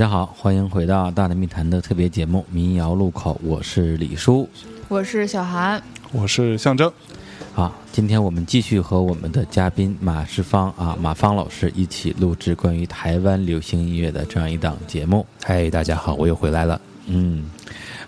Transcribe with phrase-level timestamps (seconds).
[0.00, 4.48] 大家好，欢迎回到《大内密谈》的特别节目《民谣路口》，我是李叔，
[4.88, 6.90] 我是小韩，我是象征。
[7.52, 15.26] 好，今天我们继续和我们的嘉宾马世芳啊，马芳老师一起录制关于台湾流行音乐的这样一档节目。
[15.44, 16.80] 嗨，大家好，我又回来了。
[17.04, 17.50] 嗯。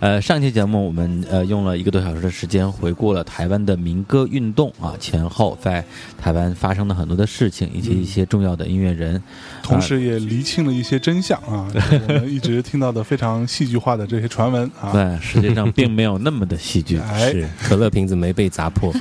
[0.02, 5.84] 呃，上期节目我们呃用了一个多小时的时间回顾了台湾的民歌运动啊前后在
[6.20, 9.22] 台湾发生的很多的事情以及一些重要的音乐人，
[9.62, 11.70] 同时也厘清了一些真相啊，
[12.08, 17.48] 我们一直听到的非常戏剧化的这些传闻啊，对，实际上并没有那么的戏剧， 是。
[17.62, 18.92] 可乐瓶子没被砸破。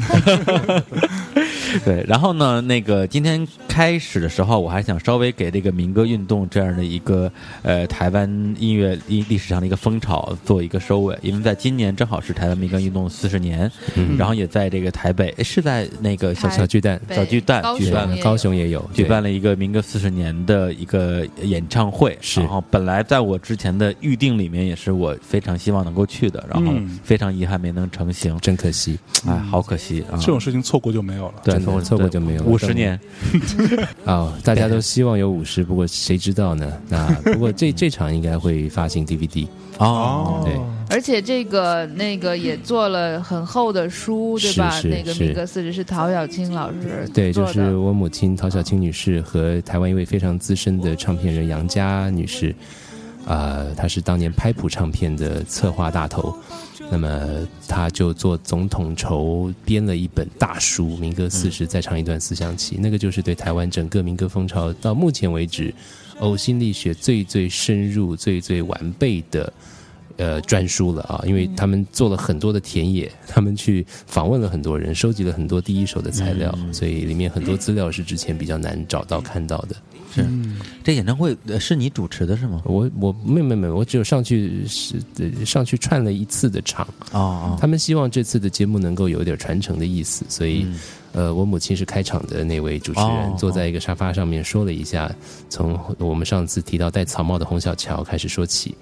[1.86, 7.32] 对，然后呢，那个今天开始的时候，我还想稍微给这个民歌运动这样的一个
[7.64, 13.72] 呃台湾音乐历历史上的一个风潮做一个收尾，因为在今年正好是台湾民歌运动四十年，
[14.18, 30.18] 然后也在这个台北，是在那个小小巨蛋小巨蛋举办了，高雄也有举办了一个民歌四十年的一个演唱会，然后本来在我之前的预定里面也是我非常希望能够去的，然后非常遗憾没能成行，真可惜，哎，好可惜啊！
[30.18, 31.61] 这种事情错过就没有了，对。
[31.62, 33.00] 错过就没有五十年
[34.06, 34.34] 啊！
[34.44, 36.72] 大家都希望有五十，不过谁知道呢？
[36.90, 40.60] 那 不过这这场应该会发行 DVD 哦，对，
[40.90, 44.80] 而且这个那个也做了很厚的书，对吧？
[44.84, 52.54] 那个民歌四十是陶小青老师对，就是我母亲陶小青女士和台湾一位非常资深的唱片人杨佳女士
[53.26, 56.38] 啊，他是当年拍谱唱片的策划大头。
[56.90, 65.74] 那么他就做总统筹编了一本大书《民歌四十》，再唱一段思想起，那个就是对台湾整个民歌风潮到目前为止
[66.20, 69.54] 呕心沥血最最深入、最最完备的
[70.18, 71.24] 呃专书了啊！
[71.26, 79.76] 因为他们做了很多的田野，他们去访问了很多人，收集了很多第一手的材料，所以里面很多资料是之前比较难找到看到的。
[80.14, 80.26] 是，
[80.84, 82.62] 这演唱会是你主持的是吗？
[82.66, 84.96] 我我没没没，我只有上去是
[85.46, 87.58] 上去串了一次的场啊。
[87.60, 90.66] 他们希望这次的节目能够有一点传承的意思，所以
[91.14, 95.14] 呃，我母亲是开场的那位主持人，坐在一个沙发上面说了一下，
[95.50, 98.76] 从我们上次提到戴草帽的洪小乔开始说起。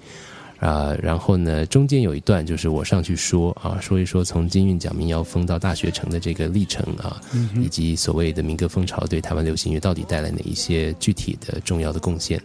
[0.60, 7.20] 啊，然后呢，中间有一段就是我上去说啊，说一说从金韵奖民谣风到大学城的这个历程啊，
[7.56, 12.40] 以及所谓的民歌风潮对台湾流行乐到底带来哪一些具体的重要的贡献。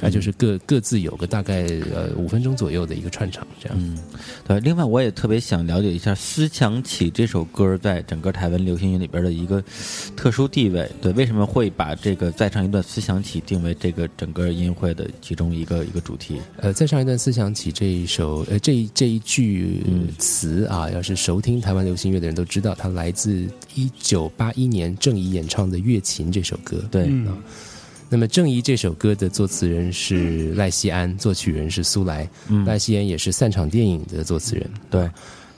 [0.00, 3.76] 那就是各各自有个大概呃五分钟左右的一个串场，这样。
[3.78, 3.98] 嗯，
[4.46, 4.58] 对。
[4.60, 9.62] 另外，我也特别想了解一下《思想起》这首歌在整个台湾流行乐里边的一个
[10.16, 10.90] 特殊地位。
[11.02, 16.40] 对，为什么会把这个再唱一段《思想起》定为这个整个音乐会的其中一个一个主题？
[16.56, 19.82] 呃，再唱一段《思想起》这一首，呃，这这一句
[20.18, 26.82] 词啊，要是熟听台湾流行乐的人都知道，它来自一九八一年郑怡演唱的《月琴》这首歌。
[26.90, 27.10] 对。
[28.10, 32.28] 那么，正义这首歌的作词人是赖西安，作曲人是苏来。
[32.66, 34.68] 赖西安也是散场电影的作词人。
[34.90, 35.08] 对。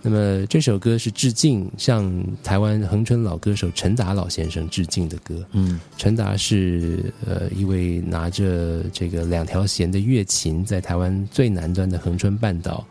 [0.04, 2.12] 那么这首歌是致敬向
[2.42, 5.42] 台湾恒春老歌手陈达老先生致敬的歌。
[5.52, 5.80] 嗯。
[5.96, 12.84] 陈达是呃一位拿着这个两条弦的乐琴，在台湾最南端的恒春半岛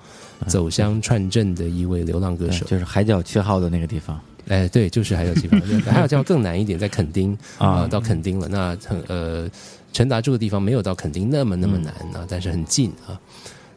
[0.47, 4.19] 走乡串镇的一位流浪歌手，就是海角七号的那个地方。
[4.51, 5.59] 哎，对，就是还有地方，
[5.93, 8.49] 还有地方更难一点，在垦丁啊，到垦丁了。
[8.49, 9.49] 那呃，
[9.93, 13.17] 陈达住的地方没有到垦丁那么那么难啊，但是很近啊。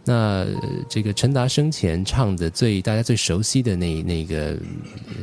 [0.07, 0.45] 那
[0.87, 4.55] 这个陈达生前唱的最大家最熟悉的那那个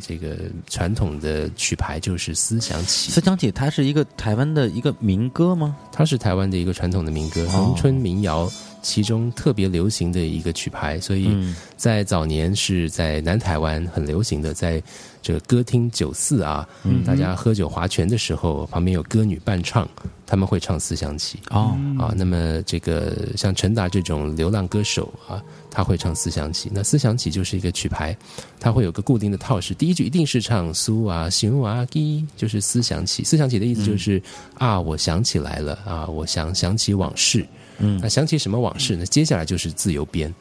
[0.02, 0.36] 这个
[0.68, 3.12] 传统的曲牌就是《思想起》。
[3.14, 5.76] 思想起，它是一个台湾的一个民歌吗？
[5.92, 8.50] 它是台湾的一个传统的民歌，农村民谣。
[8.81, 11.30] 其中特别流行的一个曲牌，所以
[11.78, 14.81] 在早年是在南台湾很流行的，在
[15.22, 16.68] 这个歌厅酒肆啊，
[17.06, 19.88] 大家喝酒划拳的时候，旁边有歌女伴唱，
[20.26, 22.11] 他们会唱《思想起》哦啊。
[22.17, 26.70] 那么这个像陈达这种流浪歌手啊，他会唱《思想起》。
[26.73, 28.17] 那《思想起》就是一个曲牌，
[28.59, 33.22] 它会有个固定的套式，第一句一定是唱苏啊行啊滴，就是《思想起》。
[33.29, 34.20] 《思想起》的意思就是
[34.56, 37.46] 啊，我想起来了啊，我想想起往事。
[37.82, 39.06] 嗯，那想起什么往事呢？
[39.06, 40.34] 接下来就是自由编，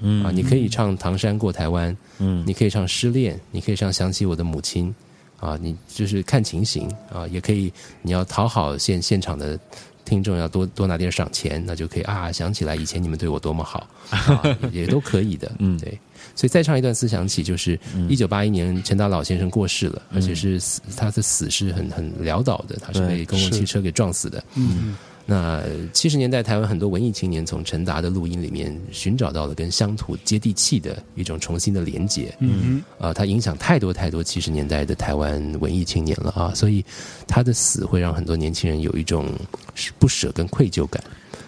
[0.00, 0.24] 嗯。
[0.24, 4.94] 啊，你可以唱《唐山过台湾》，嗯，你可以唱《失恋》，你可以唱《想起我的母亲》，
[5.46, 7.72] 啊，你就是看情形啊，也可以
[8.02, 9.58] 你要讨好现现场的
[10.04, 13.88] 听众，要多多拿点赏钱，那就可以啊，想起来以前你们对我多么好，
[14.70, 15.98] 也都可以的，嗯，对，
[16.34, 17.78] 所以再唱一段《思想起》，就是
[18.08, 24.96] 一九八一年陈达老先生过世了，而且是死，他的死是很很潦倒的，他是被公共汽车给撞死的，嗯。
[25.24, 36.84] 那七十年代台湾很多文艺青年从陈达的录音里面寻找到了跟乡土接地气的一种重新的连接，嗯啊，他影响太多太多七十年代的台湾文艺青年了啊，所以
[37.26, 39.32] 他的死会让很多年轻人有一种
[39.98, 41.02] 不舍跟愧疚感。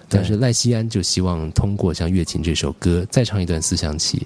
[0.09, 4.25] 但是赖西安就希望通过像《月琴》这首歌，再唱一段思想起，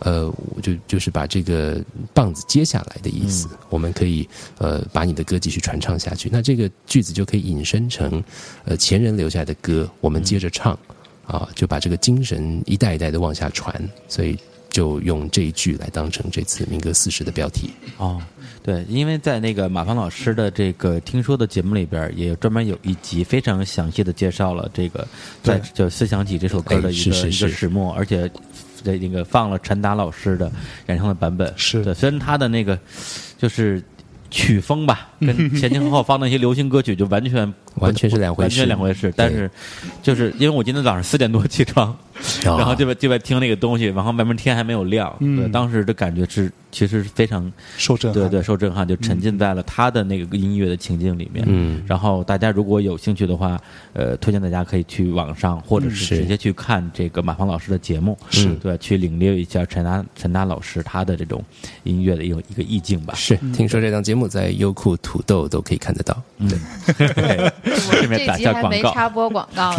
[0.00, 1.82] 呃，我就就是把这个
[2.12, 6.28] 棒子接下来的意思，我们可以呃把你的歌继续传唱下去。
[6.32, 8.22] 那这个句子就可以引申成
[8.64, 10.78] 呃前人留下的歌，我们接着唱
[11.26, 13.74] 啊，就把这个精神一代一代的往下传。
[14.08, 14.36] 所以
[14.70, 17.70] 就用这一句来当成这次民歌四十的标题。
[17.98, 18.22] 哦，
[18.62, 25.06] 对，因为在那个马芳老师的这个听说的节目里边，也专门有一集非常详细的介绍了这个
[25.42, 28.30] 在就《思想起》这首歌的一个一个始末，而且
[28.82, 30.50] 在那个放了陈达老师的
[30.88, 31.52] 演唱的版本。
[31.56, 32.78] 是的，虽然他的那个
[33.38, 33.82] 就是
[34.30, 39.12] 曲风吧， 跟前前后后放那些流行歌曲就完全完全是两回事，完全两回事。
[39.16, 39.50] 但是
[40.02, 41.96] 就是因为我今天早上四点多起床。
[42.44, 51.44] 然后就在就在听那个东西，然后外面天还没有亮，对，当时的感觉是其实是非常受震撼，对对，受震撼，就沉浸在了他的那个音乐的情境里面。
[51.48, 53.58] 嗯，然后大家如果有兴趣的话，
[53.92, 58.54] 呃，推荐大家可以去网上或者是直接去看这个马芳老师的节目，是。
[58.56, 61.42] 对，去领略一下陈达陈达老师他的这种
[61.82, 63.14] 音乐的一个一个意境吧。
[63.14, 66.22] 是，听说这档节目在优酷、土豆都可以看得到。
[66.38, 67.52] 对，
[68.00, 69.74] 这边打下广告，插播广告，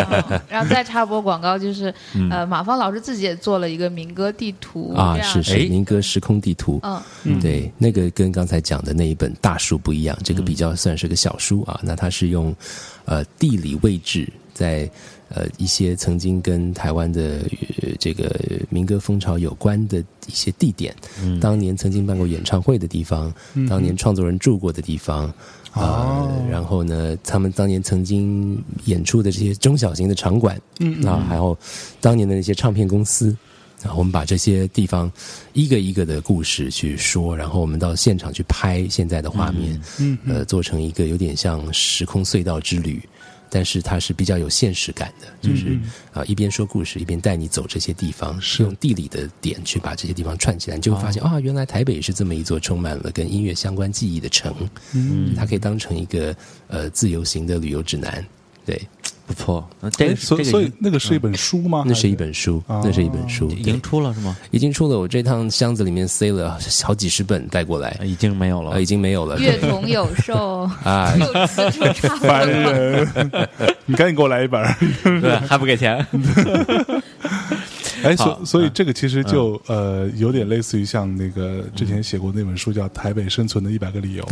[0.48, 1.92] 然后再插播广告就是。
[2.30, 6.80] 呃，马芳老师自己也做了一个民歌地图啊，是是民歌时空地图。
[7.24, 11.80] 嗯，对，那个跟刚才讲的那一本大书不一样，这个比较算是个小书啊。
[11.82, 12.54] 那它是用
[13.04, 14.90] 呃地理位置，在
[15.28, 17.40] 呃一些曾经跟台湾的
[17.98, 18.30] 这个
[18.68, 20.94] 民歌风潮有关的一些地点，
[21.40, 23.32] 当年曾经办过演唱会的地方，
[23.68, 25.32] 当年创作人住过的地方。
[25.72, 31.54] 啊，然后呢，他们当年曾经演出的这些中小型的场馆，嗯，啊，还有
[32.00, 33.36] 当年的那些唱片公司，
[33.82, 35.10] 啊，我们把这些地方
[35.52, 43.00] 一个一个的故事去说，然后我们到现场去拍现在的画面，嗯，呃，做成一个有点像时空隧道之旅。
[43.48, 45.78] 但是它是比较有现实感的，就是
[46.12, 54.52] 啊，一边说故事，一边带你走这些地方，是用地理的点去把这些地方串起来，你就会发现啊，原来台北是这么一座充满了跟音乐相关记忆的城，
[54.94, 56.36] 嗯，它可以当成一个
[56.66, 58.22] 呃自由行的旅游指南，
[58.66, 58.80] 对。
[59.26, 61.82] 不错，这所所以那个是一本书吗？
[61.84, 64.36] 那是一本书，那是一本书，已经出了是吗？
[64.52, 64.98] 已经出了。
[64.98, 69.36] 我这趟箱子里面塞了好几十本带过来，已经没有了，已经没有了。
[69.38, 71.12] 乐童有售 啊，
[72.20, 73.06] 烦人！
[73.84, 74.62] 你赶紧给我来一本，
[75.20, 76.06] 对，还不给钱。
[78.02, 84.24] 哎，所所以这个其实就呃有点类似于像那个之前写过那本书叫《台北生存的一百个理由》，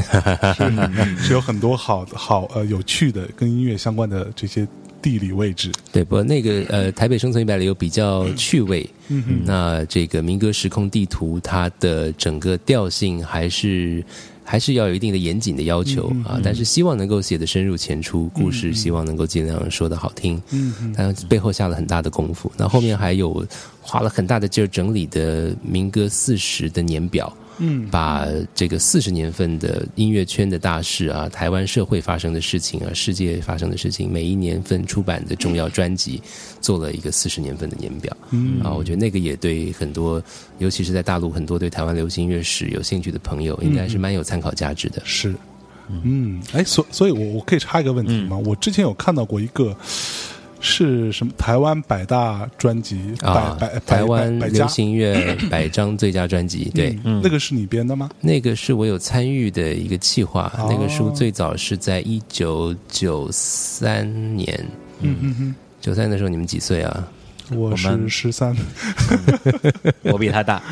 [1.19, 4.69] 是有很多好好呃有趣的跟音乐相关的这些
[5.05, 5.71] 地理位置。
[5.93, 14.03] 对，不过那个呃《台北生存一百里有》比较趣味，嗯那这个民歌时空地图它的整个调性还是。
[14.47, 22.53] 还是要有一定的严谨的要求啊，但是希望能够写的深入浅出，故事希望能够尽量说的好听，嗯，但背后下了很大的功夫。
[22.59, 23.43] 那后面还有
[23.81, 27.35] 花了很大的劲儿整理的民歌四十的年表。
[27.59, 36.21] 嗯，把这个四十年份的音乐圈的大事啊，台湾社会发生的事情啊，世界发生的事情，每一年份出版的重要专辑，
[36.61, 38.17] 做了一个四十年份的年表。
[38.31, 40.23] 嗯啊，我觉得那个也对很多，
[40.59, 45.01] 尤其是在大陆很多对台湾流行音乐史有兴趣的朋友，应该是蛮有参考价值的。
[45.05, 45.35] 是，
[45.89, 48.37] 嗯，哎，所所以，我我可以插一个问题吗？
[48.37, 49.77] 我之前有看到过一个。
[50.65, 51.33] 是什么？
[51.37, 58.09] 台湾百大专辑啊，台湾流行乐 百张最佳专辑，对，那个是你编的吗？
[58.23, 60.51] 那个是我有参与的一个计划。
[60.71, 64.59] 那个书最早是在一九九三年，
[65.01, 67.09] 嗯嗯嗯，九三的时候你们几岁啊？
[67.55, 68.57] 我是十三，
[70.05, 70.63] 我比他大。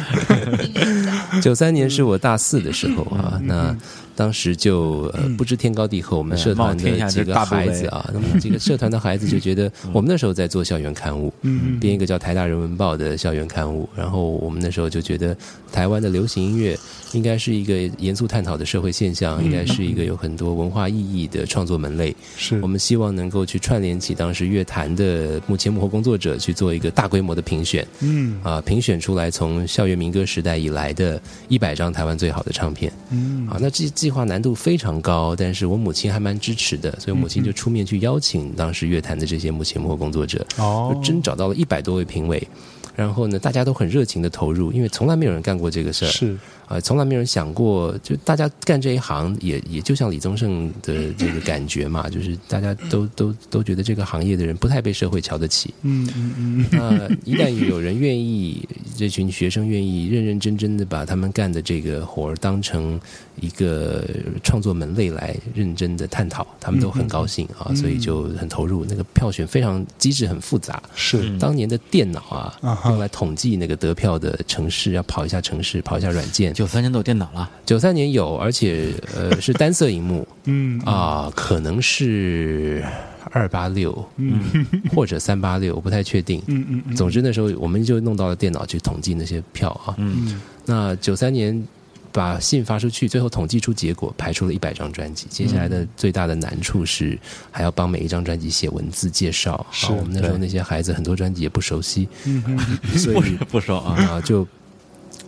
[1.43, 3.77] 九三年是我大四的时候啊，那。
[4.23, 11.33] 当时就呃不知天高地厚，我们社团的几个孩子啊，那么几个 社团的孩子就觉得，我们那时候在做校园刊物，
[11.81, 15.37] 编一个叫《台大人文报》的校园刊物，然后我们那时候就觉得，
[15.73, 16.79] 台湾的流行音乐
[17.15, 22.15] 应该是一个严肃探讨的社会现象，应该是一个有很多文化意义的创作门类。
[22.37, 27.85] 是我们希望能够去串联起当时乐坛的幕前幕后工作者，去做一个大规模的评选。
[27.99, 32.93] 嗯啊，评选出来从校园民歌时代以来的一百张台湾最好的唱片。
[33.11, 33.83] 嗯啊，那这。
[34.03, 42.47] 计划难度非常高，但是我母亲还蛮支持的，所以母亲就出面去邀请当时乐坛的这些幕前幕后工作者，哦，真找到了一百多位评委，
[42.95, 46.39] 然后呢，大家都很热情的投入，因为从来没有人干过这个事儿，是
[46.73, 55.75] 啊，从来没有人想过，就大家干这一行也也就像李宗盛的 这个感觉嘛，就是大家都都都觉得这个行业的人不太被社会瞧得起。
[55.83, 62.99] 嗯嗯嗯，那一旦有人愿意，这群学生愿意认认真真的把他们干的这个活儿当成
[63.41, 64.05] 一个
[64.43, 68.85] 创作门类来认真的探讨，他们都很高兴啊，所以就很投入。
[68.85, 76.55] 那个票选非常机制很复杂，是当年的电脑啊用来统计那个得票的城市，要跑一下城市，跑一下软件。
[76.63, 82.85] 九三年都有电脑了，九三年有，而且呃是单色荧幕 嗯啊，可能是
[83.33, 84.65] 二八六，嗯
[84.95, 86.41] 或者三八六，我不太确定。
[86.47, 89.97] 嗯嗯嗯，总之那时候我们就弄到了电脑去统计那些票啊。
[89.99, 91.67] 嗯那九三年
[92.13, 95.27] 把信发出去，最后统计出结果，排出了一百张专辑。
[95.29, 97.19] 接下来的最大的难处是
[97.51, 99.67] 还要帮每一张专辑写文字介绍。
[99.73, 102.59] 是啊，我们那时候那些孩子很多专辑也不熟悉，嗯嗯
[102.97, 104.47] 所以不熟啊，啊就。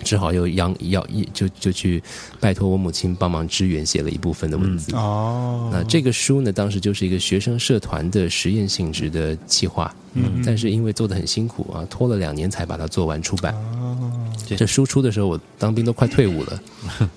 [0.02, 2.02] 只好又央要就就去
[2.40, 4.94] 拜托我母亲帮忙支援写了一部分的文字。
[4.96, 13.54] 哦，那这个书呢，当时就是一个学生社团的实验性质的计划，嗯但是因为做的很辛苦啊，拖了两年才把它做完出版。
[13.54, 14.12] 哦，
[14.46, 16.60] 这输出的时候，我当兵都快退伍了，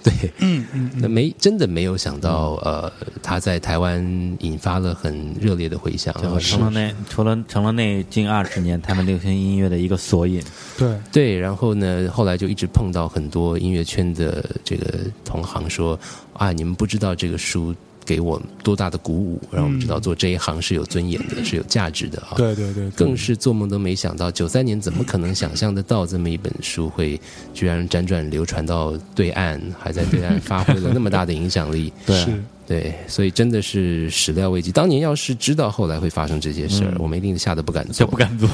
[0.04, 4.02] 对，嗯嗯那没真的没有想到，呃，他在台湾
[4.40, 10.42] 引发了很热烈的回响，成了那除了成了那近二十年台湾流行音乐的一个索引。
[10.78, 16.00] 对，对，然后呢，后来就一直碰到很多音乐圈的这个同行说，
[16.34, 17.76] 啊，你们不知道这个书
[18.08, 22.34] 给我多大的鼓舞，让我们知道做这一行是有尊严的，是有价值的啊。
[22.38, 27.20] 对对对，更是做梦都没想到，九三年怎么可能想象得到这么一本书会
[27.54, 31.92] 居然辗转流传到对岸，还在对岸发挥了那么大的影响力？
[32.08, 34.74] 对是对，所以真的是始料未及。
[34.74, 38.50] 当年要是知道后来会发生这些事儿，我们一定吓得不敢做，就不敢做。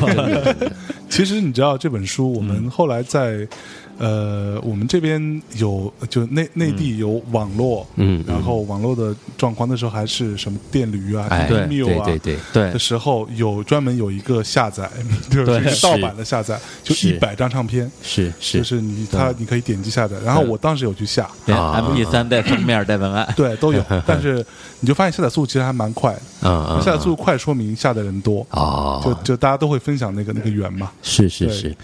[1.10, 3.48] 其实你知道这本书，我们后来在、
[3.98, 8.24] 呃，我们这边有就内内地有网络，嗯。
[8.28, 12.72] 然后网络的状况那时候还是什么电驴啊、哎，对对对对，对。
[12.72, 14.90] 的，时候，有专门有一个下载，
[15.30, 18.58] 就是盗版的下载，就是一百张唱片，是是。
[18.58, 20.16] 就是是你它你可以点击下载。
[20.26, 24.44] 然后我当时有去下，M P 三带封面带文案， 对，都有，但是
[24.80, 30.92] 你就发现下载速度其实还蛮快的，嗯 嗯，下载速度快说明下载人多，啊，就就大家都会分享那个那个源嘛。
[31.04, 31.76] 是是是，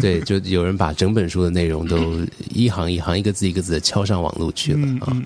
[0.00, 2.20] 对，就有人把整本书的内容都
[2.52, 5.16] 一行一行、一个字一个字的敲上网络去了嗯啊。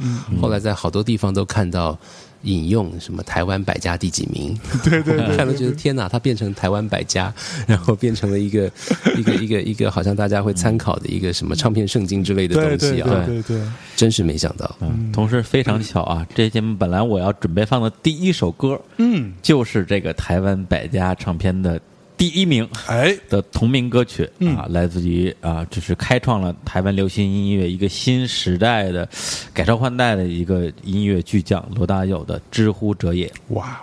[0.41, 1.99] 后来在好多地方都看到
[2.43, 7.33] 引用什么台湾百家第几名， 对对对，看了觉得天哪，它变成台湾百家，
[7.67, 8.71] 然后变成了一个
[9.17, 13.67] 一个一个一个好像大家会参考的一个什么唱片圣经之类的东西啊，对对对，
[13.97, 14.77] 真是没想到。
[14.81, 21.81] 嗯，同时非常巧啊，这节目本来我要准备放的第一首歌，嗯，就是这个台湾百家唱片的
[22.17, 24.57] 第一名哎，的同名歌曲嗯。
[24.57, 29.09] 啊，来自于啊，就是开创了台湾流行音乐一个新时代的
[29.53, 33.27] 改朝换代的一个音乐巨匠罗大佑的《知乎者也》。
[33.49, 33.81] 哇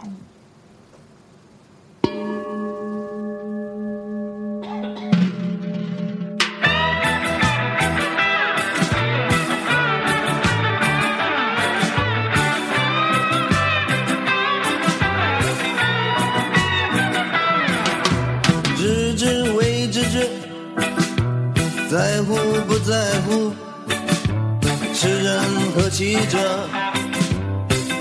[26.03, 26.37] 其者，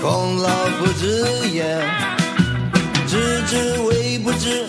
[0.01, 1.63] 孔老夫子也。
[3.07, 4.65] 知之为不知，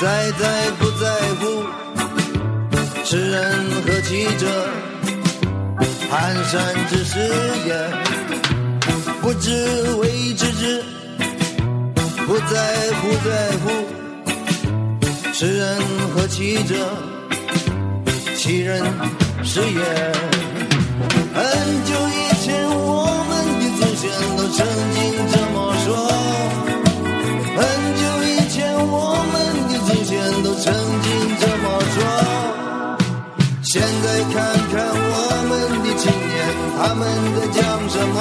[0.00, 1.62] 在在不在乎，
[3.04, 4.46] 世人何其者，
[6.08, 7.18] 寒山之始
[7.66, 7.76] 也。
[9.20, 10.82] 不知为知之，
[12.26, 13.68] 不在乎在乎。
[15.34, 15.78] 世人
[16.14, 16.74] 何其者？
[18.34, 18.82] 其人
[19.42, 20.53] 是也。
[21.34, 21.42] 很
[21.84, 24.02] 久以前，我们的祖先
[24.36, 24.64] 都曾
[24.94, 24.96] 经
[25.32, 25.86] 这么说。
[27.56, 27.58] 很
[27.98, 29.34] 久以前，我们
[29.66, 30.14] 的祖先
[30.44, 30.72] 都曾
[31.02, 31.06] 经
[31.40, 31.96] 这么说。
[33.62, 34.34] 现在看
[34.70, 35.12] 看我
[35.50, 36.32] 们的青年，
[36.78, 37.02] 他们
[37.34, 37.60] 在讲
[37.90, 38.16] 什么？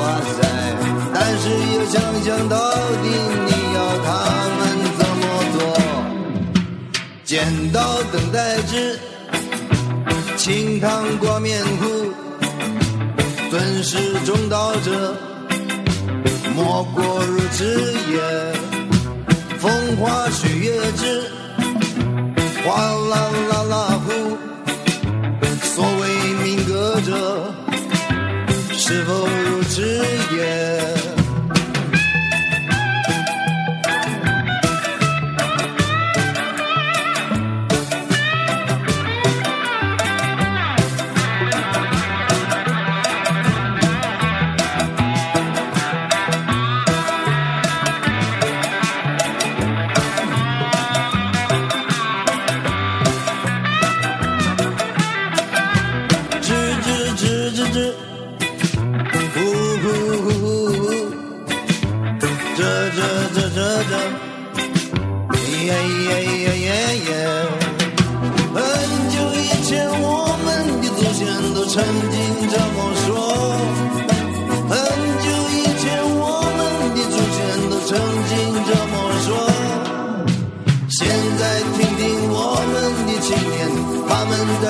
[0.00, 0.02] 哇
[0.40, 0.40] 塞！
[1.12, 1.44] 但是
[1.74, 2.56] 又想想到
[3.02, 3.04] 底，
[3.44, 4.08] 你要他
[4.56, 4.60] 们
[4.96, 5.60] 怎么做？
[7.24, 7.34] 剪
[7.72, 8.98] 刀等待之，
[10.38, 12.03] 清汤挂面糊，
[13.54, 13.96] 尊师
[14.26, 15.14] 重道者，
[16.56, 17.64] 莫过如此
[18.10, 18.18] 也。
[19.60, 21.22] 风花雪月之，
[22.64, 24.36] 哗啦啦啦呼。
[25.62, 26.02] 所谓
[26.42, 27.54] 民歌者，
[28.72, 29.24] 是否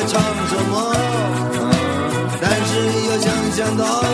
[0.07, 0.75] 唱什么？
[2.41, 2.71] 但是
[3.09, 4.07] 要想想到底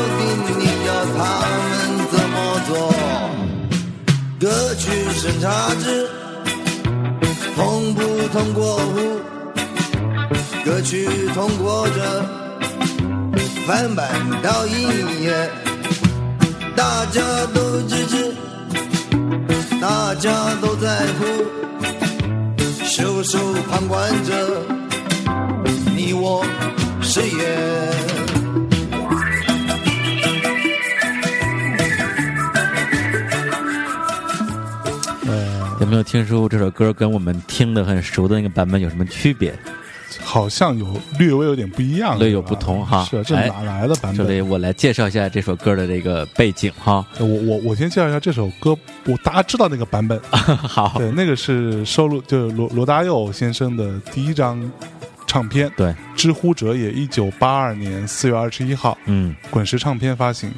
[0.59, 1.19] 你要他
[1.61, 1.71] 们
[2.11, 2.35] 怎么
[2.67, 2.71] 做？
[4.39, 6.09] 歌曲审查制
[7.57, 8.01] 通不
[8.33, 9.21] 通过户？
[10.65, 12.25] 歌曲通过着，
[13.67, 14.09] 翻版
[14.43, 14.89] 到音
[15.23, 15.51] 乐，
[16.77, 17.21] 大家
[17.53, 18.33] 都支持，
[19.81, 21.25] 大家都在乎，
[22.85, 23.39] 袖手
[23.71, 24.63] 旁观着，
[26.23, 26.45] 我
[27.01, 27.91] 谁也。
[35.81, 39.59] 有没有听出这首歌跟我们听的很熟的那个版本有什么区别？
[40.23, 40.87] 好像有
[41.19, 44.41] 略微有点不一样，略有不同哈是啊，这哎哪来的版本这里？
[44.41, 47.05] 我来介绍一下这首歌的这个背景哈。
[47.19, 54.61] 我我我先介绍一下这首歌，我大家知道那个版本， 好，对，那个是收录就是罗罗大佑先生的第一张
[55.31, 60.53] 唱片，对，《知乎者也》，一九八二年四月二十一号，嗯，滚石唱片发行。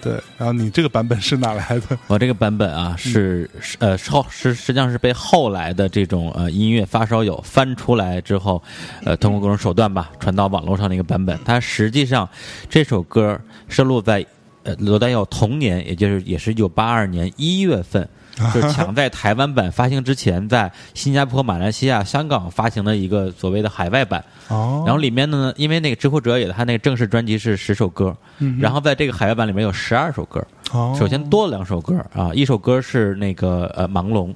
[0.00, 1.98] 对，然后你这个版本是哪来的？
[2.08, 8.62] 我这个版本啊是是呃后是实际上是被后来的这种呃音乐发烧友翻出来之后，
[9.04, 11.38] 呃通过各种手段吧传到网络上的一个版本。
[11.44, 12.26] 它实际上
[12.70, 14.24] 这首歌收录在
[14.62, 18.08] 呃罗大佑童年，也就是也是一九八二年一月份。
[18.54, 28.14] 就是抢 在台湾版发行之前，在新加坡、马来西亚、香港发行的一个所谓的海外版，哦，然后里面呢，因为那个知乎者也，他那个正式专辑是十首歌，
[28.60, 30.44] 然后在这个海外版里面有十二首歌。
[30.72, 34.34] 哦首先多了两首歌啊，一首歌是那个呃盲龙，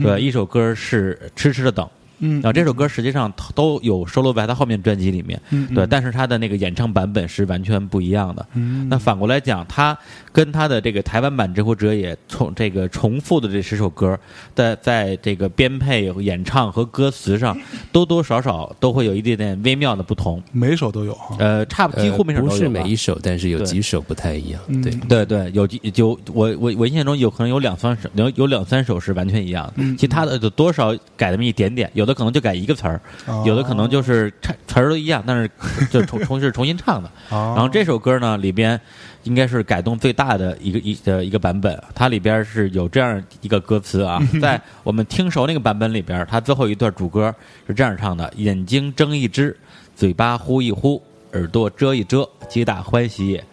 [0.00, 1.86] 对，一首歌是痴痴的等。
[2.18, 8.46] 嗯然后这首歌实际上都有收录在他后面专辑里面，嗯对，但是他的那个演唱版本是完全不一样的。
[8.54, 9.96] 嗯那反过来讲，他
[10.32, 14.18] 跟他的这个台湾版《知乎者也》重这个重复的这十首歌，
[14.54, 17.56] 在在这个编配、演唱和歌词上，
[17.92, 20.42] 多多少少都会有一点点微妙的不同。
[20.52, 21.36] 每首都有哈。
[21.38, 24.60] 呃，差不几乎每首呃不是都有每一首，但是有几首不太一样。
[24.68, 35.50] 嗯对，对对，有几就我我我印象中有可能有两三首，有有两三首是完全一样的，其他的就多少改那么一点点，有的可能就改一个词儿，哦有的可能就是唱词儿都一样，但是
[35.90, 37.10] 就重重是重新唱的。
[37.30, 38.80] 哦然后这首歌呢里边
[39.24, 47.34] 应该是改动最大的一个一的一个版本，它里边是有这样一个歌词啊， 在我们听熟那个版本里边，它最后一段主歌
[47.66, 49.56] 是这样唱的：眼睛睁一只，
[49.96, 53.44] 嘴巴呼一呼，耳朵遮一遮，皆大欢喜也。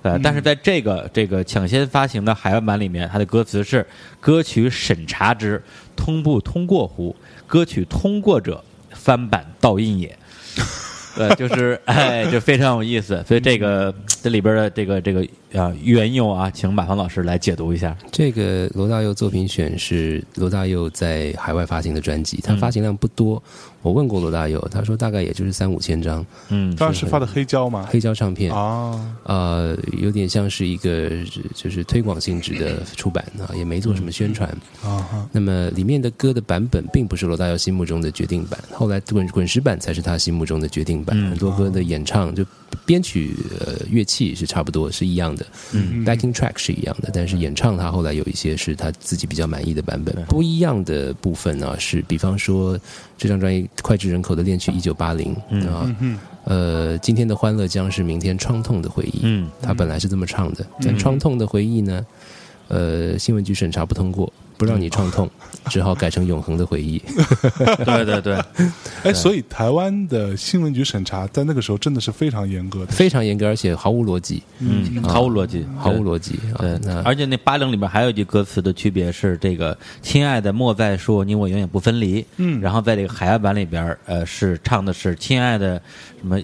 [0.00, 3.84] 呃，但是在这个这个抢先发行的海外版里面，它的歌词是
[4.20, 5.60] “歌曲审查之，
[5.96, 7.14] 通不通过乎？
[7.48, 10.16] 歌曲通过者，翻版盗印也。
[11.18, 13.24] ”对，就是哎，就非常有意思。
[13.26, 17.96] 所以这个这里边的这个这个啊缘由啊，请马芳老师来解读一下。
[18.10, 23.42] 这个罗大佑作品选是罗大佑在海外发行的专辑，他发行量不多。
[23.80, 27.86] 我问过罗大佑，他说大概也就是三五千张嗯，当时发的黑胶吗？
[27.88, 31.08] 黑胶唱片，啊，呃，有点像是一个
[31.54, 34.48] 就是推广性质的出版啊，也没做什么宣传。
[34.82, 41.16] 啊哈，那么里面的歌的版本并不是罗大佑心目中的决定版，后来滚滚石版才是他心目中的决定版。
[41.16, 42.44] 嗯很多歌的演唱就
[42.84, 45.37] 编曲呃乐器是差不多是一样的，
[45.72, 50.14] 嗯，backing track 是一样的，但是演唱他后来有一些是他自己比较满意的版本。
[50.26, 52.78] 不一样的部分呢、是，比方说
[53.16, 55.34] 这张专辑脍炙人口的恋曲一九八零
[55.66, 55.94] 啊，
[56.44, 59.20] 呃，今天的欢乐将是明天创痛的回忆。
[59.22, 59.50] 嗯。
[59.60, 62.06] 他本来是这么唱的，但创痛的回忆呢，
[62.68, 65.30] 呃，新闻局审查不通过，不让你创痛，
[65.70, 67.00] 只好改成永恒的回忆。
[67.84, 68.38] 对 对对，
[69.04, 72.92] 哎，所以台湾的新闻局审查在那个时候真的是非常严格的。
[72.92, 85.80] 非常严格，而且毫无逻辑，嗯，毫无逻辑，毫无逻辑啊对！，那而且那八零里边还有一句歌词的区别是这个“亲爱的莫再说你我永远不分离”，嗯然后在这个海外版里边，呃，是唱的是“亲爱的
[86.20, 86.38] 什么”。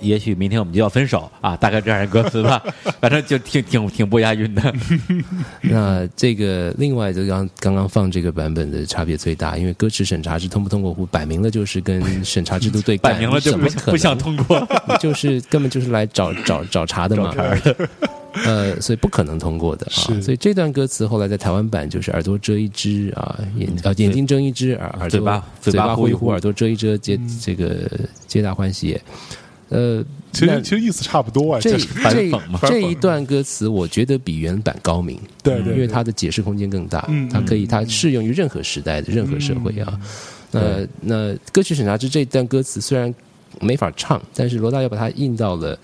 [0.00, 2.62] 也许明天我们就要分手啊，大概这样的歌词吧，
[3.00, 4.74] 反正就挺挺挺不押韵的。
[5.62, 14.66] 那这个另外就刚刚刚放这个版本的差别最大，因为歌词审查是通不通过户，摆明了就是跟审查制度对干，摆明了就不怎么可能不想通过。
[15.00, 17.34] 就是根本就是来找找找茬的嘛。
[18.44, 20.20] 呃，所以不可能通过的啊。
[20.20, 27.90] 所以这段歌词后来在台湾版就是耳朵遮一只啊，眼啊眼睛睁一只，耳耳朵嘴巴嘴嘴巴呼一呼，耳朵遮一遮，皆这个
[28.28, 29.02] 皆大欢喜也。
[29.70, 32.30] 呃，其实其实意思差不多啊，这这
[32.68, 35.18] 这一段歌词，我觉得比原版高明。
[35.42, 40.00] 对对，因为它的解释空间更大，嗯它可以它适用于任何时代的任何社会啊。
[40.50, 43.14] 那那歌曲审查之这段歌词虽然
[43.60, 45.76] 没法唱，但是罗大佑把它印到了《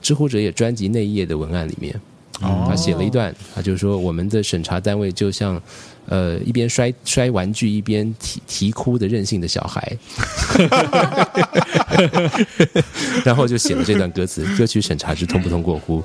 [0.00, 1.98] 知乎者也》专辑内页的文案里面。
[2.42, 5.60] 哦他写了一段，他就说我们的审查单位就像。
[6.10, 9.96] 呃，一边摔摔玩具，一边啼啼哭的任性的小孩，
[13.24, 16.02] 然后就写了这段歌词：歌曲审查是通不通过乎？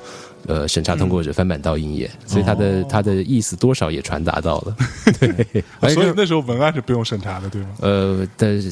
[0.48, 4.76] 呃，审查通过者翻版到音也，所以他的他的意思多少也传达到了。
[5.20, 7.68] 对所以那时候文案是不用审查的，对吗？
[7.82, 8.72] 呃，但是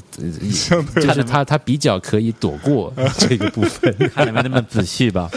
[0.95, 3.93] 就是他他比较可以躲过 这个部分。
[4.13, 5.29] 看的没那么仔细吧？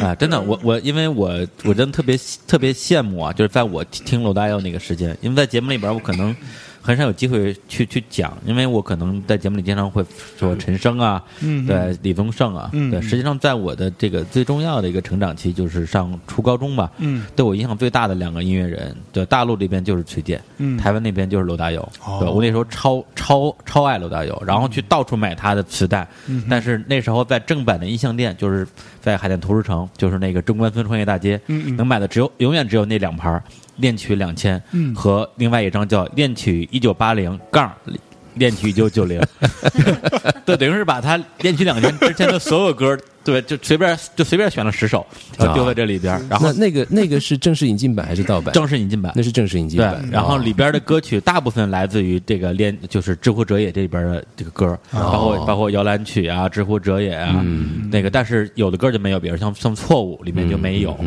[0.00, 1.30] 啊，真的，我我因为我
[1.64, 6.34] 我真的特别特别羡慕啊，就是在我听罗大佑那个时间，因为在节目里边我可能
[6.82, 10.04] 很少有机会去去讲，因为我可能在节目里经常会
[10.36, 17.24] 说陈升啊，嗯对李宗盛啊，嗯对，实际上在我的这个最重要的一个成长期就是上初高中吧，嗯。
[17.36, 20.76] 对我影响最大的两个音乐人，对大陆这边就是崔健，嗯。
[20.76, 22.18] 台湾那边就是罗大佑，哦。
[22.20, 28.66] 对我那时候超超超爱罗大佑，然后去到处买他的磁带，嗯但是那时候在正版的音像店，就是
[29.00, 33.42] 在海淀图书城，就是那个中关村创业大街，能买的只有永远只有那两盘儿
[33.82, 37.70] 恋曲两千，嗯和另外一张叫恋曲一九八零杠。
[38.36, 39.20] 恋曲一九九零，
[40.46, 45.06] 对，等于是把他恋曲两千之前的所有歌，对，就随便就随便选了十首，
[45.38, 48.52] 然后丢在这里边儿，然后那那个那个是正式引进版还是盗版？
[48.52, 57.44] 正式引进版那，是正式引进版。，然后哦里边的歌曲大部分来自于这个恋，就是《知乎者也》这里边的这个歌，包括包括摇篮曲啊，《知乎者也》啊，
[57.90, 60.98] 那个，但是有的歌就没有，比如像像《错误》里面就没有，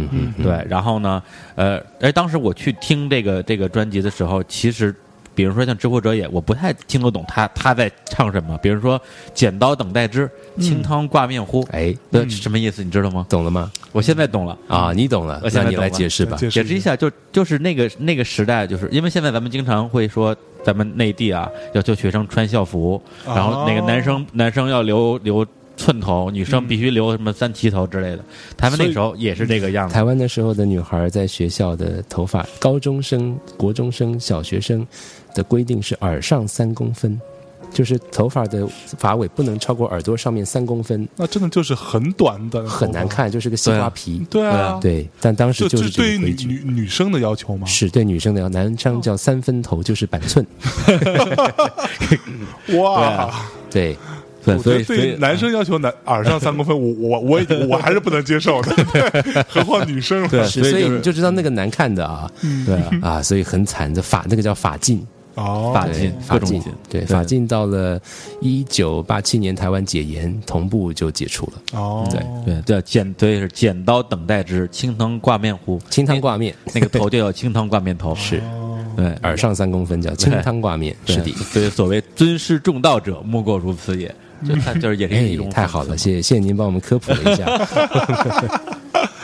[0.42, 0.66] 对。
[0.70, 1.22] 然后呢，
[1.56, 4.96] 呃，哎当时我去听这个这个专辑的时候，其实。
[5.36, 8.58] 比如说像《知乎者也》，我不太听得懂他他在唱什么。
[8.60, 9.00] 比如说
[9.36, 12.84] “剪刀等待之，清汤挂面乎”，哎，对，什么意思？
[12.84, 13.26] 你知道吗？
[13.30, 13.72] 懂了吗？
[13.92, 14.58] 我现在懂了。
[14.68, 16.38] 啊，你懂了我，现那你来解释吧。
[16.38, 25.46] 解释一下，就就是那个那个时代，就是因为现在咱们经常会说，咱们内地啊要求学生穿校服，然后那个男生男生要留留
[25.78, 28.24] 寸头，女生必须留什么三齐头之类的。
[28.56, 29.94] 台湾那时候也是这个样子。
[29.94, 34.88] 台湾那时候的女孩在学校的头发，高中生、国中生、小学生
[35.36, 37.20] 的规定是耳上三公分，
[37.72, 38.66] 就是头发的
[38.98, 43.06] 发尾不能超过耳朵上面三公分，那真的就是很短的，很难。
[43.08, 44.26] 看，就是个西瓜皮。
[44.30, 46.36] 对啊，对，但当时就是这对于女。
[46.46, 47.68] 女女生的要求吗？
[47.68, 50.46] 是对女生的要，男生叫三分头，就是板寸。
[52.80, 53.34] 哇，
[53.70, 53.98] 对，
[54.62, 60.28] 所以对男生要求男耳上三公分，我我我我还是不能接受的，对 何况女生了。
[60.28, 62.30] 对是，所以你就知道那个难看的啊，
[62.66, 65.06] 对啊，啊，所以很惨的发，那个叫发禁。
[65.36, 68.00] 哦，对发禁法禁各种禁，对，对法禁到了
[68.42, 71.80] 一九八七年台湾解严，同步就解除了。
[71.80, 75.80] 哦，对对叫剪对是剪刀等待之，清汤挂面糊？
[75.90, 78.42] 清汤挂面，那个头就叫清汤挂面头， 是
[78.96, 79.06] 对。
[79.24, 81.32] 耳上三公分叫清汤挂面，是的。
[81.32, 84.14] 所以所谓尊师重道者，莫过如此也。
[84.46, 87.46] 就他就是也是一种哎，太好了，谢谢谢谢您帮我们科普了一下。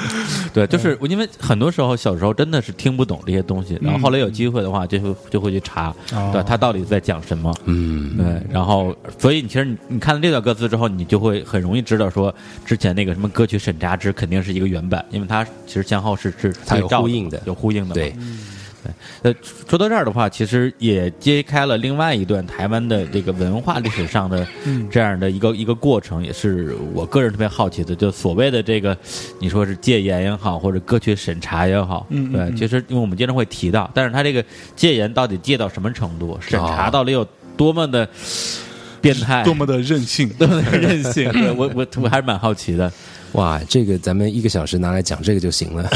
[0.54, 5.94] 对，就是我因为很多时候小时候真的是听不懂这些东西，然后后来有机会的话，就会就会去查，
[6.32, 7.54] 对他到底在讲什么。
[7.66, 12.34] 嗯，对，然后所以你其实你你看了这段歌词之后，你就会很容易知道说
[12.66, 18.12] 之前那个什么歌曲审查之肯定是一个原版，因为它其实前后是是它有呼应的有呼应的嘛。
[18.84, 19.40] 对，呃，
[19.70, 24.46] 说到这儿的话，其实也揭开了另外一段台湾的这个文化历史上的
[24.90, 27.96] 这样的一个、一个过程，也是我个人特别好奇的。
[27.96, 28.98] 就所谓的这个，
[29.40, 34.44] 你说是戒严也好，或者歌曲审查也好，嗯嗯对，其实因为我们经常会提到，但是他这个
[34.76, 37.24] 戒严到底戒到什么程度，审查到底有
[37.56, 38.08] 多么的
[39.00, 42.92] 变态，多么的任性，多么的任性，对我我我还是蛮好奇的。
[43.34, 45.88] 哇，这个咱们一个小时拿来讲这个就行了。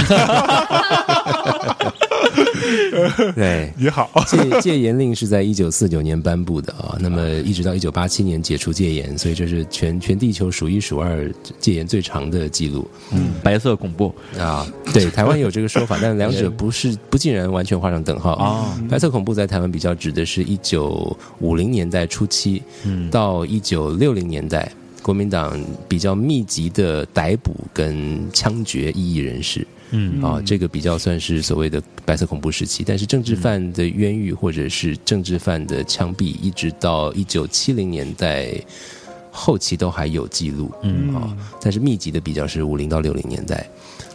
[3.36, 12.88] 对， 你好， 戒戒严令是在一九四九年颁布的啊，那么一直到一九八七年解除戒严，所以这是全全地球数一数二戒严最长的记录。
[13.12, 14.14] 嗯，白色恐怖。
[14.40, 14.66] 啊。
[14.94, 18.34] 对，台湾有这个说法，但两者不是不尽然完全画上等号。
[18.34, 23.10] 哦白色恐怖在台湾比较指的是一九五零年代初期，嗯。
[23.10, 29.66] 到一九六零年代，国民党比较密集的逮捕跟枪决异议人士。
[29.92, 38.54] 嗯啊，这个比较算是所谓的白色恐怖时期，但是政治犯的冤狱或者是政治犯的枪毙，一直到一九七零年代
[39.32, 43.68] 后期都还有记录，嗯啊，但是密集的比较是五零到六零年代。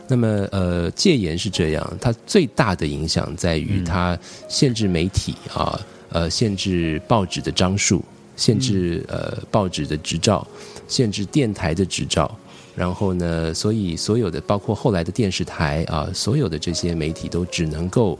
[0.08, 8.04] 那么，呃，戒严是这样，它最大的影响在于它限制媒体啊，呃，限制报纸的张数，
[8.34, 10.44] 限制呃报纸的执照，
[10.88, 12.28] 限制电台的执照。
[12.74, 18.18] 然后呢，所以所有的包括后来的电视台啊，所有的这些媒体都只能够。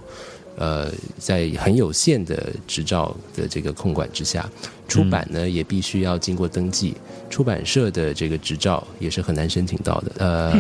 [0.57, 4.47] 呃，在很有限的执照的这个控管之下，
[4.87, 6.95] 出版呢也必须要经过登记，
[7.31, 10.13] 出版社的这个执照也是很难申请到的。
[10.19, 10.53] 呃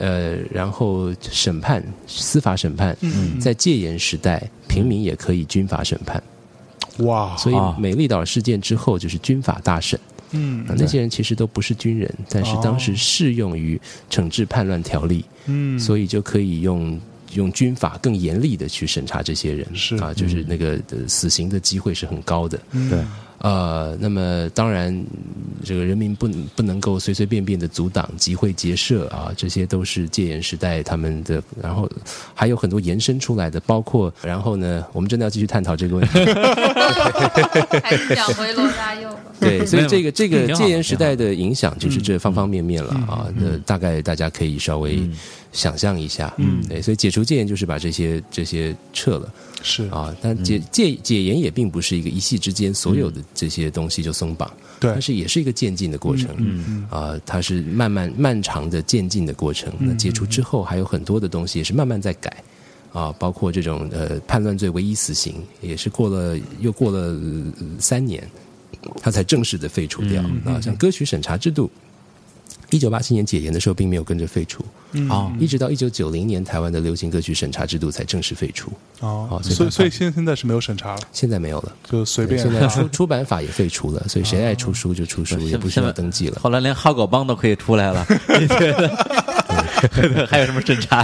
[0.00, 2.94] 呃，然后审判司法审判，
[3.40, 6.22] 在戒严时代，平民也可以军法审判。
[6.98, 7.34] 哇！
[7.38, 9.98] 所以美丽岛事件之后就是军法大审。
[9.98, 17.00] 嗯，那些人其实都不是军人，但是当时适用于惩治叛乱条例，嗯，所以就可以用。
[17.34, 19.94] 用军法更严厉的去审查这些人，是。
[19.96, 22.58] 啊，就是那个死刑的机会是很高的。
[22.88, 23.04] 对，
[23.38, 25.04] 呃，那么当然，
[25.64, 31.40] 这个人民不不能够随随便便的阻挡集会结社啊，这些都是戒严时代他们的。
[31.62, 31.88] 然后
[32.34, 36.18] 还有很多延伸出来的，包括然后呢，我们真的要继续探讨这个问题。
[37.82, 39.20] 还是讲回罗大佑吧。
[39.38, 43.28] 对，所以这个这个戒严时代的影响就是这方方面面了啊。
[43.36, 45.08] 那大概大家可以稍微
[45.52, 49.32] 想象一下，嗯，对，所以解除戒严就是把这些这些撤了。
[49.62, 49.84] 是。
[49.88, 59.72] 啊，但解解解严也并不是一个一夕之间所有的这些东西就松绑，对但是也是一个渐进的过程，嗯啊，它是慢慢漫长的渐进的过程。
[59.78, 62.42] 那解除之后，还有很多的东西也是慢慢在改，
[62.92, 68.22] 啊，包括这种呃叛乱罪唯一死刑，也是过了又过了呃三年，
[69.00, 70.60] 它才正式的废除掉啊。
[70.60, 71.70] 像歌曲审查制度，
[72.70, 74.62] 一九八七年解严的时候并没有跟着废除，
[75.08, 78.70] 哦，一直到一九九零年台湾的流行歌曲审查制度才正式废除。
[79.00, 81.72] 哦好，所以所以现现在是没有审查了，现在没有了。
[81.90, 86.38] 就随便现在出出版法也废除了，所以谁爱出书就出书，也不需要登记了。
[86.42, 88.06] 后来连哈狗帮都可以出来了，
[88.40, 88.88] 你觉得
[90.28, 91.02] 还有什么审查？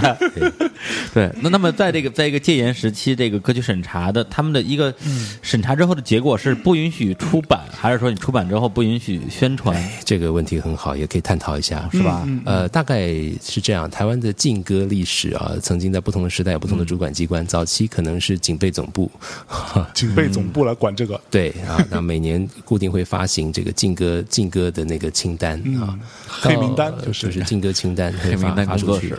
[1.13, 4.93] 对，那那么在这个在一个戒严时期，这个歌曲审查的他们的一个
[5.41, 9.75] 审查之后的结果是不允许出版，还是说你出版之后不允许宣传？
[10.03, 12.27] 这个问题很好，也可以探讨一下，是吧？
[12.45, 13.07] 呃，大概
[13.41, 13.89] 是这样。
[13.89, 17.45] 台湾的禁歌历史啊，曾经在不同的时代有不同的主管机关。
[17.45, 19.09] 早期可能是警备总部，
[19.93, 29.13] 警备总部来管这个，对啊，那每年固定会发行这个禁歌禁歌的那个清单啊，黑名单就是就是禁歌清单黑名单发出去。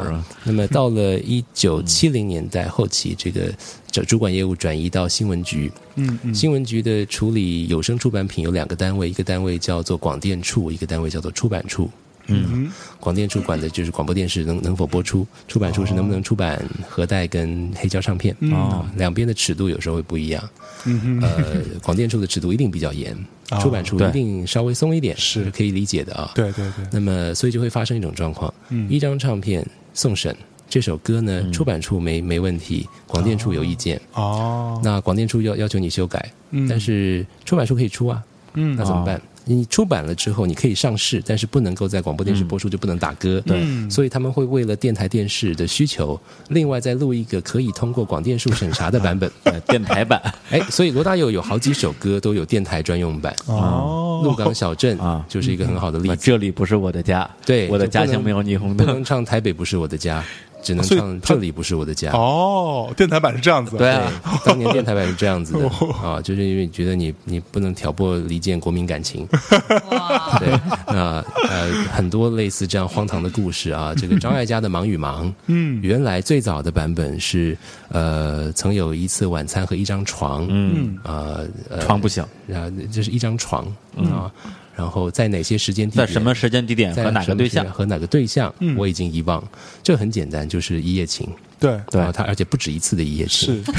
[0.44, 3.52] 那么到了一九七零年代后期，这个
[3.90, 11.90] 主主管业务转移到新闻局，嗯嗯新闻局的处理有声出版品有两个单位，一个单位叫做广电处，一个单位叫做出版处。
[12.26, 12.70] 嗯。
[13.00, 18.34] 广电处管的就是广播电视能能否播出，出版处是能不能出版盒带跟黑胶唱片。
[18.52, 20.42] 哦啊两边的尺度有时候会不一样。
[20.84, 23.16] 嗯哼，呃，广电处的尺度一定比较严，
[23.50, 26.30] 哦出版处一定稍微松一点，是可以理解的啊。
[26.34, 28.88] 对对对，那么，所以就会发生一种状况：嗯。
[28.90, 30.34] 一张唱片送审，
[30.68, 36.66] 这首歌呢，出版处没没问题，广电处有意见，哦，那广电处要要求你修改，嗯。
[36.68, 38.22] 但是出版处可以出啊，
[38.54, 38.76] 嗯。
[38.76, 39.20] 那怎么办？
[39.48, 43.40] 你出版了之后，你可以上市，但是不能够在广播电视播出，就不能打歌。
[43.46, 49.30] 对所以他们会为了电台电视的需求，另外再录一个可以通过广电数审查的版本。
[49.44, 53.34] 呃电台版 哎，所以罗大佑有好几首歌都有电台专用版。
[53.46, 56.16] 哦，鹿港小镇啊就是一个很好的例子。
[56.16, 59.04] 这里不是我的家，对我的家乡没有霓虹不灯能。
[59.04, 60.24] 唱台北不是我的家，
[60.66, 62.10] 只能唱这里不是我的家。
[62.10, 64.10] 哦，电台版是这样子，对啊，
[64.44, 65.94] 当年电台版是这样子的哦。
[66.02, 69.24] 啊，就是因为觉得你你不能挑拨离间国民感情，
[70.40, 73.94] 对，那呃很多类似这样荒唐的故事啊。
[73.96, 75.80] 这个张艾嘉的《忙与忙》，嗯。
[75.86, 77.56] 原来最早的版本是
[77.90, 81.38] 呃曾有一次晚餐和一张床，嗯，啊
[81.70, 83.64] 呃床不小，然后这是一张床
[83.96, 84.32] 啊，
[84.76, 87.64] 然后在哪些时间地点，在什么时间地点在和哪个对象？
[87.66, 88.76] 和哪个对象，嗯。
[88.76, 89.42] 我已经遗忘。
[89.82, 91.26] 这很简单，就是一夜情。
[91.58, 91.80] 对。
[91.90, 93.72] 对然后他而且不止一次的一夜情，是，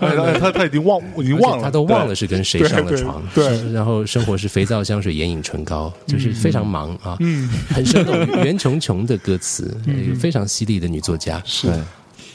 [0.00, 11.68] 哎 他他已经忘已经忘了，他都忘了是跟谁上了床，对然后生活是肥皂、香水、眼影、唇膏，就是非常忙啊，嗯，很生动，袁琼琼的歌词，一个非常犀利的女作家，是，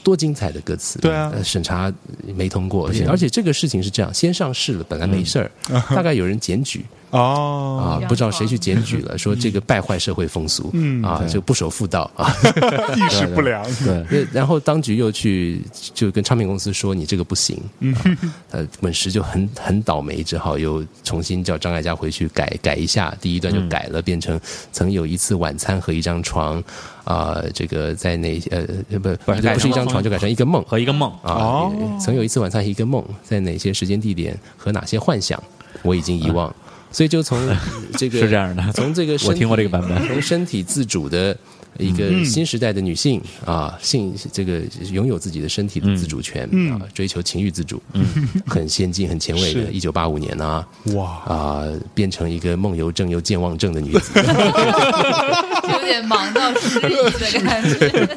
[0.04, 1.32] 多精彩的歌词，对啊。
[1.34, 1.90] 呃审查
[2.36, 5.82] 没通过，而且而且这个事情是这样，先上市了，本来没事儿，嗯。
[5.96, 6.84] 大概有人检举。
[7.14, 12.34] 哦，啊，不知道谁去检举了，说这个败坏社会风俗，嗯啊，就不守妇道啊，
[12.98, 13.64] 意识不良，
[14.10, 15.62] 对，然后当局又去
[15.94, 17.94] 就跟唱片公司说你这个不行，嗯。
[17.94, 18.02] 啊，
[18.50, 24.40] 呃，滚石就很很倒霉，只好又重新叫张艾嘉回去改改一下，第一段就改了，变成
[24.72, 26.64] 曾有一次晚餐和一张床，
[27.04, 31.12] 啊，这个在那呃呃不不不是一张床，就改成一个梦和一个梦。
[31.22, 31.74] 啊哦，
[32.04, 35.42] 曾有一次晚餐和一个梦，在哪些时间地点和哪些幻想，
[35.84, 36.54] 我已经遗忘。
[36.94, 37.38] 所以就从
[37.98, 38.64] 这个是这样的。
[38.74, 40.08] 从这个我听过这个版本。
[40.08, 41.36] 从身体自主的
[41.78, 48.06] 一个新时代的女性啊，性这个拥有自己的身体的自主权啊，追求情欲自主，嗯，
[48.46, 49.72] 很先进、很前卫的。
[49.72, 51.06] 一九八五年啊，哇。
[51.26, 54.12] 啊，变成一个梦游症又健忘症的女子，
[55.74, 58.08] 有点忙到失忆的感觉。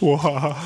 [0.00, 0.56] 哇！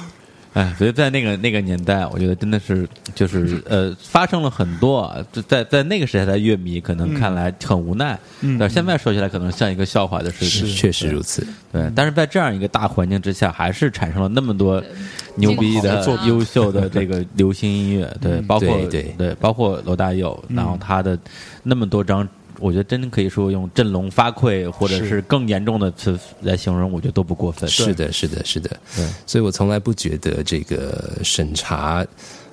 [0.52, 8.18] 哎，所以在那个那个年代，我觉得真的是就是 呃，发生了很多，在在那个时代的乐迷可能看来很无奈，
[8.58, 11.46] 但现在说起来可能像一个笑话的事情，确实如此。
[11.72, 14.82] 对，但是在这样一个大环境之下，还是产生了那么多
[15.36, 21.16] 牛逼的、优秀的这个流行音乐，对，包括对对，包括罗大佑，然后他的
[21.62, 22.28] 那么多张。
[22.60, 27.68] 我觉得真可以说用振聋发聩，或者是更严重的词来形容，我觉得都不过分。
[27.68, 28.70] 是的，是的，是的。
[29.26, 32.06] 所以我从来不觉得这个审查，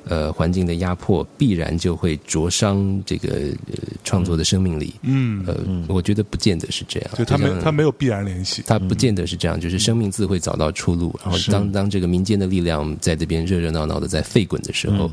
[0.06, 3.38] 呃，环境的压迫必然就会灼伤这个
[4.04, 4.96] 创作的生命力。
[5.02, 5.56] 嗯，呃，
[5.88, 7.12] 我觉得不见得是这样。
[7.18, 9.60] 就他没他没有必然联系，他不见得是这样。
[9.60, 11.14] 就是生命自会找到出路。
[11.24, 15.12] 然后当当这个民间的力量在这边热热闹闹的在沸滚的时候。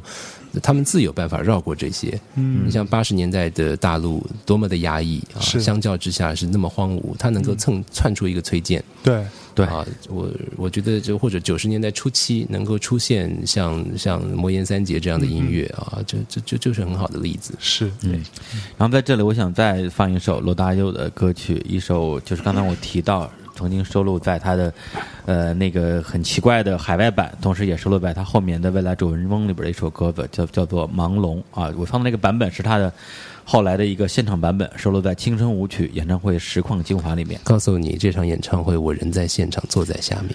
[0.62, 2.19] 他们自有办法绕过这些。
[2.35, 8.83] 嗯，你像八十年代的大陆多么的压抑啊，相较之下是那么荒芜，他能够蹭窜出一个崔健。
[9.03, 17.55] 对对啊，我我觉得就或者九十年代初期能够出现像像魔岩三杰这样的音乐啊，这这这就是很好的例子。
[17.59, 18.12] 是，对。
[18.77, 23.31] 然后在这里，我想再放一首罗大佑的歌曲，一首就是刚才我提到。
[23.55, 24.73] 曾经收录在他的，
[25.27, 31.73] 呃，那个很奇怪的海外版，同时也收录在他后面的《未来主人翁》里边的一首歌子，叫叫做《盲龙》啊。
[31.77, 32.93] 我放的那个版本是他的
[33.45, 37.40] 后来的一个现场版本，收录在《青春舞曲》演唱会实况精华里面。
[37.45, 40.35] 告诉你，这场演唱会我人在现场，坐在下面。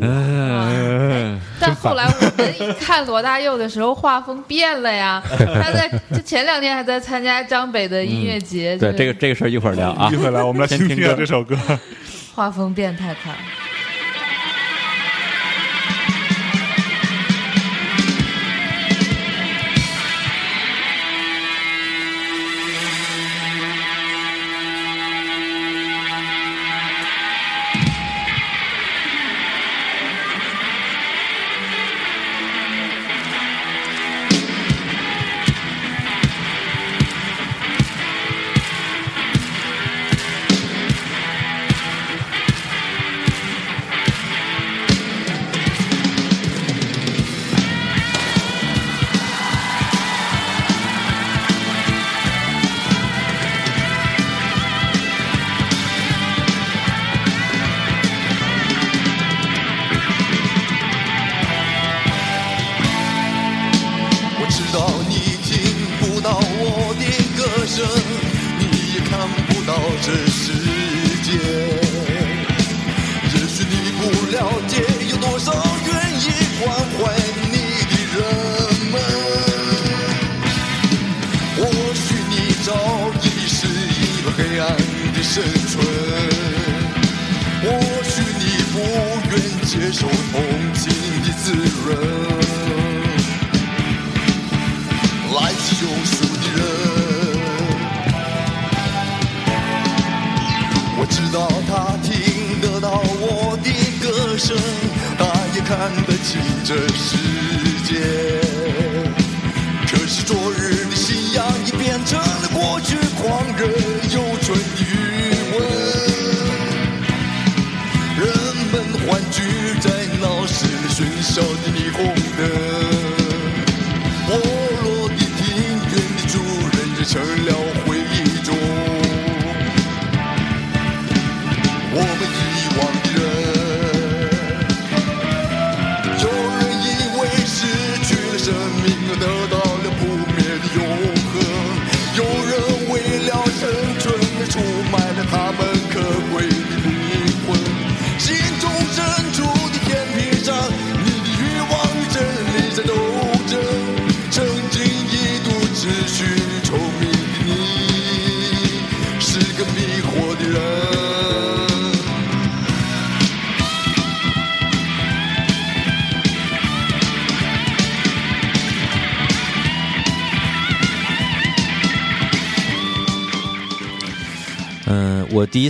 [0.00, 5.20] 嗯，但后来我们一看罗大佑的时候，画风变了呀。
[5.26, 5.90] 他在
[6.22, 8.76] 前两天还在参加张北的音乐节。
[8.76, 10.10] 对，这个这个事儿一会儿聊啊。
[10.12, 11.56] 一会儿来，我们来听听这首歌。
[12.38, 13.67] 画风变态快。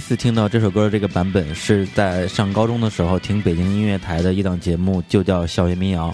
[0.08, 6.08] 次听到这首歌的这个版本是在上高中的时候听北京音乐台的一档节目，就叫《校园民谣》，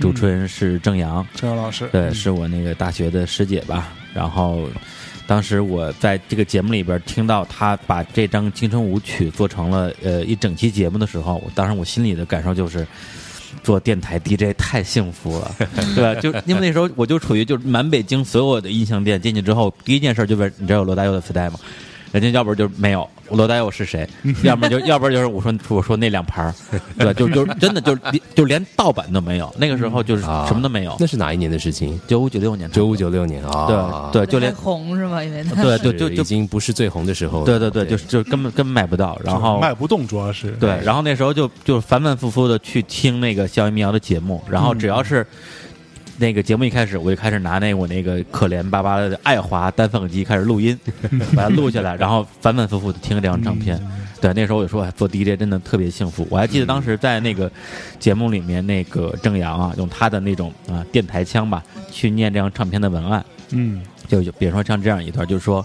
[0.00, 3.92] 主持人是郑阳，郑阳老师，对，是我那个大学的师姐吧。
[4.14, 4.68] 然后。
[5.24, 12.86] 当时我在这个节目里边听到他把这张《青春舞曲》做成了呃一整期节目的时候，我当时我心里的感受就是。
[13.62, 15.54] 做电台 DJ 太幸福了，
[15.94, 16.20] 对吧？
[16.20, 21.60] 就因为那时候我就处于就是满北京所有的音像店进去之后，第一件事就问你知道有罗大佑的磁带吗？
[22.12, 24.08] 人家要不就没有罗大佑是谁，
[24.44, 26.54] 要不然就要不然就是我说我说那两盘儿，
[26.98, 27.12] 对吧？
[27.14, 27.96] 就就真的就
[28.34, 30.94] 就连盗版都没有，那个时候就是什么都没有。
[31.00, 31.98] 那是哪一年的事情？
[32.06, 35.24] 九五九六年，九五九六年啊，对对，就连红是吗？
[35.24, 45.26] 因为对对就就已经不是最红的时候，对对对，就是就根本根本买不到，然后卖不动，主要是对，然后那时候就就反反复复的去听那个校园民谣的节目，然后只要是。
[46.18, 50.78] 那个节目一开始，我就开始拿那我那个可怜巴巴的爱华单放机开始录音，
[51.34, 53.80] 把它录下来，然后反反复复的听这张唱片。
[54.20, 56.24] 对，那时候我就说做 DJ 真的特别幸福。
[56.30, 57.50] 我还记得当时在那个
[57.98, 61.60] 节目里面，那个郑阳啊，用他的那种啊电台腔吧，
[61.90, 63.24] 去念这张唱片的文案。
[63.50, 65.64] 嗯，就比如说像这样一段，就是说，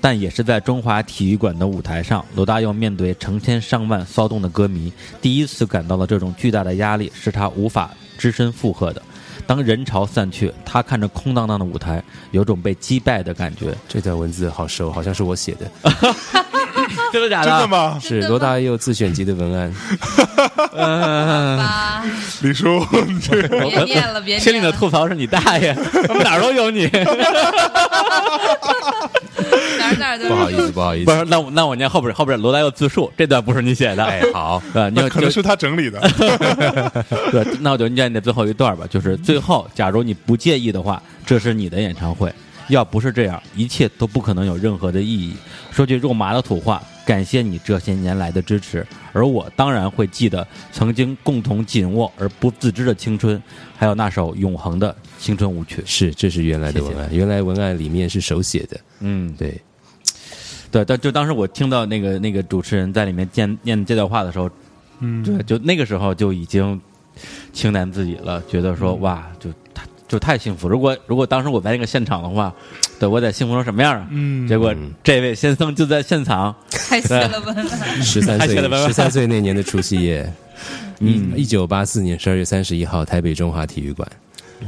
[0.00, 9.02] 但也是在中华体育馆的舞台上，罗大佑面对成千上万骚动的歌迷，第一次感到了这种巨大的压力，是他无法只身负荷的。
[9.50, 13.76] 当人潮散去，他看着空荡荡的舞台，有种被击败的感觉。
[13.88, 15.68] 这段文字好熟，好像是我写的，
[17.12, 17.50] 真的假的？
[17.50, 17.98] 真的吗？
[18.00, 19.72] 是罗大佑自选集的文案。
[22.42, 24.40] 李叔， 别念了，别念了。
[24.40, 25.72] 心里的吐槽是你大爷，
[26.22, 26.88] 哪儿都有你。
[29.78, 31.06] 哪哪都不好意思，不好意思。
[31.06, 34.04] 不是，那我那我念后边后边罗大佑自述，这段不是你写的。
[34.04, 36.00] 哎，好，对，那可能是他整理的。
[37.32, 38.84] 对，那我就念那最后一段吧。
[38.88, 42.32] 就是最后，假如你不介意的话，这是你的演唱会。
[42.70, 45.34] 要不是这样，一切都不可能有任何的意义。
[45.70, 53.40] 说句肉麻的土话，感谢你这些年来的支持，而我当然会记得曾经共同紧握而不自知的青春，
[53.76, 55.82] 还有那首永恒的青春舞曲。
[55.84, 58.80] 是，这是原来的文案，原来文案里面是手写的。
[59.00, 59.60] 嗯，对。
[60.72, 64.48] 对，但就当时我听到那个那个主持人在里面念念这段话的时候，
[65.00, 66.80] 嗯，对，就那个时候就已经
[67.52, 69.58] 情难自己了，觉得说哇，就太
[70.10, 70.68] 就太幸福。
[70.68, 72.52] 如果如果当时我在那个现场的话，
[72.98, 74.08] 对我得幸福成什么样啊？
[74.10, 77.54] 嗯，结果这位先生就在现场， 太谢了吧！
[78.02, 78.56] 十三岁，
[78.86, 80.32] 十三岁那年的除夕夜，
[80.98, 84.10] 嗯，一九八四年十二月三十一号，台北中华体育馆，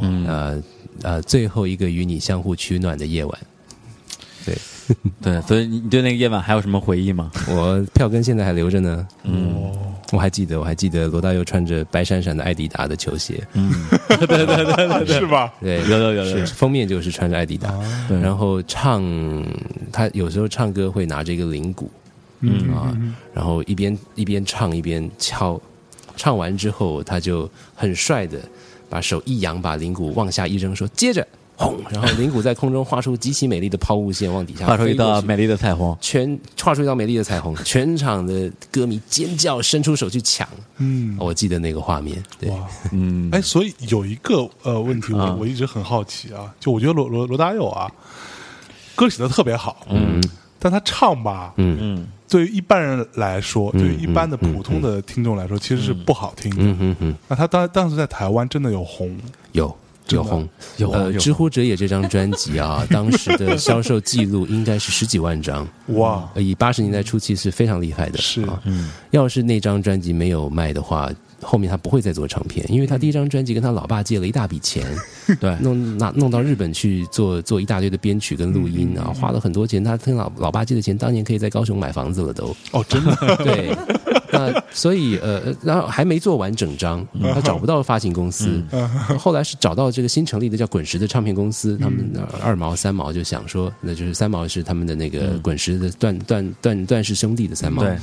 [0.00, 0.62] 嗯呃
[1.02, 3.38] 呃，最后一个与你相互取暖的夜晚，
[4.46, 4.56] 对。
[5.22, 7.30] 对，所以你对那个夜晚还有什么回忆吗？
[7.48, 9.06] 我票根现在还留着呢。
[9.22, 9.72] 嗯，
[10.12, 13.42] 我还记得，我还记得罗大佑穿着白闪闪的艾迪达的球鞋。
[13.54, 13.72] 嗯，
[14.08, 15.52] 对对对对对，是吧？
[15.60, 17.72] 对，有有有有，封面就是穿着艾迪达，
[18.22, 19.02] 然后唱
[19.90, 21.90] 他有时候唱歌会拿着一个铃鼓，
[22.40, 22.94] 嗯啊，
[23.34, 25.60] 然后一边一边唱一边敲，
[26.14, 28.38] 唱完之后他就很帅的
[28.90, 31.26] 把手一扬，把铃鼓往下一扔，说接着。
[31.62, 31.78] 轰！
[31.90, 37.54] 然后铃鼓在空中画出极其美丽的抛物线，往底下画出一道美丽的彩虹，全画出一道美丽的彩虹。
[37.64, 40.48] 全场的歌迷尖叫，伸出手去抢。
[40.78, 42.22] 嗯，我记得那个画面。
[42.38, 42.52] 对，
[42.90, 47.90] 嗯，哎，所以有一个呃问题，我我一直很好奇啊，就我觉得罗罗罗大佑啊，
[48.96, 50.20] 歌写的特别好，嗯，
[50.58, 56.62] 但他唱吧，嗯嗯，对于一般人来说，对于一般的普通的听众来说，其实是不好听的。
[56.62, 59.16] 嗯嗯嗯，那他当当时在台湾真的有红，
[59.52, 59.74] 有。
[60.08, 66.28] 有红，有呃，《知乎者也》这张专辑啊， 当时的销售记录应该是十几万张，哇！
[66.36, 68.60] 以八十年代初期是非常厉害的，是啊。
[68.64, 74.84] 嗯，要是那张专辑没有卖的话，后面他不会再做唱片，因为他第一张专辑跟他老爸借了一大笔钱，
[75.40, 79.82] 对，弄拿弄到日本去做做一大堆的编曲跟录音啊，花了很多钱。
[79.82, 82.54] 他跟老老爸借的钱，当年可以在高雄买房子了都。
[82.72, 83.74] 哦，真的， 对。
[84.32, 88.62] 那所以呃，然后还没做完整张， 他找不到发行公司，
[89.18, 97.98] 后来是找到这个新成立的叫滚石的唱片公司，他们二毛三毛就想说，那就是三毛是他们的那个滚石的段段段段氏兄弟的三毛，对，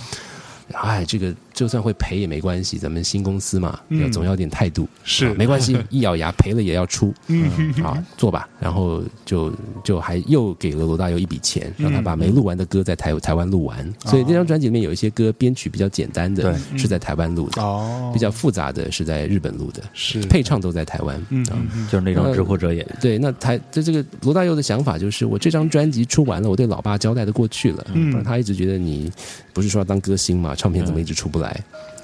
[0.74, 5.26] 哎，这个就算会赔也没关系，咱们新公司嘛，要总要点态度，是。
[5.26, 7.74] 啊没关系， 一咬牙赔了也要出，嗯。
[7.84, 9.52] 啊，做吧，然后就
[9.84, 20.22] 就还又给了罗大佑一笔钱，让他把没录完的歌在台台湾录完，所以这张专辑里面有一些歌编曲比较简单的，是在台湾录的，哦，比较复杂的是在日本录的，是。
[20.30, 21.44] 配唱都在台湾，嗯
[21.92, 27.86] 就是那种知乎者也，对，那台这这个罗大佑的想法就是，我这张专辑出完了，我对老爸交代的过去了。
[27.94, 28.12] 嗯。
[28.12, 29.12] 不然他一直觉得你
[29.52, 31.49] 不是说要当歌星嘛，唱片怎么一直出不来？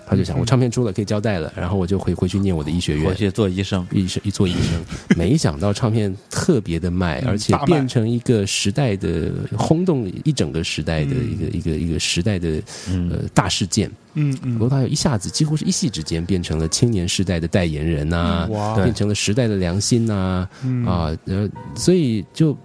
[0.08, 3.10] 他就想，我唱片出了可以交代了，然后我就回回去念我的医学院。
[3.10, 4.86] 回，去做医生，医生一做医生。
[5.18, 13.90] 没想到唱片特别的卖，而且变成一个时代的轰动一整个时代的一个一个一个时代的呃大事件。
[14.14, 14.60] 嗯嗯。
[14.60, 18.76] 罗大佑一下子几乎是一夕之间变成了青年时代的代言人呐、哇。
[18.76, 20.48] 变成了时代的良心呐、
[20.86, 22.56] 啊，呃，所以就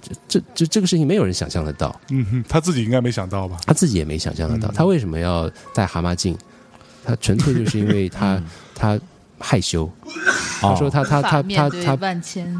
[0.00, 3.58] 这这这这个事情没有人想象得到，嗯哼，他自己应该没想到吧？
[3.66, 6.36] 他自己也没想象得到，他为什么要戴蛤蟆镜？
[7.04, 8.40] 他纯粹就是因为他
[8.74, 8.98] 他
[9.38, 9.90] 害羞，
[10.60, 11.98] 他说他他他他他，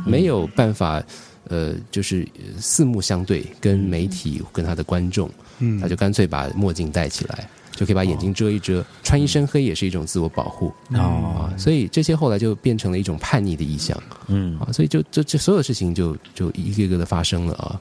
[0.05, 1.01] 没有办法，
[1.49, 5.81] 呃，就是呃四目相对，跟媒体跟他的观众，嗯。
[5.81, 10.73] 他就干脆把墨镜戴起来，就可以把眼睛遮一遮，穿一身黑也是一种自我保护。
[10.95, 11.51] 哦。
[11.51, 14.01] 啊，所以这些后来就变成了一种叛逆的意象。
[14.29, 14.59] 嗯。
[14.59, 17.81] 啊，所以就这这所有事情就就一个一个的发生了啊，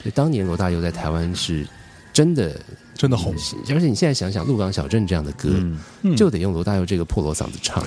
[0.00, 1.66] 所以当年罗大佑在台湾是
[2.12, 2.58] 真的。
[2.96, 3.34] 真的红，
[3.68, 5.50] 而且你现在想想，《鹿港小镇》这样的歌，
[6.02, 7.84] 嗯，就得用罗大佑这个破锣嗓子唱，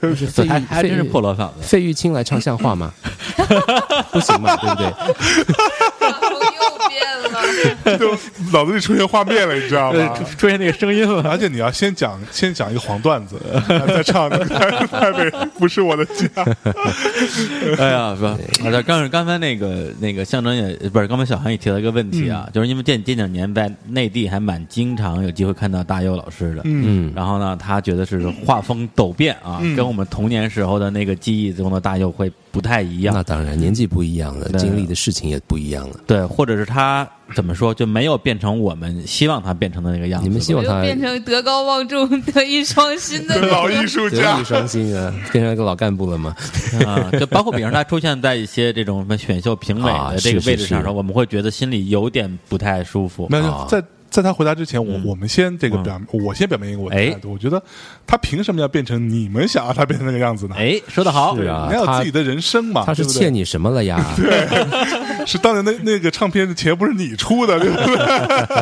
[0.00, 1.54] 就是费玉还还真是破锣嗓子。
[1.60, 2.94] 费玉清来唱像话吗？
[4.12, 4.86] 不行嘛，对不对？
[7.98, 8.10] 就
[8.52, 10.24] 脑子里出现画面了，你知道对，吗出？
[10.36, 11.22] 出现那个声音了。
[11.30, 13.40] 而且你要先讲，先讲一个黄段子，
[13.88, 16.26] 再唱那个台台北不是我的家。
[17.78, 35.96] 哎呀，不，啊，刚刚才那个那个象征也不是，刚才小韩也提到一个问题啊，就是因为这这两年在内地还蛮经常有机会看到大佑老师的，嗯嗯，然后呢，他觉得是画风陡变啊，嗯跟我们童年时候的那个记忆中的大佑会不太一样那，当然，年纪不一样了，经历的事情也不一样了。
[36.06, 40.28] 对，或者是他怎么说就没有变成我们希望他变成的那个样子。
[40.28, 46.32] 你们希望他变成德高望重、 德艺双馨的老艺术德家艺，双馨啊，变成一个老干部了吗？
[46.86, 53.26] 啊，就包括比如说他出现在一些这种什么选秀评委啊的这个位置上的时候，我们会觉得心里有点不太舒服。
[53.30, 53.82] 那啊在
[54.14, 57.32] 在他回答之前，我嗯我们先这个嗯表，我先表明一个我的哎态度。
[57.32, 57.60] 我觉得
[58.06, 60.54] 他凭什么要变成你们想要他变成那个样子呢？
[60.56, 64.14] 哎，说得好，是啊你要有自己的人生嘛，他是欠你什么了呀？
[64.16, 64.46] 对
[65.26, 67.96] 是当年那那个唱片的钱不是你出的，对不对？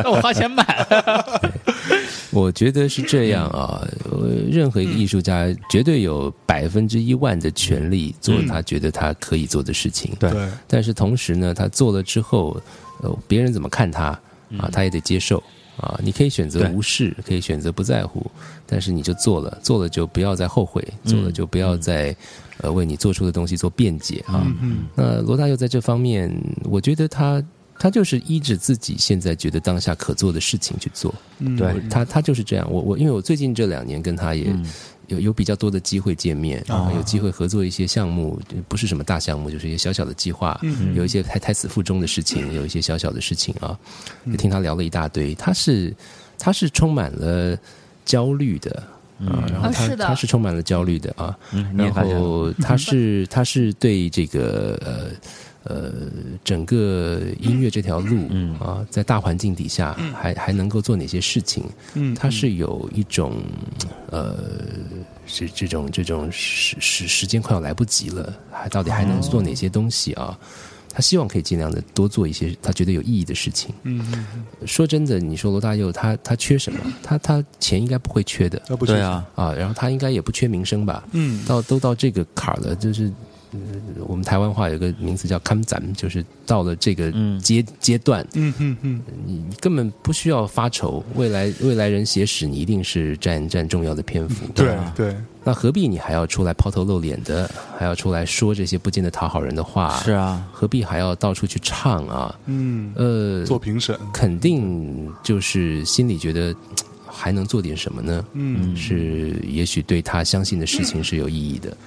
[0.03, 1.41] 那 我花钱买了。
[2.31, 10.11] 我觉得是这样啊，呃任何一个艺术家绝对有百分之一万的权利做他觉得他可以做的事情。
[10.19, 12.59] 对对，但是同时呢，他做了之后，
[13.03, 14.17] 呃，别人怎么看他
[14.57, 15.41] 啊，他也得接受
[15.77, 15.99] 啊。
[16.03, 18.25] 你可以选择无视，可以选择不在乎，
[18.65, 22.15] 但是你就做了，做了就不要再后悔，做了就不要再
[22.59, 24.45] 呃为你做出的东西做辩解啊。
[24.61, 26.31] 嗯那罗大佑在这方面，
[26.63, 27.43] 我觉得他
[27.79, 31.13] 他就是依着自己现在觉得当下可做的事情去做。
[31.39, 32.71] 嗯，对他他就是这样。
[32.71, 34.65] 我我因为我最近这两年跟他也嗯
[35.13, 43.77] 有有比较多的机会见面，哦有机会合作一些项目，不是什么大项目，就是一些小小的计划，嗯有一些胎胎死腹中的事情，有一些小小的事情啊，
[44.25, 45.33] 就听他聊了一大堆。
[45.35, 45.93] 他是
[46.37, 47.57] 他是充满了
[48.03, 48.83] 焦虑的。
[49.27, 55.11] 啊，然后他、他是充满了焦虑的啊，嗯，然后 他是他是对这个呃
[55.65, 55.91] 呃
[56.43, 61.63] 整个音乐这条路，嗯啊，在大环境底下还还能够做哪些事情？
[61.95, 63.41] 嗯他是有一种
[64.09, 64.37] 呃
[65.25, 70.37] 是这种这种时时时间快要来不及了，还到底还能做哪些东西啊？
[70.95, 73.73] 他希望可以尽量的多做一些他觉得有意义的事情。
[73.81, 76.79] 嗯嗯，说真的，你说罗大佑他他缺什么？
[77.01, 81.03] 他他钱应该不会缺的对，啊，啊，然后他应该也不缺名声吧？
[81.13, 83.11] 嗯到都到这个坎儿了，就是、
[83.53, 94.45] 呃我们台湾话有个名词叫“看展”，就是到了这个嗯阶、阶段，嗯嗯嗯，你你根本不需要发愁，未来未来人写史，你一定是占占重要的篇幅。
[94.53, 99.97] 对啊对，那何必你还要出来抛头露脸的，还要出来说这些不见得讨好人的话？
[100.03, 102.35] 是，啊，何必还要到处去唱啊？
[102.47, 106.53] 嗯，呃，做评审，肯定就是心里觉得
[107.05, 108.25] 还能做点什么呢？
[108.33, 111.69] 嗯是也许对他相信的事情是有意义的。
[111.69, 111.77] 嗯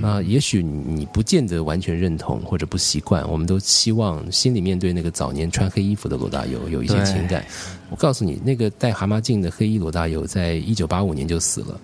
[0.00, 7.44] 那也许你不见得完全认同或者不习惯，我们都希望心里面对那个早年穿黑衣服的罗大佑有一些情感。
[7.90, 11.80] 我告诉你，那个戴蛤蟆镜的黑衣罗大佑，在一九八五年就死了。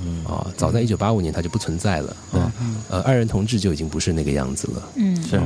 [0.00, 2.52] 嗯啊，早在一九八五年他就不存在了啊。
[2.88, 4.88] 呃，爱人同志就已经不是那个样子了。
[4.96, 5.40] 嗯，是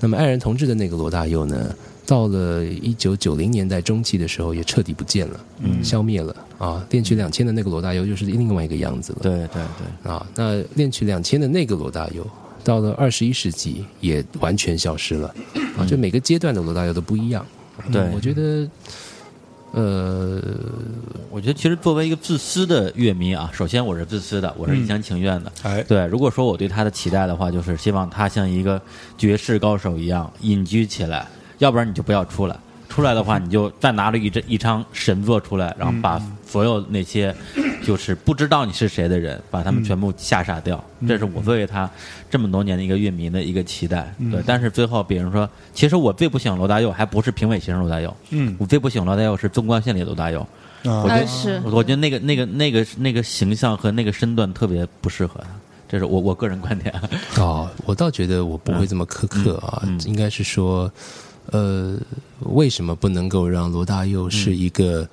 [0.00, 1.74] 那么爱人同志的那个罗大佑呢，
[2.06, 6.86] 到了一九九零年代中期的时候，也彻底不见了，嗯，消灭了啊。
[6.90, 9.20] 恋曲两千的那个罗大佑又是另外一个样子了。
[9.22, 9.62] 对对
[10.02, 12.26] 对，啊，那恋曲两千的那个罗大佑，
[12.62, 15.34] 到了二十一世纪也完全消失了
[15.78, 15.86] 啊。
[15.86, 17.44] 就每个阶段的罗大佑都不一样。
[17.90, 18.68] 对我觉得，
[19.72, 20.40] 呃，
[21.30, 25.52] 我觉得其实作为一个自私的乐迷啊，首先我是自私的，我是一厢情愿的。
[25.62, 28.80] 哎，对，如果说我对他的期待的话，就是希望他像一个
[29.18, 31.26] 绝世高手一样隐居起来，
[31.58, 32.56] 要不然你就不要出来。
[32.86, 37.34] 出来的话，你就再拿了一张一张神作出来，然后把所有那些
[37.82, 40.82] 就是不知道你是谁的人，把他们全部吓傻掉。
[41.08, 41.90] 这是我作为他
[42.30, 44.14] 这么多年的一个乐迷的一个期待。
[44.30, 50.40] 对，但是最后，比如说，其实我最不喜欢罗大佑，还不是评委形容罗大佑，嗯我最不喜欢罗大佑是纵贯线里的罗大佑。
[50.84, 55.48] 啊我觉得呃是我我觉得那个那个那个那个形象和那个身段特别不适合他，
[55.88, 56.94] 这是我我个人观点。
[57.38, 60.88] 哦，我倒觉得我不会这么苛刻啊，应该是说，
[61.50, 61.96] 呃，
[62.40, 65.08] 为什么不能够让罗大佑是一个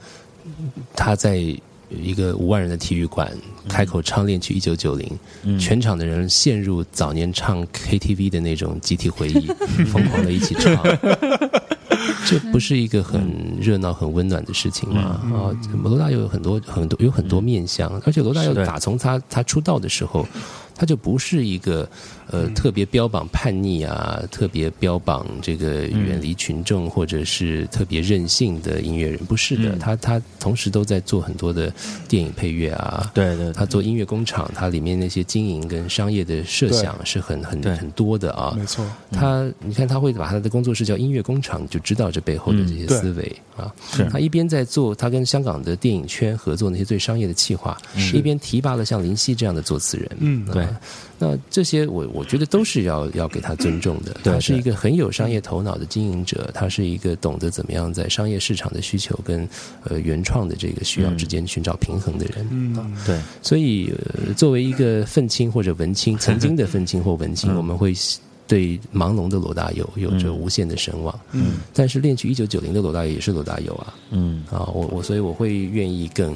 [0.96, 1.38] 他在
[1.90, 3.30] 一个五万人的体育馆
[3.68, 9.48] 开口唱恋曲一九九零，全场的人陷入早年唱 KTV 的那种集体回忆，
[9.92, 10.82] 疯狂的一起唱。
[12.26, 13.22] 这不是一个很
[13.60, 15.22] 热闹、很温暖的事情吗？
[15.34, 15.52] 啊，
[15.84, 20.26] 罗大佑有很多、很多、有很多面相，而且罗大佑打从他他出道的时候，
[20.82, 21.88] 他就不是一个。
[22.34, 31.74] 呃，特别标榜叛逆啊，特别标榜这个远离群众，或者是特别任性的音乐人，不是的，他他同时都在做很多的
[32.08, 44.06] 电影配乐啊，对对，他做音乐工厂，他里面那些经营跟商业的设想是很很很多的啊，没错，他你看他会把他的工作室叫音乐工厂，就知道这背后的这些思维啊，是。
[44.10, 47.78] 他一边在做他跟香港的电影圈合作那些最商业的企划，
[48.14, 50.66] 一边提拔了像林夕这样的作词人，嗯，对。
[51.18, 54.16] 那这些我我觉得都是要要给他尊重的。
[54.24, 59.48] 他是一个很有商业头脑的经营者，他是一个懂得怎么样在商业市场的需求跟
[59.84, 62.48] 呃原创的这个需要之间寻找平衡的人。
[62.52, 63.20] 嗯，对。
[63.42, 63.94] 所以
[64.36, 67.94] 作为一个愤青或者文青，曾经的愤青或文青，我们会。
[68.52, 74.44] 对盲聋的罗大佑有着无限的神往，嗯，但是恋曲一九九零的罗大佑也是罗大佑啊，嗯。
[74.52, 76.36] 啊，我我所以我会愿意更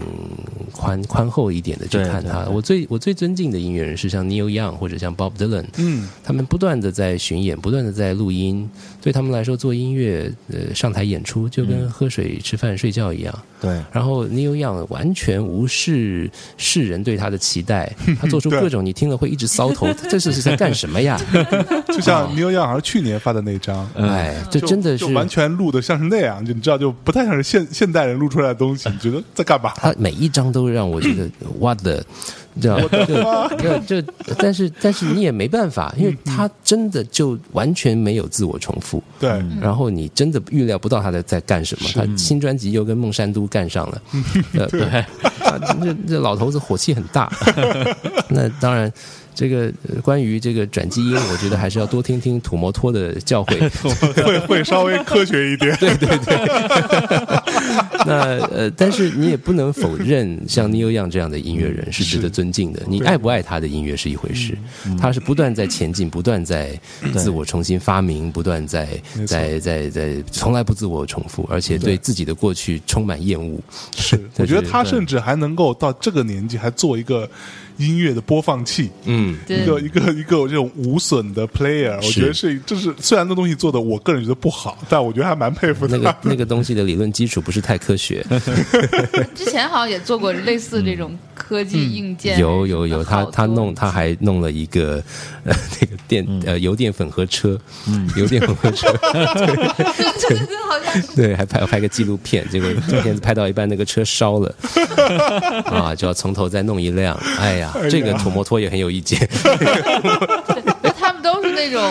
[0.71, 2.45] 宽宽厚一点的去看他。
[2.45, 8.69] 我最我最尊敬的音乐人是像 Neil Young 或者像 Bob Dylan，嗯，他们不断的在巡演，不断的在录音，
[9.01, 13.77] 对他们来说做音乐呃上台演出就跟喝水吃饭睡觉一样，对。
[13.91, 21.19] 然后 Neil Young 完全无视世人对他的期待，他做出 各种你听了会一直搔头，这是是在干什么呀？
[22.05, 28.89] 像 New Young 好像去年发的那张，哎，这真的是完全录的像是那样，就你知道，就不太像是现现代人录出来的东西。
[28.89, 29.73] 你觉得在干嘛？
[29.75, 31.29] 他每一张都让我觉得
[31.59, 32.03] 哇 的，
[32.61, 32.79] 知道
[33.57, 39.03] 就就但是但是你也没办法，因为他真的就完全没有自我重复。
[39.19, 39.29] 对，
[39.59, 41.89] 然后你真的预料不到他在在干什么。
[41.93, 44.01] 他新专辑又跟孟山都干上了，
[44.69, 44.79] 对，
[45.81, 47.31] 这这老头子火气很大。
[48.29, 48.91] 那当然。
[49.35, 49.71] 这个
[50.01, 53.69] 关于这个转基因，我觉得还是要多听听土摩托的教诲，
[54.23, 55.75] 会会稍微科学一点。
[55.77, 56.35] 对对对。
[58.07, 62.81] 那呃，但是你也不能否认，像 Neil Young 这样的音乐人是值得尊敬的。
[62.87, 64.57] 你爱不爱他的音乐是一回事，
[64.99, 66.79] 他是不断在前进，不断在
[67.15, 68.87] 自我重新发明，不断在
[69.27, 73.59] 在在在从来不自我重复，而且对自己的过去充满厌恶。
[73.97, 77.27] 是，我觉得他甚至还能够到这个年纪还做一个。
[77.77, 88.25] 音乐的播放器，嗯，一个一个一个这种无损的 player，我觉得是，就是虽然那东西做的，我个人觉得不好，但我觉得还蛮佩服那个那个东西的理论基础不是太科学。
[89.35, 95.03] 之前好像也做过类似这种科技硬件，有有有，他他弄他还弄了一个
[95.43, 102.69] 呃 那个电呃油电混合车，嗯，油电混合车， 对对，好像对，还拍拍个纪录片，结果
[103.03, 104.55] 片子拍到一半，那个车烧了，
[105.65, 107.73] 啊，就要从头再弄一辆，哎呀。
[107.89, 109.19] 这个土摩托也很有意见，
[110.81, 111.81] 那他们都是那种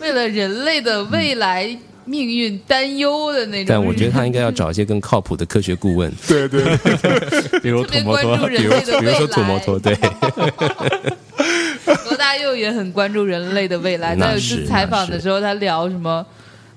[0.00, 3.66] 为了人类的未来命运担忧的那种。
[3.68, 6.12] 但我觉得他应该要找一些更靠谱的科学顾问。
[6.26, 6.62] 对 对，
[7.62, 9.96] 比如土摩托，比如比如说土摩托，对。
[12.04, 14.14] 罗大佑也很关注人类的未来。
[14.16, 16.24] 他有一次采访的时候，他聊什么？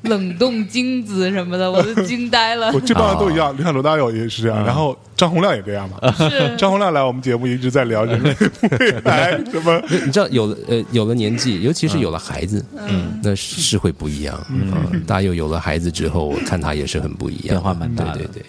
[0.05, 2.71] 冷冻精子什么的，我都惊呆了。
[2.73, 5.99] 我这帮人都一样，你看罗大佑也是这样，然后张洪亮也这样嘛。
[6.29, 8.35] 是 张洪亮来我们节目一直在聊人类
[8.79, 9.81] 未来 什么？
[9.89, 14.39] 你知道有了呃有了年纪，尤其是有了孩子，嗯，那是会不一样。
[14.49, 18.17] 嗯，大佑有了孩子之后，我看他也是很不一样，变化蛮大的。
[18.17, 18.33] 对对。
[18.33, 18.45] 对，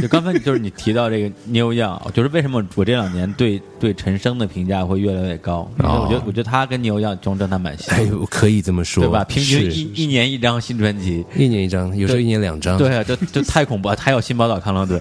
[0.00, 5.70] 就刚才就是你提到这个 New Young，就是为什么我这两年对对陈升的评价会越来越高？
[5.76, 9.24] 然后我觉得我觉得他跟 New Young 中真的蛮像，哎呦，可以这么说，对吧？
[9.24, 14.98] 平均一一年一张新专辑，一年一张，有时候一年两张，对啊，就就太恐怖了，还有新宝岛康乐队，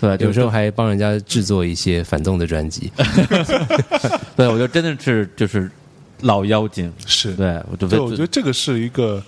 [0.00, 2.90] 对对，有时候还帮人家制作一些反动的专辑，
[4.36, 5.70] 对，我觉得真的是就是
[6.20, 7.34] 老妖精，是。
[7.34, 9.22] 对，我觉得我觉得这个是一个。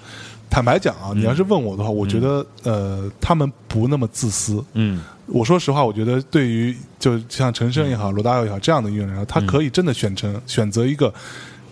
[0.50, 4.64] 坦白讲啊，你要是问我的话，我觉得呃，他们不那么自私。
[4.74, 11.12] 嗯，我说实话，我觉得对于就像陈升也好，罗大佑也好这样的音乐人，他可以真的选成选择一个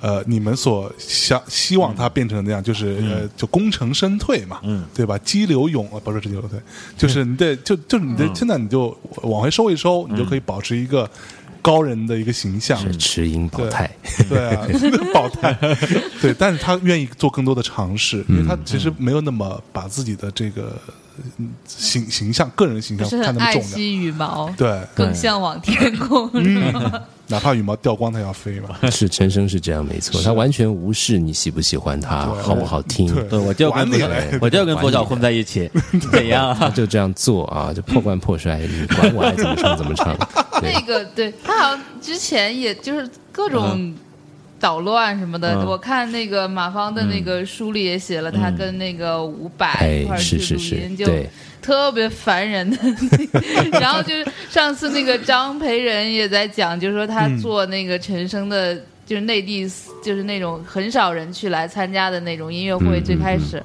[0.01, 5.17] 呃，你们所想希望他变成那样，就是呃，就功成身退嘛，嗯，对吧？
[5.19, 6.59] 激流勇啊，不是激流退，
[6.97, 11.09] 就是你得就就是你得现在你就往回收一收，你就可以保持一个。
[11.63, 13.89] 高人的一个形象，持盈保泰，
[14.29, 14.67] 对啊，
[15.15, 15.57] 保泰，
[16.21, 20.77] 对，但是他愿意做更多的尝试，因为他其实没有那么把自己的这个
[21.67, 23.69] 形形象、个人形象看那么重要。
[23.69, 26.31] 爱惜羽毛，对，更向往天空。
[27.29, 28.77] 哪怕羽毛掉光，它要飞嘛。
[28.91, 33.91] 是陈升是这样没错，他完全无视你喜不喜欢他，好不好听，对对，我就跟
[34.41, 35.71] 我就跟佛教混在一起，
[36.13, 36.55] 怎样？
[36.75, 40.15] 就这样做啊，就破罐破摔，你管我爱怎么唱怎么唱。
[40.61, 43.95] 那个对他好像之前也就是各种
[44.63, 45.67] 捣乱什么的。
[45.67, 51.05] 我看那个马芳的那个书里也写了，他跟那个伍佰一块，去录音，，就，
[51.61, 52.79] 特别烦人的。
[53.73, 59.69] 然后就是上次那个张培仁也在讲，就是说他做那个陈升的，就是内地
[60.05, 63.61] 就是那种很少人去来参加的那种音乐会，最开始。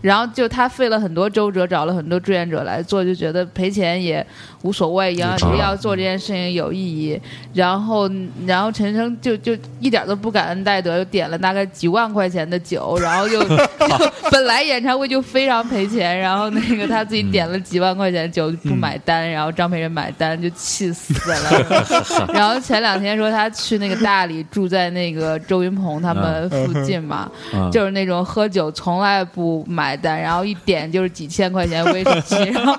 [0.00, 4.24] 然后就他费了很多周折，找了很多志愿者来做，就觉得赔钱也
[4.62, 7.20] 无所谓，要啊要做这件事情有意义。
[7.52, 8.08] 然后，
[8.46, 13.56] 然后陈升就就一点都不感恩戴德，又点了大概几万块钱的酒，然后就就
[14.30, 22.30] 本来演唱会就非常赔钱，然后那个他自己点了几万块钱的酒不买单，然后张培仁买单就气死了。
[22.32, 27.70] 然后前两天说他去那个大理住在那个周云鹏他们附近嘛，嗯。
[27.70, 32.76] 就是那种喝酒从来不买单，然后一点就是几千块钱威士忌， 然后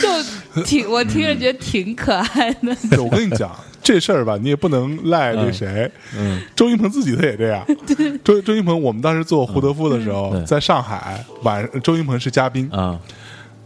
[0.00, 2.76] 就挺我听着觉得挺可爱的。
[2.90, 7.64] 对我跟你讲这事儿吧，你也不能赖那谁，嗯，周云鹏自己他也这样。
[8.22, 12.98] 周周云鹏，我们当时做胡德夫的时候，在上海晚，周云鹏是嘉宾，啊，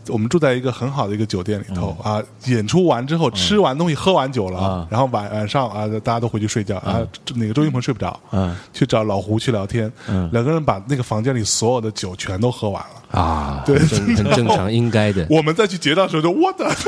[0.09, 2.23] 我们住在一个很好的一个酒店里头啊。
[2.47, 7.01] 演出完之后，吃完东西，喝完酒了啊，然后晚晚上啊，大家都回去睡觉啊。
[7.35, 13.03] 那个周云鹏睡不着，嗯去找老胡去聊天嗯，两个人把那个房间里所有的酒全都喝完了。
[13.15, 15.27] 啊，对很正 很正常，应该的。
[15.31, 16.69] 我们再去结账的时候就我的，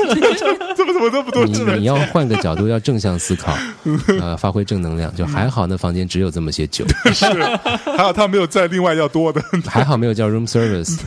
[0.75, 1.83] 怎么怎么那么多你人你？
[1.85, 3.55] 要换个角度，要正向思考，
[4.19, 5.13] 呃，发挥正能量。
[5.15, 7.25] 就还好，那房间只有这么些酒，是，
[7.95, 10.97] 还好他没有再另外要多的，还好没有叫 room service。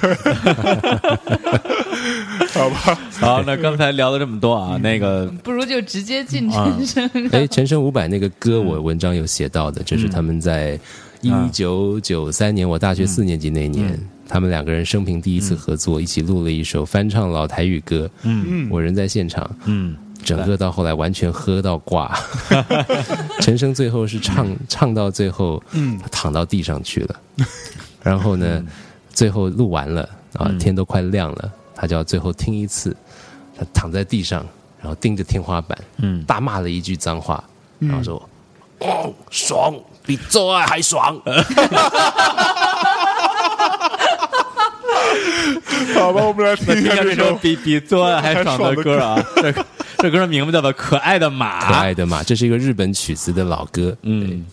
[2.52, 2.98] 好吧？
[3.20, 7.10] 好，那刚才聊了这么多啊，那个不如就直接进陈升。
[7.30, 10.78] 哎，陈升五百那个歌，我文章有写到的，这是他们在
[11.20, 13.98] 一九九三年，我大学四年级那年，
[14.30, 18.08] 他们两个人生平第一次合作，一起录了一首翻唱老台语歌。
[18.22, 22.16] 嗯我人在现场，嗯整个到后来完全喝到挂。
[23.42, 27.16] 陈升最后是唱唱到最后，嗯他躺到地上去了。
[28.04, 28.64] 然后呢，
[29.12, 32.96] 最后录完了啊，天都快亮了，他就要最后听一次。
[33.58, 34.46] 他躺在地上，
[34.80, 37.42] 然后盯着天花板，嗯大骂了一句脏话，
[37.80, 38.30] 然后说
[38.78, 39.74] ：“哦，爽，
[40.06, 41.20] 比做爱还爽。
[45.94, 49.52] 好吧，我们来听一听下这首首比比做爱 还爽的歌啊，这
[49.98, 51.64] 这歌的名字叫做《可爱的马》。
[51.68, 53.96] 可爱的马，这是一个日本曲子的老歌。
[54.02, 54.44] 嗯，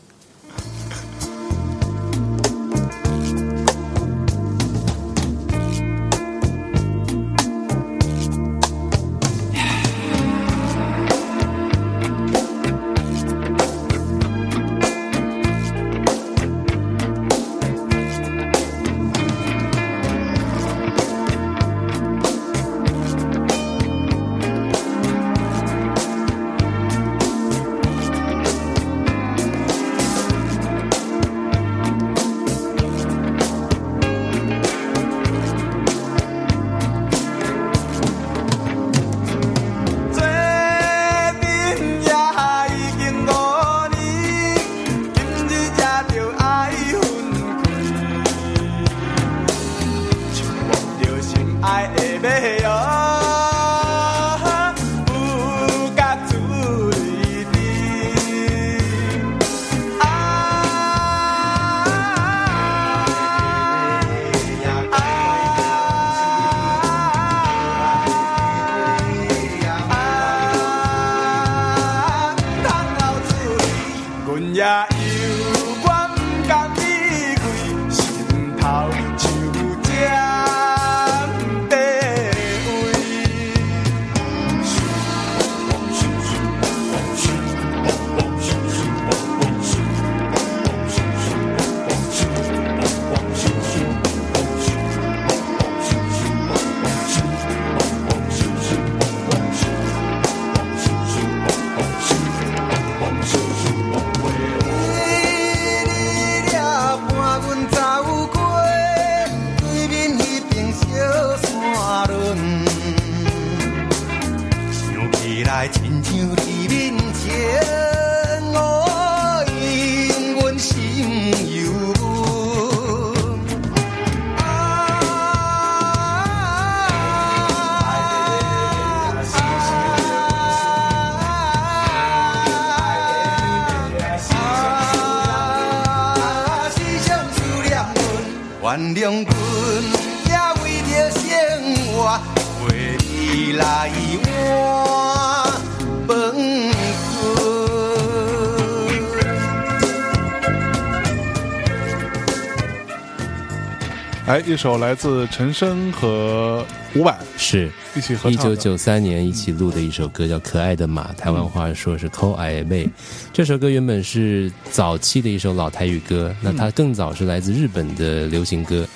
[154.38, 156.64] 哎，一首来自陈升和
[156.94, 158.56] 伍佰是一起合一九。
[158.56, 162.88] 九三年一起录的一首歌，叫《可爱的马》，台湾话说是“抠矮妹”。
[163.34, 168.88] 这首歌原本是早期的一首老台语歌，那它更早是来自日本的流行歌，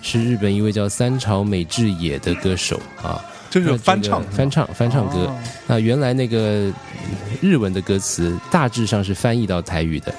[0.00, 3.22] 是日本一位叫三朝美智也的歌手啊。
[3.50, 5.36] 就是翻唱翻唱翻唱歌哦。
[5.66, 6.72] 那原来那个
[7.42, 10.14] 日文的歌词大致上是翻译到台语的。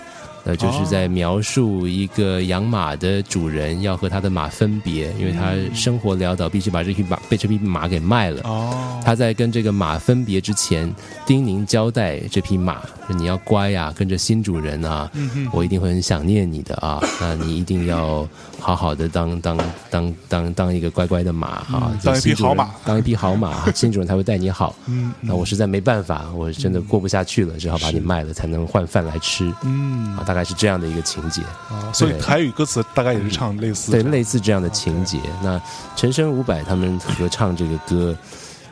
[0.47, 8.41] 呃，就是在描述一个养马的主人要和他的马分别，因为他生活潦倒，必须把这匹马被这匹马给卖了。
[8.45, 10.89] 哦，他在跟这个马分别之前，
[11.25, 16.99] 叮咛交代这匹马说：“你要乖呀、跟着新主人啊，嗯我一定会很想念你的啊。
[17.21, 18.27] 那你一定要
[18.59, 19.57] 好好的当当
[19.89, 24.75] 当当当一个乖乖的马啊，嗯当一匹好马当一匹好马， 新主人才会待你好。
[24.87, 29.53] 嗯那我实在没办法，我真的过不下去了，只好把你卖了，才能换饭来吃。
[29.63, 31.41] 嗯啊，大概是这样的一个情节。
[31.69, 35.19] 啊，所以对台语歌词大概也是唱类似对，类似这样的情节。
[35.43, 35.61] 那
[35.95, 38.15] 陈升、伍佰他们合唱这个歌，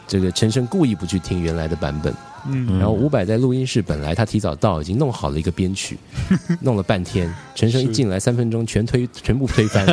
[0.07, 2.13] 这个陈升故意不去听原来的版本，
[2.48, 2.78] 嗯。
[2.80, 5.98] 然后伍佰在录音室本来他提早到，已经弄好了一个编曲，
[6.62, 9.86] 弄了半天，陈升一进来三分钟全推全部推翻，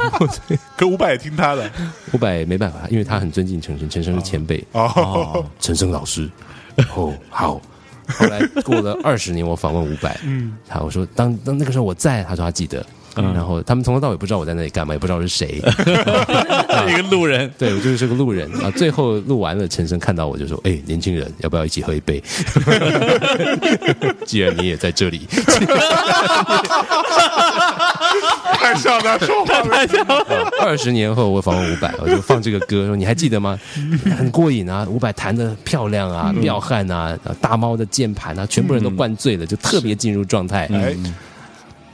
[0.76, 1.70] 可伍佰也听他的。
[2.12, 6.30] 伍佰没办法，因为他很尊敬陈升，陈升是前辈，哦，陈升老师，
[6.94, 7.60] 哦好。
[8.18, 12.84] 后来过了二十年，我访问伍佰，嗯，他我说当当那个时候我在，他说他记得，
[13.34, 15.60] 然后他们从头到尾不知道我在那里干嘛，也不知道我是谁，
[16.88, 18.50] 一个路人， 对我就是个路人。
[18.62, 18.70] 啊。
[18.76, 22.22] 最后录完了，陈升看到我就说：“哎，年轻人，要不要一起喝一杯？
[24.24, 25.26] 既然你也在这里，
[28.54, 29.76] 太像他说话了，
[30.60, 33.58] 二十年后我访问伍佰，我就放这个歌，说你还记得吗？
[34.16, 40.68] 很过瘾啊，伍佰弹的漂亮啊，彪悍啊，大猫的键盘啊，全部人都灌醉了，就特别进入状态。
[40.72, 40.94] 哎，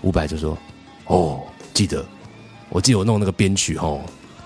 [0.02, 0.56] 伍佰就说
[1.06, 1.40] ：“哦，
[1.72, 2.04] 记得，
[2.68, 4.00] 我记得我弄那个编曲哦，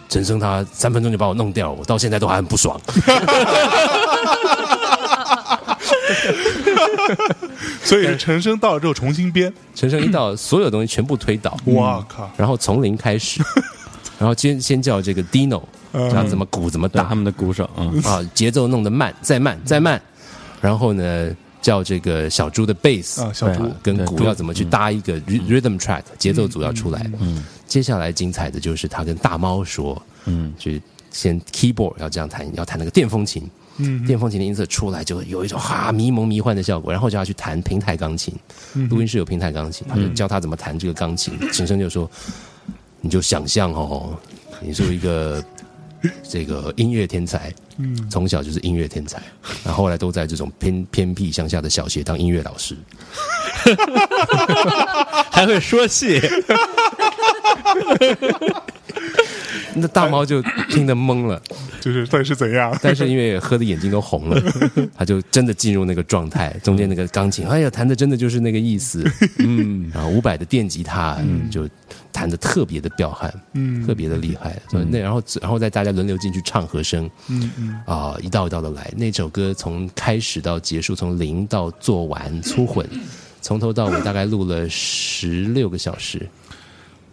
[0.09, 2.81] 陈升他三分钟就把我弄掉，我到现在都还很不爽。
[7.85, 13.43] 所以是陈升到了之后重新编，陈升一到，所有东西全部推倒，我靠，然后从零开始，
[14.19, 17.03] 然后先先叫这个 Dino，然后怎么鼓怎么打。
[17.03, 20.01] 对他们的鼓手，嗯，啊，节奏弄得慢，再慢再慢，
[20.61, 21.31] 然后呢
[21.61, 23.63] 叫这个小猪的 bass 啊小猪。
[23.63, 30.71] 啊跟鼓要怎么去搭一个 rhy- rhythm track 节奏组要出来，嗯，接下来精彩的就是他跟大猫说，嗯，就
[31.11, 33.43] 先 keyboard 要这样弹，要弹那个电风琴。
[33.79, 34.05] 嗯。
[34.07, 38.35] 电风琴的音色出来，就有一种哈迷蒙迷幻的效果，然后就要去弹平台钢琴，
[38.75, 38.89] 嗯。
[38.89, 41.39] 录音室有平台钢琴，他就教他怎么弹这个钢琴。
[41.51, 42.09] 琴声就说
[43.01, 44.17] ：“你就想象哦，
[44.61, 45.43] 你是一个
[46.23, 49.21] 这个音乐天才，嗯从小就是音乐天才，
[49.65, 52.77] 然后后来都在这种偏偏僻乡下的小学当音乐老师。
[55.31, 56.21] 还会说戏，
[59.75, 61.41] 那大猫就听得懵了，
[61.81, 62.77] 就是到底是怎样？
[62.83, 64.43] 但是因为喝的眼睛都红了，
[64.97, 66.55] 他就真的进入那个状态。
[66.63, 69.05] 中间那个钢琴，哎呀，弹的真的就是那个意思。
[69.39, 71.17] 嗯，然后伍佰的电吉他
[71.51, 71.69] 就
[72.13, 74.61] 弹的特别的彪悍，嗯特别的厉害。
[74.69, 78.93] 所以那然后然后再大家轮流进去唱和声，嗯嗯啊、一道一道的来。
[78.97, 82.89] 那首歌从开始到结束，从零到做完粗混，
[83.41, 86.29] 从头到尾大概录了十六个小时。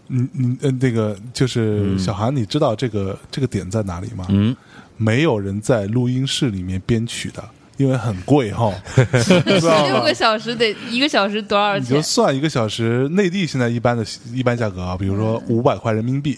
[0.10, 4.26] 你你呃那个就是小韩，你知道这个这个点在哪里吗？
[4.30, 4.56] 嗯，
[4.96, 7.44] 没有人在录音室里面编曲的，
[7.78, 8.74] 因为很贵哈，
[9.24, 10.14] 十六个？
[10.14, 12.04] 小时得一个小时多少你就钱？
[12.04, 14.04] 算一个小时，内地现在一般的
[14.34, 16.38] 一般价格啊，比如说五百块人民币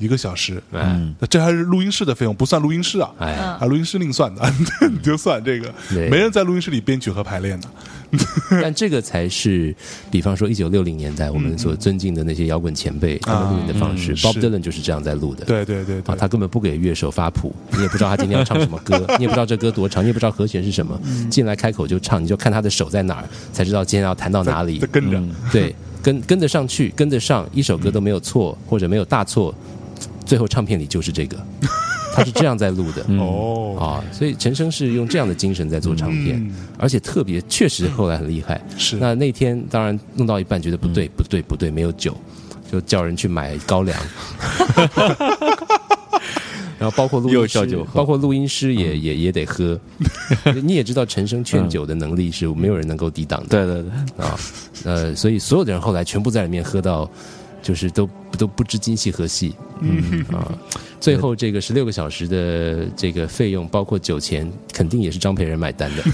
[0.00, 3.10] 一个小时，嗯，那这还是录音室的费用，不算录音室啊。
[3.18, 4.42] 哎，啊，录音师另算的，
[4.90, 6.08] 你就算这个，对。
[6.08, 7.68] 没人在录音室里编曲和排练的。
[8.50, 9.72] 但这个才是，
[10.10, 14.12] 比方说一九六零年代我们所尊敬的那些摇滚前辈，他们录音的方式。
[14.12, 15.44] 嗯 Bob Dylan 就是这样在录的。
[15.44, 21.30] 对对对啊，他根本不给乐手发谱，你也不知道他今天要唱什么歌， 你也不知道这歌多长，你也不知道和弦是什么，嗯。
[21.30, 24.78] 进来开口就唱，你就看他的手在哪儿，才知道今天要弹到哪里。
[24.90, 25.22] 跟着，
[25.52, 25.72] 对，
[26.02, 29.54] 跟跟得上去，跟得上，一首歌都没有错，或者没有大错，
[30.24, 31.36] 最后唱片里就是这个，
[32.14, 33.04] 他是这样在录的。
[33.18, 38.60] 哦，啊，所以陈升是用这样的精神在做唱片，嗯而且特别确实后来很厉害。
[38.76, 42.16] 是那那天当然弄到一半觉得不对、不对不对，没有酒，
[42.70, 43.98] 就叫人去买高粱。
[46.78, 49.78] 然后包括录音师酒，包括录音师也、也也得喝。
[50.64, 53.48] 你也知道陈升劝酒的能力是没有人能够抵挡的。
[53.48, 53.82] 对对
[54.16, 54.38] 对，啊，
[54.84, 57.06] 呃，所以所有的人后来全部在里面喝到
[57.62, 58.08] 就是都
[58.38, 59.54] 都不知今夕何夕。
[59.80, 60.52] 嗯啊，
[61.00, 66.02] 最后这个十六个小时的这个费用，包括酒钱，肯定也是张培仁买单的。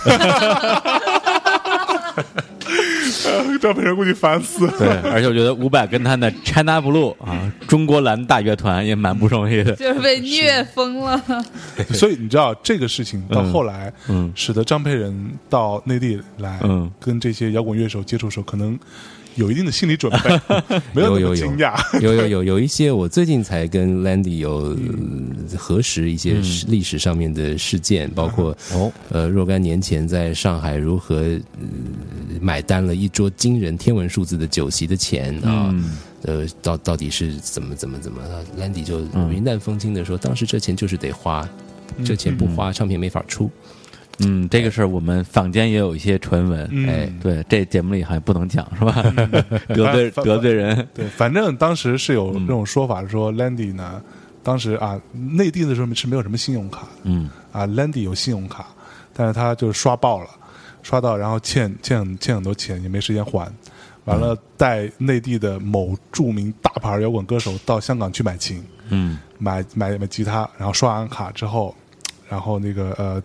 [3.60, 4.74] 张培仁估计烦死了。
[4.78, 9.74] 对，而且我觉得伍佰跟他的 China Blue 啊，中国蓝大乐团也蛮不容易的。
[9.74, 11.20] 就是被虐疯了。
[11.92, 18.78] 所以你知道这个事情到后来，嗯使得张培仁到内地来，嗯跟这些摇滚乐手接触的时候，可能
[19.36, 20.40] 有一定的心理准备，
[20.92, 21.74] 没有有有惊讶。
[22.00, 24.76] 有有有有一些，我最近才跟 Landy 有
[25.50, 31.40] 呃核实一些史历史上面的事件，包括哦呃若干年前在上海如何、呃、
[32.40, 35.70] 买单了一桌惊人天文数字的酒席的钱啊。
[35.72, 38.20] 嗯呃，到到底是怎么怎么怎么
[38.58, 41.48] ？Landy 就云淡风轻的说，当时这钱就是得花，
[42.04, 43.48] 这钱不花，唱片没法出。
[44.20, 46.66] 嗯，这个事儿我们坊间也有一些传闻。
[46.70, 49.02] 嗯哎，对，这节目里好像不能讲是吧？
[49.68, 50.88] 得罪得罪人。
[50.94, 54.02] 对，反正当时是有这种说法，说 Landy 呢，
[54.42, 58.68] 当时啊，内地的时候是没有什么信用卡，嗯啊，Landy 有信用卡，
[59.12, 60.30] 但是他就是刷爆了，
[60.82, 63.52] 刷到然后欠欠欠很多钱，也没时间还，
[64.06, 71.74] 完了带内地的某著名大牌摇滚歌手到香港去买琴，嗯买买买吉他，然后刷完卡之后，
[72.30, 73.22] 然后那个呃。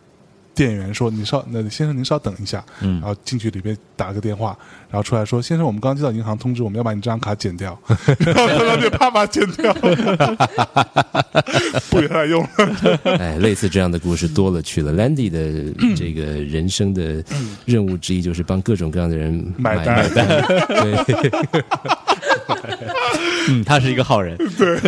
[0.54, 4.58] 店员说：“你稍，那先生您稍等一下。”嗯然后进去里边打了个电话，
[4.90, 7.78] 然后出来说：“先生，我们刚接到银行通知，我们要把你这张卡剪掉。
[8.20, 9.74] ”然后他就啪把它剪掉，
[11.90, 12.50] 不给他用了。
[13.20, 14.94] 哎，类似这样的故事多了去了。
[14.94, 17.24] Landy 的 这个人生的
[17.66, 20.28] 任务之一就是帮各种各样的人买买单买单。
[20.68, 21.64] 对，
[23.50, 24.38] 嗯，他是一个好人。
[24.58, 24.80] 对。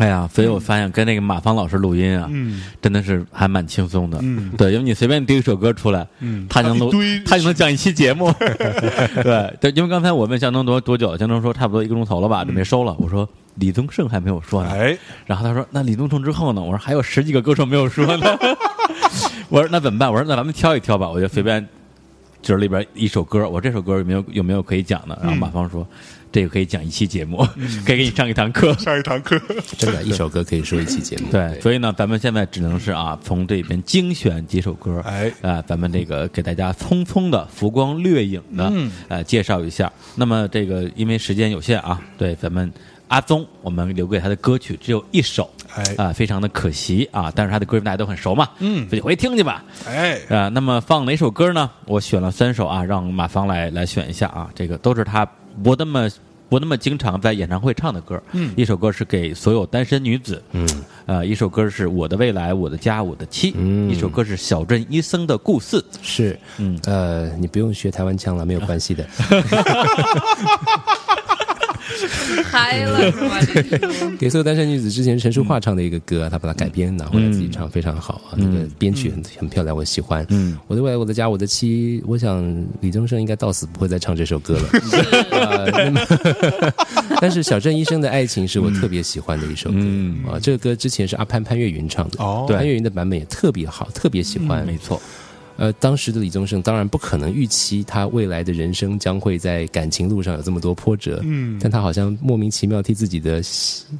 [0.00, 4.18] 哎呀，所以我发现跟那个马芳老师录音啊，嗯真的是还蛮轻松的。
[4.22, 6.90] 嗯对，因为你随便丢一首歌出来，嗯他能录
[7.26, 8.32] 他就能讲一期节目。
[8.40, 12.96] 对对，因为刚才我问向东多多久，向东说差不多一个钟头了吧，准备收了。
[12.98, 14.96] 我说李宗盛还没有说呢，哎，
[15.26, 16.62] 然后他说那李宗盛之后呢？
[16.62, 18.26] 我说还有十几个歌手没有说呢。
[19.50, 20.10] 我说那怎么办？
[20.10, 21.68] 我说那咱们挑一挑吧，我就随便
[22.40, 25.18] 就是里边一首歌，我这首歌有没有有没有可以讲的？
[25.22, 25.86] 然后马芳说。
[26.32, 27.38] 这个可以讲一期节目，
[27.84, 28.72] 可以给你上一堂课。
[28.74, 29.40] 上一堂课，
[29.76, 31.30] 真的，一首歌可以说一期节目。
[31.30, 39.90] 对，所以呢，咱们现在只能是啊，从这边精选几首歌，哎啊，咱们这个给大家匆匆的浮光掠影的，嗯呃，介绍一下。
[40.14, 42.72] 那么这个因为时间有限啊，对，咱们
[43.08, 49.64] 阿宗，我们留给他的歌曲只有一首，哎啊，非常的可惜啊，但是他的歌大家都很熟嘛，嗯所以回去听去吧。
[49.84, 51.68] 哎，啊，那么放哪首歌呢？
[51.86, 55.28] 我选了三首啊，让马芳来来选一下啊，这个都是他
[55.62, 56.08] 不那么
[56.48, 58.20] 不那么经常在演唱会唱的歌。
[58.32, 58.52] 嗯。
[58.56, 60.68] 一首歌是给所有单身女子，嗯，
[61.06, 63.88] 呃，一首歌是我的未来，我的家，我的妻，嗯。
[63.90, 65.84] 一首歌是小镇医生的故事。
[66.02, 66.78] 是，嗯。
[66.86, 69.06] 呃，你不用学台湾腔了，没有关系的。
[72.44, 73.12] 嗨了
[74.18, 78.36] 给所有单身女子之前陈淑桦唱的一个歌，她把它改编拿回来自己唱，非常好啊。
[78.36, 80.24] 那个编曲很很漂亮，我喜欢。
[80.30, 84.68] 嗯，我的未来，我的家，我的妻，我想李宗盛应该到死不会再唱这首歌了。
[87.20, 90.38] 但是小镇医生的爱情是我特别喜欢的一首歌嗯啊。
[90.40, 94.64] 这个歌之前是阿潘潘越云唱的，哦潘越云的版本也特别好，特别喜欢。
[94.64, 95.00] 没错，
[95.60, 103.42] 呃，当时的李宗盛当然不可能预期他未来的人生将会在感情路上有这么多波折，嗯但他好像莫名其妙替自己的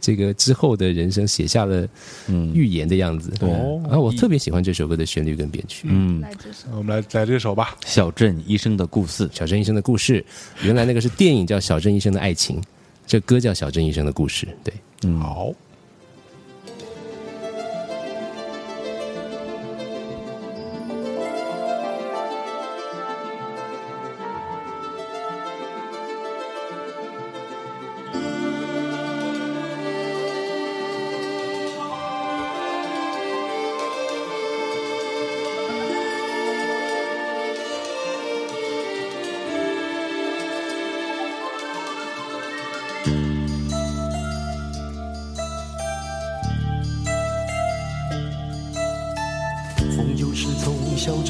[0.01, 1.87] 这个之后的人生写下了
[2.29, 3.31] 嗯预言的样子。
[3.41, 5.87] 哦啊，我特别喜欢这首歌的旋律跟编曲。
[5.91, 6.67] 嗯，来这首。
[6.75, 7.77] 我们来来这首吧。
[7.85, 9.29] 小镇医生的故事。
[9.31, 10.25] 小镇医生的故事，
[10.63, 12.59] 原来那个是电影叫《小镇医生的爱情》，
[13.07, 14.47] 这歌叫《小镇医生的故事》。
[14.65, 14.73] 对，
[15.05, 15.53] 嗯，好，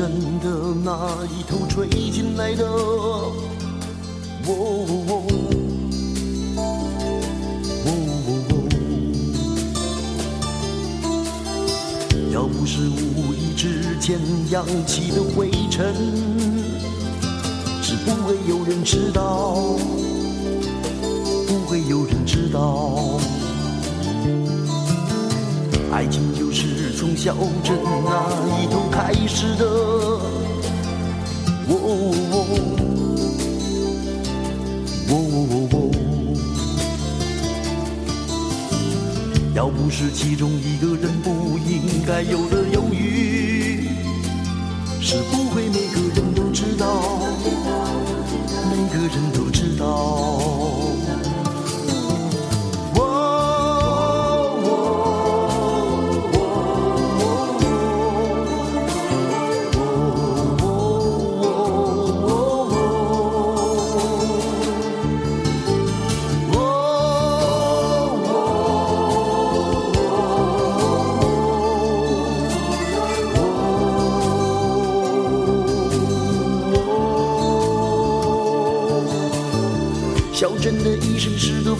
[0.01, 0.49] 小镇的
[0.83, 2.67] 那一头吹进来的。
[2.67, 3.35] 哦
[4.47, 5.13] 哦哦哦
[7.85, 7.93] 哦
[12.33, 14.19] 要不是无意之间
[14.51, 15.95] 扬起的灰尘，
[17.83, 19.53] 是不会有人知道，
[21.47, 23.21] 不会有人知道。
[25.93, 27.34] 爱情就是从小
[27.64, 29.64] 镇那一头开始的，
[31.68, 31.74] 哦，
[35.09, 35.14] 哦，
[39.55, 43.88] 要不是其中一个人不应该有的犹豫，
[45.01, 46.86] 是不会每个人都知道，
[48.70, 49.84] 每个人都知道。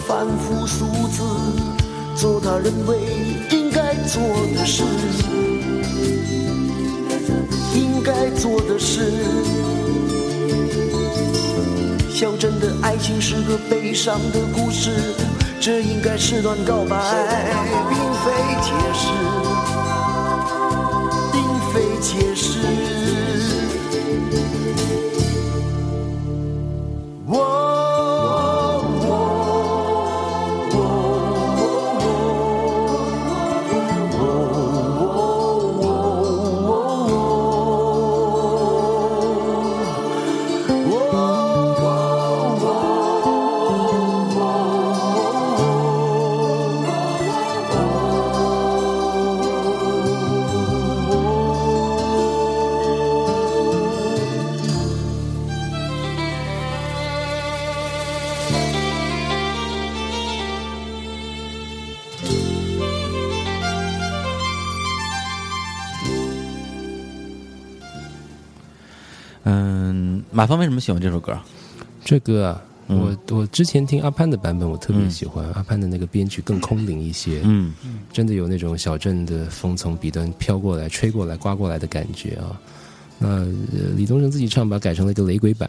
[0.07, 1.23] 反复数次，
[2.15, 2.97] 做他认为
[3.51, 4.21] 应该做
[4.55, 4.83] 的事，
[7.75, 9.11] 应该做的事。
[12.09, 14.91] 小镇的爱情是个悲伤的故事，
[15.59, 16.97] 这应该是段告白，
[17.89, 18.31] 并非
[18.61, 19.07] 解释，
[21.31, 22.80] 并非解释。
[70.61, 71.35] 为什么喜欢这首歌？
[72.05, 77.73] 这歌啊，嗯我我之前听阿潘的版本，我特别喜欢、阿潘的那个编曲更空灵一些，嗯
[78.13, 82.61] 真的有那种小镇的风从彼端飘过来、吹过来、刮过来的感觉啊。
[83.17, 83.47] 那、呃
[83.95, 85.67] 李宗盛自己唱把它改成了一个雷鬼版，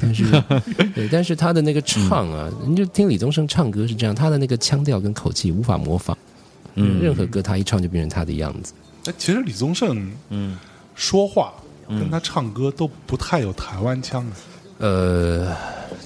[0.00, 0.24] 但是
[0.96, 6.16] 对，但是他的那个唱啊，你就听李宗盛唱歌是这样，他的那个腔调跟口气无法模仿，
[6.76, 8.72] 嗯任何歌他一唱就变成他的样子。
[9.04, 10.56] 哎，其实李宗盛嗯
[10.94, 11.52] 说话
[11.88, 14.32] 跟他唱歌都不太有台湾腔啊。
[14.78, 15.54] 呃，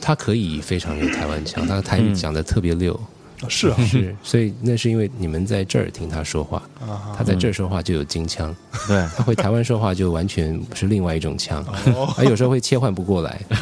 [0.00, 2.94] 他可以非常有台湾腔，他的台语讲的特别溜。
[2.94, 3.00] 啊
[3.48, 8.52] 是啊， 是，所以那是因为你们在这儿听他说话，啊他在这儿说话就有京腔，
[8.88, 11.64] 对，他回台湾说话就完全是另外一种腔，
[11.94, 12.12] 哦。
[12.16, 13.40] 他有时候会切换不过来，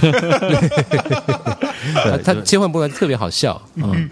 [1.93, 4.09] 他他切换不过来特别好笑，嗯，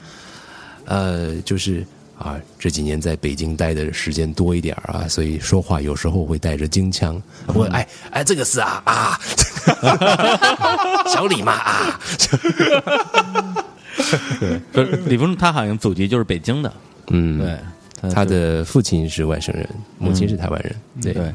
[0.85, 1.83] 呃，就是
[2.19, 9.19] 啊，这几年在北京待的时间多一点儿啊，所以说话有时候会带着京腔，我哎哎，这个是啊啊，
[11.13, 12.01] 小李嘛啊，
[14.73, 16.73] 不是李宗盛他好像祖籍就是北京的，
[17.09, 21.13] 嗯，对，他的父亲是外省人，母亲是台湾人，对。
[21.13, 21.33] 对。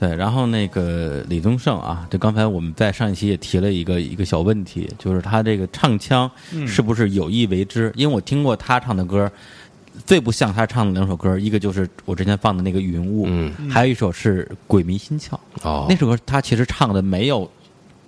[0.00, 6.30] 对，然后那个李宗盛啊，就刚才我们在上一期也提了一个一个小问题，就是他这个唱腔
[6.68, 7.92] 是不是有意为之？
[7.96, 9.28] 因为我听过他唱的歌，
[10.06, 15.30] 最不像他唱的两首歌，一个就是我之前放的那个《云雾》，嗯还有一首是《鬼迷心窍》。
[15.62, 17.50] 哦那首歌他其实唱的没有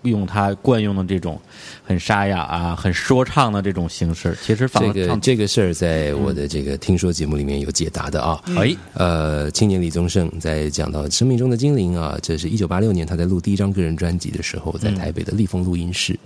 [0.03, 1.39] 用他惯用的这种
[1.85, 8.43] 很沙哑啊、很说唱的这种形式，其实放这个唱这个事儿在我的这个听说节目里面有解答的啊。
[8.57, 16.19] 哎呃，青年李宗盛在讲到《生命中的精灵》啊，这是一九八六年他在录第一张个人专辑的时候，在台北的立丰录音室。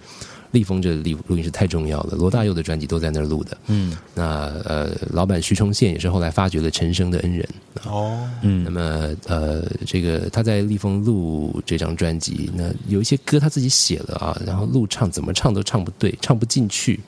[0.54, 3.54] 立峰这录录音室太重要了，罗大佑的专辑都在那儿录的。
[3.66, 4.24] 嗯那
[4.64, 7.46] 呃，老板徐崇宪也是后来发掘了陈升的恩人。
[7.84, 17.00] 哦，那嗯么呃，这个他在立峰录这张专辑，那有一些歌他自己写了啊，然后录唱怎么唱都唱不对，唱不进去。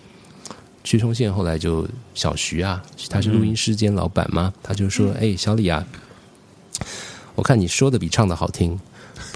[0.84, 5.84] 徐崇宪后来就小徐啊，他是录音师兼老板嘛，他就说：“哎，小李啊，
[7.34, 8.78] 我看你说的比唱的好听，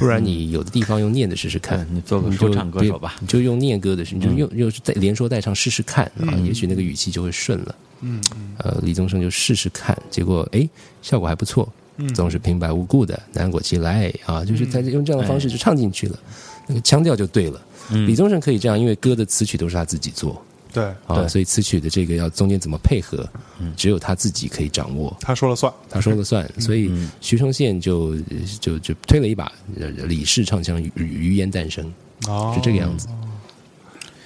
[0.01, 1.79] 不然你有的地方用念的试试看。
[1.81, 3.17] 嗯，你做个说唱歌手吧。
[3.21, 7.75] 你就用念歌的，你就用用带连说带唱试试看啊，也许那个语气就会顺了。
[8.01, 8.19] 嗯
[8.57, 10.67] 呃，李宗盛就试试看，结果哎，
[11.03, 11.71] 效果还不错，
[12.15, 16.19] 总是平白无故的难过起来啊，就是他用这样的方式就唱进去了，
[16.67, 17.61] 那个腔调就对了。
[17.91, 23.29] 李宗盛可以这样，因为歌的词曲都是他自己做对，啊，所以词曲的这个要中间怎么配合，
[23.77, 25.73] 只有他自己可以掌握，他说了算。
[25.89, 26.49] 他说了算。
[26.61, 26.91] 所以
[27.21, 28.17] 徐承宪就
[28.61, 31.93] 就就推了一把呃李氏唱腔于于焉诞生，
[32.27, 33.09] 哦，是这个样子。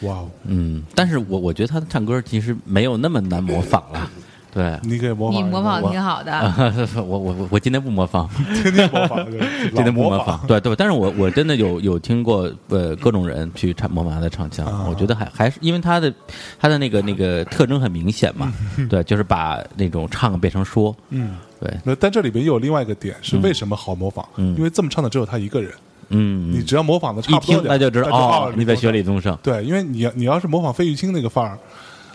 [0.00, 4.10] 哇哦，嗯，但是我我觉得他的唱歌其实没有那么难模仿了。
[4.54, 6.32] 对，你可以模仿，你模仿挺好的，
[6.96, 8.28] 我我我我今天不模仿，
[8.62, 9.26] 天天模仿，
[9.74, 14.86] 今天不模仿，对对，但是我我真的有有听过呃各种人去唱模仿他的唱腔，啊。
[14.88, 16.12] 我觉得还还是因为他的
[16.58, 18.52] 他的那个那个特征很明显嘛，
[18.88, 21.36] 对，就是把那种唱变成说，嗯。
[21.60, 24.24] 对，那但这里边又有另外一个点是为什么好模仿？
[24.36, 24.54] 嗯。
[24.56, 25.72] 因为这么唱的只有他一个人，
[26.10, 29.38] 嗯，你只要模仿的一听差不多，那就知道哦，你在学李宗宗盛。
[29.42, 31.58] 对，因为你要你要是模仿费玉清那个范儿，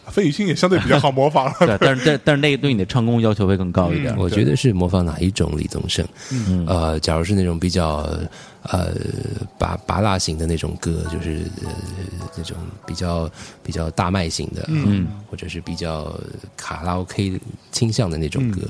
[0.09, 1.53] 费玉清也相对比较好模仿了。
[1.65, 4.15] 对，但是但但是那个对你的唱功要求会更高一点。
[4.17, 6.05] 我觉得是模仿哪一种李宗盛？
[6.31, 8.09] 嗯呃，假如是那种比较
[8.63, 8.93] 呃
[9.57, 11.71] 拔拔辣型的那种歌，就是呃
[12.37, 13.29] 那种比较
[13.63, 16.13] 比较大麦型的，嗯，或者是比较
[16.57, 17.39] 卡拉 OK
[17.71, 18.61] 倾向的那种歌，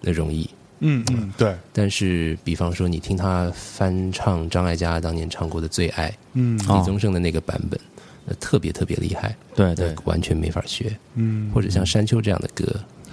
[0.00, 0.48] 那容易。
[0.80, 7.97] 嗯嗯，对，但是，比方说你听他翻唱张艾嘉当年唱过的《最爱》，嗯哦李宗盛的那个版本，那
[8.34, 10.96] 特别特别厉害，对对那完全没法学。
[11.14, 12.64] 嗯，或者像山丘这样的歌，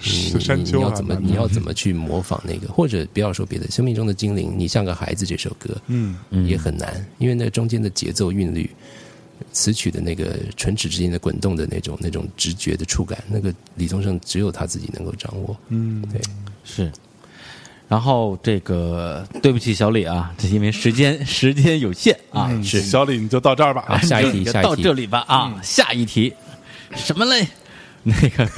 [0.02, 2.68] 你山丘啊你你要怎么你要怎么去模仿那个？
[2.72, 8.70] 或者不要说别的，《生命中的精灵》，你像个孩子这首歌，嗯嗯也很难，因为那中间的节奏韵律。
[9.52, 15.54] 词曲的那个唇齿之间的滚动的那种那种直觉的触感，那个李宗盛只有他自己能够掌握。
[15.68, 16.18] 嗯，对，
[16.64, 16.90] 是。
[17.88, 23.84] 然后这个对不起小李啊，这因为时间时间有限啊，嗯是小李你就到这儿吧。
[23.86, 26.32] 啊下一题 下一题到这里吧啊，下一题
[26.94, 27.46] 什么嘞？
[28.02, 28.48] 那个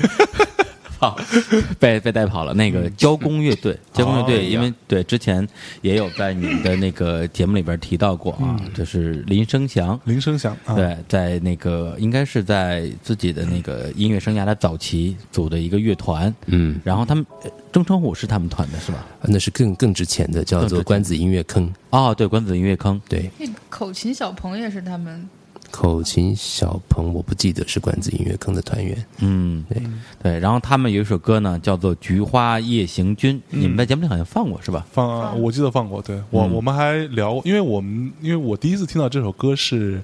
[0.99, 1.17] 好，
[1.79, 2.53] 被被带跑了。
[2.55, 5.47] 那个交工乐队， 交工乐哎队，因为对之前
[5.81, 9.99] 也有在你的那个节目里边提到过啊，就是林生祥。
[10.05, 19.07] 林生祥啊，对，在那个应该是在自己的那个音乐生涯的早期组的一个乐团，嗯，然后他们呃钟成虎是他们团的是吧？
[19.23, 21.73] 那是更更值钱的，叫做关子音乐坑。
[21.91, 25.29] 哦，对，关子音乐坑，对，那口琴小鹏也是他们
[25.71, 29.05] 口琴小鹏，我不记得是管子音乐坑的团员。
[29.19, 29.83] 嗯，对
[30.23, 34.87] 对，然后他们有一首歌呢，叫做《菊花夜行军》，嗯你们在节目里好像放过是吧？
[34.91, 36.01] 放，我记得放过。
[36.03, 40.03] 对我嗯我们还聊过，因为我们因为我第一次听到这首歌是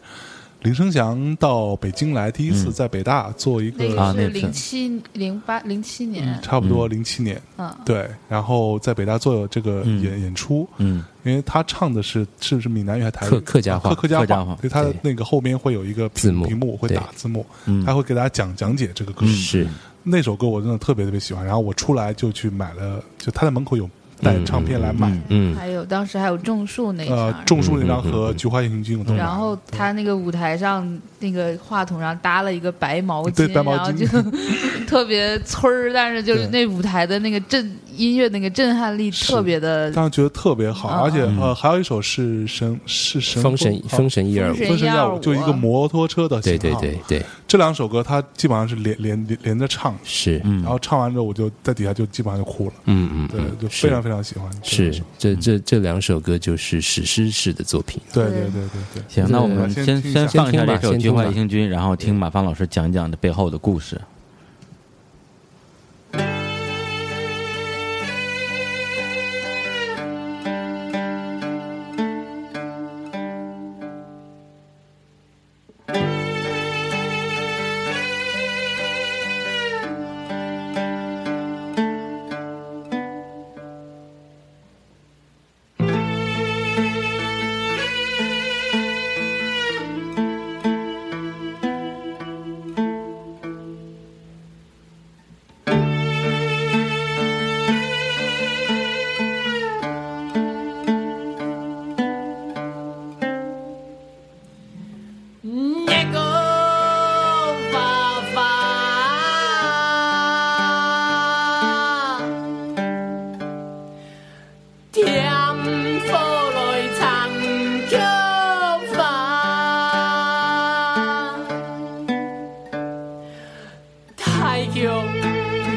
[0.65, 2.73] 林生祥到北京来，第一次嗯。
[2.73, 4.28] 在北大做一个啊那次。
[4.31, 10.03] 零七零八零七年，差不多零七年，嗯，对，然后在北大做这个嗯。
[10.03, 11.05] 演演出，嗯。
[11.23, 13.31] 因为他唱的是是不是闽南语还是台语？
[13.31, 16.47] 客客家话客客家客家话所以他的那个后边会有一个屏字幕。
[16.47, 17.85] 屏幕会打字幕，嗯。
[17.85, 19.27] 他会给大家讲讲解这个歌。
[19.27, 19.66] 是，
[20.03, 23.89] 那首歌我真的特别特别喜欢，然后我出来就去买了，就他在门口有
[24.24, 29.24] 带唱片来买，嗯嗯，还有当时还有种树那呃，种树那张和嗯菊花夜行军我都买了。
[29.24, 33.76] 然后他那个舞台上那个话筒上搭了一个白毛巾，对白毛巾。
[33.76, 34.06] 然后就
[34.86, 41.40] 特别村儿，但是就是那舞台的那个震音乐那个震撼力特别的当时觉得特别好，嗯而且嗯。
[41.40, 44.54] 呃，还有一首是神是神封神啊封神一二五。
[44.54, 50.62] 封，神封神耀舞，125就一个摩托车的对对对对，这两首歌它基本上是连连连连着唱，是，嗯。
[50.62, 53.56] 然后唱完之后我就在底下就基本上就哭了，嗯嗯，对，嗯。
[53.60, 54.50] 就非常非常喜欢。
[54.62, 58.00] 是是，这这这两首歌就是史诗式的作品。
[58.12, 58.50] 对对对。
[58.50, 58.62] 对
[58.94, 59.02] 对。
[59.08, 64.00] 行，那我们先先放一下这首《菊花夜行军》，然后听马芳老师讲讲这背后的故事。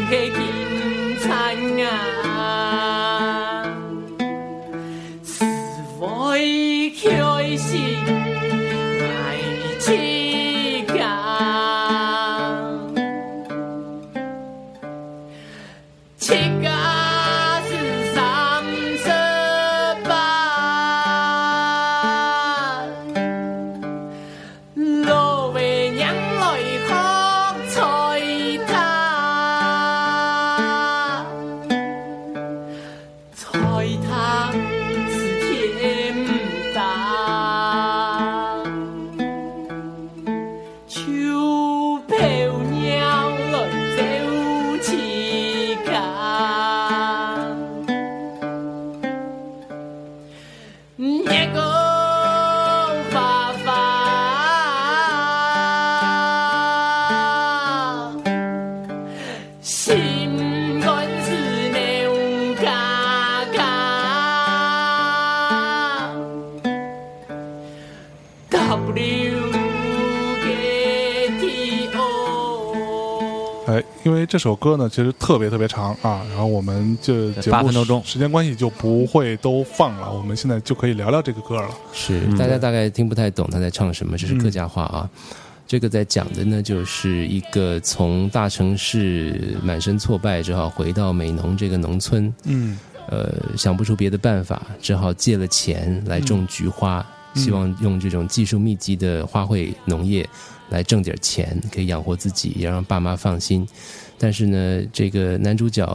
[0.10, 2.27] 的金灿啊，
[74.38, 81.68] 这首歌呢其实特别特别长啊，然后我们就节目八分多钟时间关系就不会都放了，我们现在就可以聊聊这个歌了。
[81.92, 85.10] 是，大家大概听不太懂他在唱什么，这是客家话啊。
[85.66, 92.78] 这个在讲的呢，就是一个从大城市满身挫败，只好回到美农这个农村，嗯
[93.10, 97.04] 呃，想不出别的办法，只好借了钱来种菊花，
[97.34, 100.30] 希望用这种技术密集的花卉农业
[100.70, 103.68] 来挣点钱，可以养活自己，也让爸妈放心。
[104.20, 105.86] 但是呢，这个男主角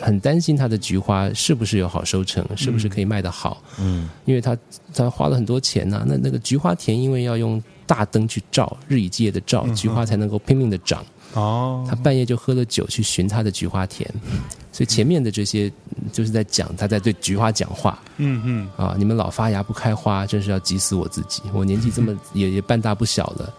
[0.00, 3.62] 很担心他的菊花是不是有好收成，是不是可以卖得好。
[3.80, 4.56] 嗯，因为他
[4.94, 11.04] 他花了很多钱呐、那那个菊花田因为要用大灯去照，日以继夜的照，菊花才能够拼命的长。
[11.32, 14.08] 哦他半夜就喝了酒去寻他的菊花田，
[14.70, 21.42] 所以前面的这些嗯就是在讲他在对菊花讲话嗯嗯啊，你们老发芽不开花，真是要急死我自己。
[21.52, 23.54] 我年纪这么 也也半大不小了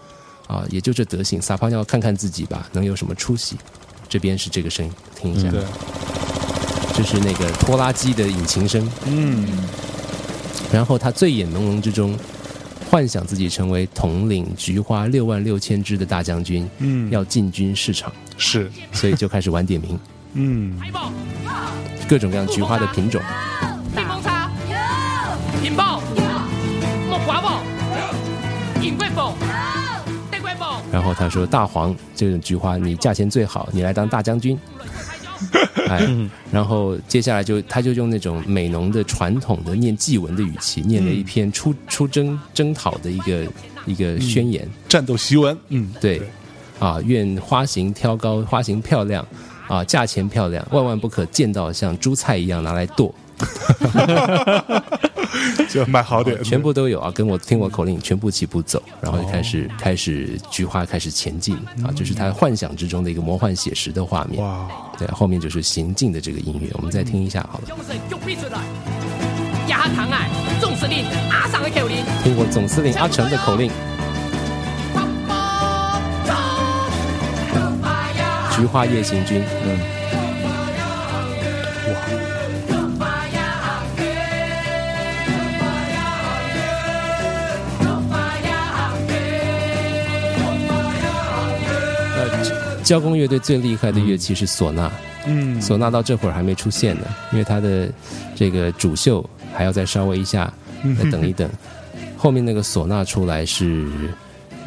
[0.46, 3.58] 啊，也就这德行，撒泡尿看看自己吧，能有什么出息？
[4.08, 5.62] 这边是这个声音，听一下，对。
[6.94, 8.88] 这是那个拖拉机的引擎声。
[9.06, 9.46] 嗯
[10.72, 12.18] 然后他醉眼朦胧之中，
[12.90, 17.10] 幻想自己成为统领菊花六万六千支的大将军，嗯。
[17.10, 18.70] 要进军市场，是。
[18.92, 19.98] 所以就开始玩点名，
[20.32, 20.78] 嗯。
[22.08, 23.20] 各种各样菊花的品种。
[23.94, 24.50] 柠檬茶、
[25.62, 26.00] 银宝、
[27.10, 27.60] 木瓜宝、
[28.80, 29.75] 银桂宝、玫瑰宝、
[30.92, 34.58] 然后他说：“大黄这种菊花，你价钱最好，你来当大将军。
[35.88, 36.08] ”哎，
[36.50, 43.46] 然后接下来就他就用那种美浓的传统的念祭文的语气，念了一篇出出征征讨的一个
[43.84, 44.66] 一个宣言。
[44.88, 45.92] 战斗檄文，嗯。
[46.00, 46.22] 对，
[46.78, 49.24] 啊，愿花型挑高，花型漂亮，
[49.68, 53.14] 啊，价钱漂亮，万万不可见到像猪菜一样拿来剁，
[55.68, 64.42] 就买好点，全部都有啊，跟我听我口令，全部起步走，然后就开始、开始菊花开始前进啊，就是他幻想之中的一个魔幻写实的画面。
[64.42, 67.64] 哇，对，后面就是行进的这个音乐，我们再听一下好了。
[67.66, 68.60] 凶神就必出来，
[69.68, 70.26] 压堂啊，
[70.60, 73.70] 总司令阿上的口令，听我总司令阿成的口令，
[78.56, 79.78] 菊花夜行军，嗯，
[92.86, 94.90] 交工乐队最厉害的乐器是唢呐，
[95.26, 95.60] 嗯。
[95.60, 97.02] 唢呐到这会儿还没出现呢，
[97.32, 97.90] 因为它的
[98.36, 100.52] 这个主秀还要再稍微一下，
[100.96, 101.50] 再等一等。
[102.16, 103.86] 后面那个唢呐出来是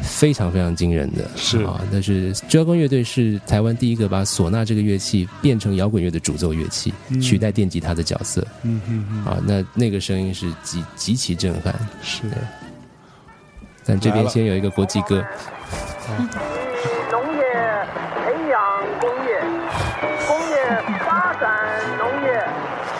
[0.02, 1.62] 非常非常惊人的，是。
[1.64, 1.80] 啊。
[1.90, 6.92] 但是交工乐队是台湾第一个把唢呐这个乐器变成摇滚乐的主奏乐器，
[7.22, 8.46] 取代电吉他的角色。
[8.64, 9.38] 嗯嗯嗯，啊。
[9.46, 11.74] 那那个声音是极极其震撼。
[12.02, 12.24] 是。
[13.86, 15.24] 但这边先有一个国际歌，
[16.06, 16.28] 农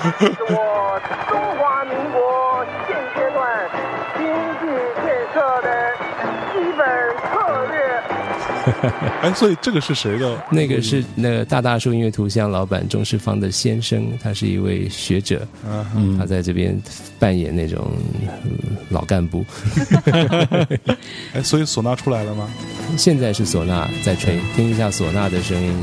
[0.03, 0.09] 是
[0.49, 3.69] 我中华民国现阶段
[4.17, 4.27] 经
[4.61, 4.65] 济
[5.05, 5.69] 建设的
[6.53, 6.81] 基本
[7.31, 7.33] 策
[7.71, 7.75] 略。
[9.23, 10.37] 哎，所以这个是谁的？
[10.51, 16.81] 那个是那个大大树音乐图像老板钟世芳的先生，他是一位学者，啊，嗯他在这边
[17.19, 17.93] 扮演那种、
[18.45, 18.51] 嗯
[18.91, 19.45] 老干部。
[21.35, 22.49] 哎，所以唢呐出来了吗？
[22.97, 25.75] 现在是唢呐在吹，听一下唢呐的声音。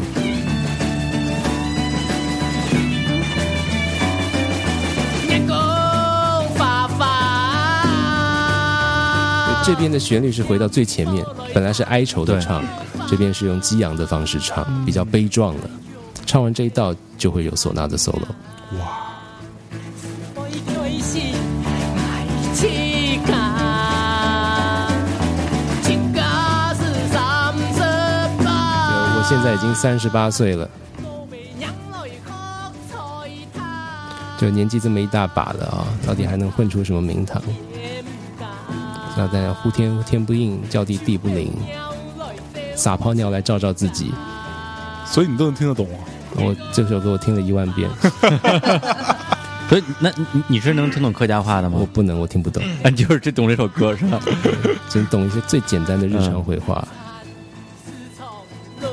[9.68, 12.64] 这边的旋律是回到最前面，本来是哀愁的唱，
[13.06, 15.69] 这边是用激昂的方式唱，比较悲壮的。
[16.26, 18.22] 唱完这一道就会有唢呐的 solo。
[20.35, 20.73] 我一开
[21.03, 21.19] 始
[21.98, 22.26] 爱
[22.56, 23.35] 乞丐，
[25.84, 26.80] 乞丐是
[27.11, 29.18] 三十呃八。
[29.18, 30.69] 我现在已经三十八岁了，
[34.39, 37.41] 就年纪这么一大把了啊，到底还能混出什么名堂？
[39.18, 41.52] 那在呼天天不应，叫地地不灵，
[42.76, 44.14] 撒泡尿来照照自己。
[45.06, 45.99] 所以你都能听得懂啊？
[46.35, 47.89] 我这首歌我听了一万遍，
[49.68, 51.77] 所以那你你是能听懂客家话的吗？
[51.80, 54.19] 我不能，我听不懂，啊，你就是只懂这首歌是吧？
[54.89, 56.88] 只懂一些最简单的日常绘画。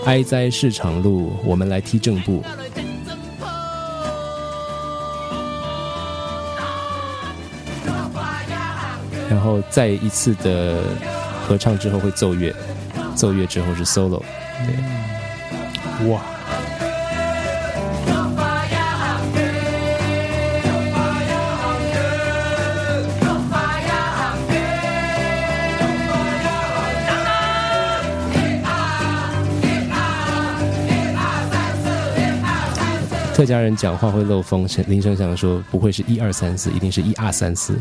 [0.07, 2.43] 哀哉市场路，我们来踢正步。
[9.29, 10.83] 然后再一次的
[11.47, 12.55] 合唱之后会奏乐，
[13.15, 14.23] 奏乐之后是 solo
[14.67, 16.09] 对。
[16.09, 16.21] 哇，
[33.35, 37.75] 特家人讲话会漏风，林声祥说不会是一二三四，一定是一二三四。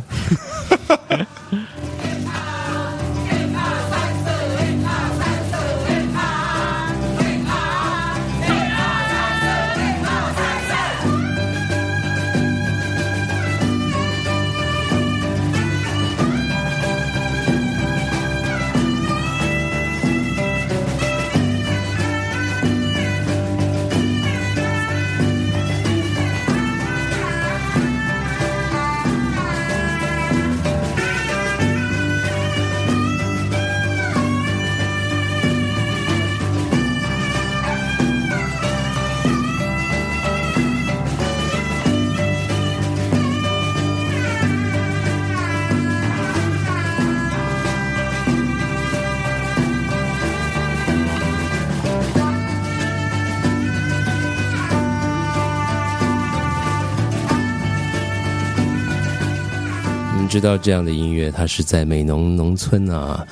[60.33, 63.23] 知道这样的音乐，它是在美浓农村啊，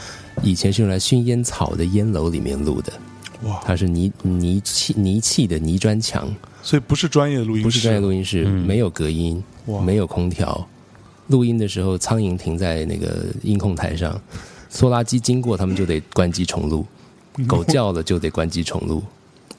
[0.44, 2.94] 以前是用来熏烟草的烟楼里面录的。
[3.41, 9.44] 哇，它是泥泥砌泥砌的泥砖墙，所以不是专业的录音室，不是专业录音室，嗯没有隔音，
[9.84, 10.68] 没有空调。
[11.26, 14.22] 录音的时候，苍蝇停在那个音控台上，
[14.72, 16.86] 拖拉机经过，他们就得关机重录；
[17.49, 19.02] 狗叫了就得关机重录，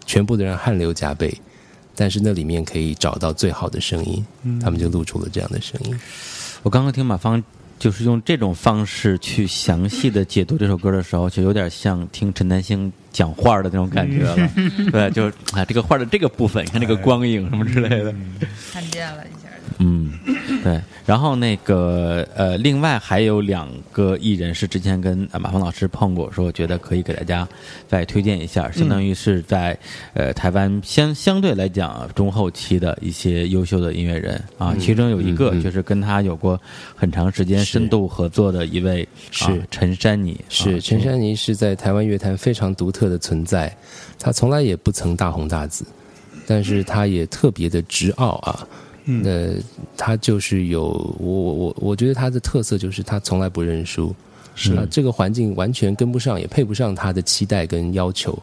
[0.06, 1.36] 全部的人汗流浃背。
[1.97, 4.24] 但是那里面可以找到最好的声音，
[4.62, 5.98] 他们就录出了这样的声音。
[6.62, 7.43] 我刚刚听马芳
[7.76, 14.36] 就是用这种方式去详细的解读这首歌的时候，就有点像听陈丹青讲话的那种感觉了。
[14.90, 18.14] 对，就是啊，这个画的这个部分，你看这个光影什么之类的。
[18.72, 19.48] 看见了一下，
[19.78, 20.10] 嗯，
[20.62, 20.80] 对。
[21.05, 27.47] 然后那个呃，另外还有两个艺人是之前跟呃马峰老师碰过，说觉得可以给大家
[27.89, 29.76] 再推荐一下，相当于是在
[30.14, 36.59] 呃台湾相相对来讲中后期的一些优秀的音乐人啊，其中有一个就是跟他有过
[36.94, 39.44] 很长时间深度合作的一位是。
[39.44, 43.74] 啊陈珊妮，是啊陈珊妮是在台湾乐坛非常独特的存在，
[44.18, 45.84] 他从来也不曾大红大紫，
[46.46, 48.66] 但是他也特别的执傲啊。
[49.04, 49.60] 嗯那
[49.96, 50.84] 他就是有
[51.18, 54.14] 我我我我觉得他的特色就是他从来不认输，
[54.54, 58.40] 是啊这个环境完全跟不上，也配不上他的期待跟要求，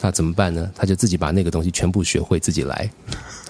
[0.00, 0.70] 那怎么办呢？
[0.74, 2.88] 他就自己把那个东西全部学会，自己来。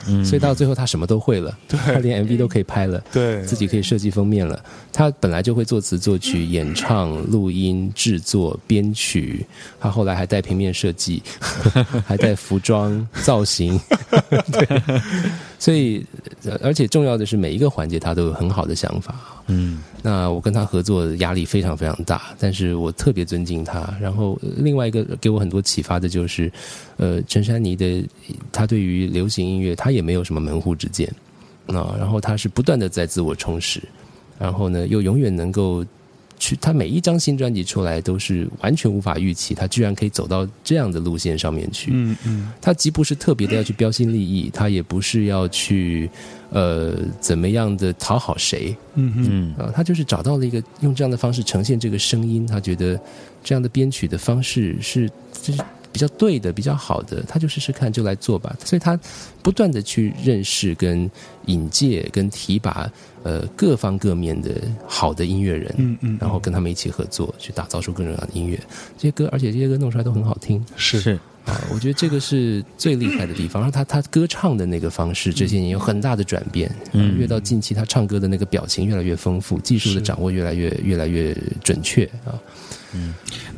[0.09, 3.02] 嗯所以到最后，他什么都会了，他连 MV 都可以拍了。
[3.12, 4.64] 对自己可以设计封面了。
[4.93, 9.44] 他本来就会作词作曲、演唱、录音、制作、编曲，
[9.81, 11.20] 他后来还带平面设计，
[12.06, 13.78] 还带服装造型，
[14.52, 14.82] 对，
[15.59, 16.06] 所以
[16.44, 19.35] 呃而且重要的是每一个环节他都有很好的想法。
[19.48, 23.93] 嗯那我跟他合作压力非常非常大，但是我特别尊敬他。
[24.01, 26.52] 然后另外一个给我很多启发的就是，
[26.97, 28.06] 呃，陈珊妮的
[28.52, 31.09] 他对于流行音乐他也没有什么门户之见
[31.66, 33.82] 啊，然后他是不断的在自我充实，
[34.39, 35.85] 然后呢又永远能够
[36.38, 41.90] 去，他每一张新专辑出来都是完全无法预期，他居然可以走到这样的路线上面去。
[41.94, 46.10] 嗯嗯他既不是特别的要去标新立异，他也不是要去
[46.50, 53.00] 呃怎么样的讨好谁，嗯嗯嗯啊，他就是找到了一个用这样的方式呈现这个声音，他觉得
[53.42, 55.10] 这样的编曲的方式是
[55.42, 55.60] 就是
[55.97, 58.55] 比较对的、比较好的，他就试试看，就来做吧。
[58.62, 59.01] 所以他
[59.43, 61.10] 不断的去认识、跟
[61.47, 62.86] 引介、跟提拔
[63.23, 64.51] 呃各方各面的
[64.86, 68.60] 好的音乐人，嗯嗯然后跟他们一起合作，去打造出更重要的音乐。
[68.98, 70.62] 这些歌，而且这些歌弄出来都很好听。
[70.77, 73.62] 是是啊，我觉得这个是最厉害的地方。
[73.62, 76.70] 然后他他歌唱的那个方式，这些年有很大的转变。
[76.93, 82.36] 嗯越到近期，他唱歌的那个表情越来越丰富，技术的掌握越来越越来越准确啊。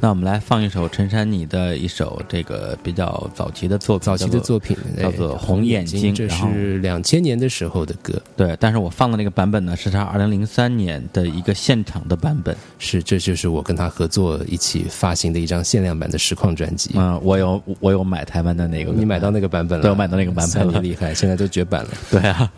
[0.00, 12.56] 那我们来放一首陈珊妮的一首这个比较早期的作品，早期的作品叫做哎红眼睛这是两千年的时候的歌，对，但是我放的那个版本呢，是他二零零三年的一个现场的版本。
[12.78, 16.92] 是这就是我跟他合作一起发行的一张限量版的实况专辑。
[16.94, 19.82] 嗯，我有我有买台湾的那个，你买到那个版本了？
[19.82, 21.90] 对我买到那个版本了 厉害，现在都绝版了。
[22.10, 22.50] 对啊，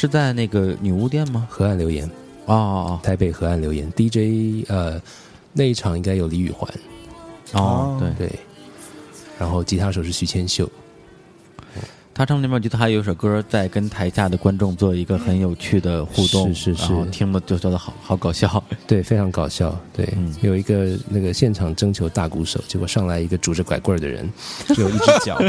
[0.00, 1.46] 是在那个女巫店吗？
[1.50, 2.08] 河岸留言，
[2.46, 4.98] 哦哦台北河岸留言 DJ，呃，
[5.52, 6.66] 那一场应该有李宇环，
[7.52, 8.38] 哦哦，对，对，
[9.38, 10.66] 然后吉他手是徐千秀，
[12.14, 18.64] 他唱那边，我觉得还有一首歌在跟台下的观众做一个很有趣的互动，是是是然后听了就觉得好好搞笑。
[18.90, 19.78] 对，非常搞笑。
[19.92, 24.28] 对，嗯有一个那个现场征求大鼓手，结果上来一个拄着拐棍儿的人，
[24.66, 25.38] 只 有一只脚。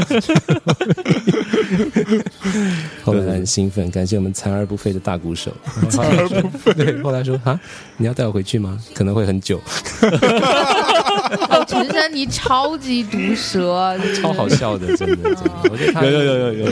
[3.02, 5.50] 后来很兴奋，感谢我们残而不废的大鼓手。
[5.90, 6.72] 残而不废。
[6.74, 7.58] 对，后来说啊，
[7.96, 8.78] 你要带我回去吗？
[8.94, 9.60] 可能会很久。
[11.48, 15.50] 哦，陈珊妮超级毒舌， 超好笑的，真的真的。
[15.70, 16.70] 我觉得他有有有有有有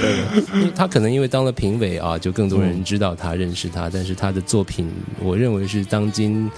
[0.54, 3.90] 因为他可能因为当了评委啊，就更多人知道他、认识他。
[3.90, 6.50] 但是他的作品，我认为是当今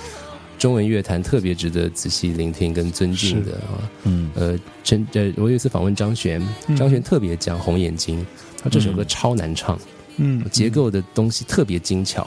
[0.59, 3.79] 中文乐坛特别值得仔细聆听跟尊敬的啊。
[4.05, 6.41] 嗯呃，陈呃，我有一次访问张悬，
[6.77, 8.21] 张悬特别讲《红眼睛》，
[8.63, 9.79] 他这首歌超难唱，
[10.17, 12.27] 嗯结构的东西特别精巧。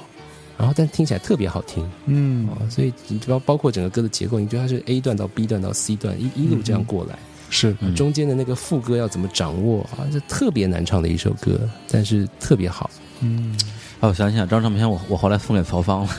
[0.57, 7.17] 然后，但听起来特别好听嗯哦，所以你包包括整个歌的结构，你觉得它是 A 段到 B 段到 C 段一一路这样过来，
[7.49, 10.07] 是嗯中间的那个副歌要怎么掌握啊？
[10.11, 11.59] 这特别难唱的一首歌，
[11.91, 12.89] 但是特别好。
[13.21, 13.55] 嗯
[13.99, 16.09] 哦，我想想，这张唱片我我后来送给曹芳了。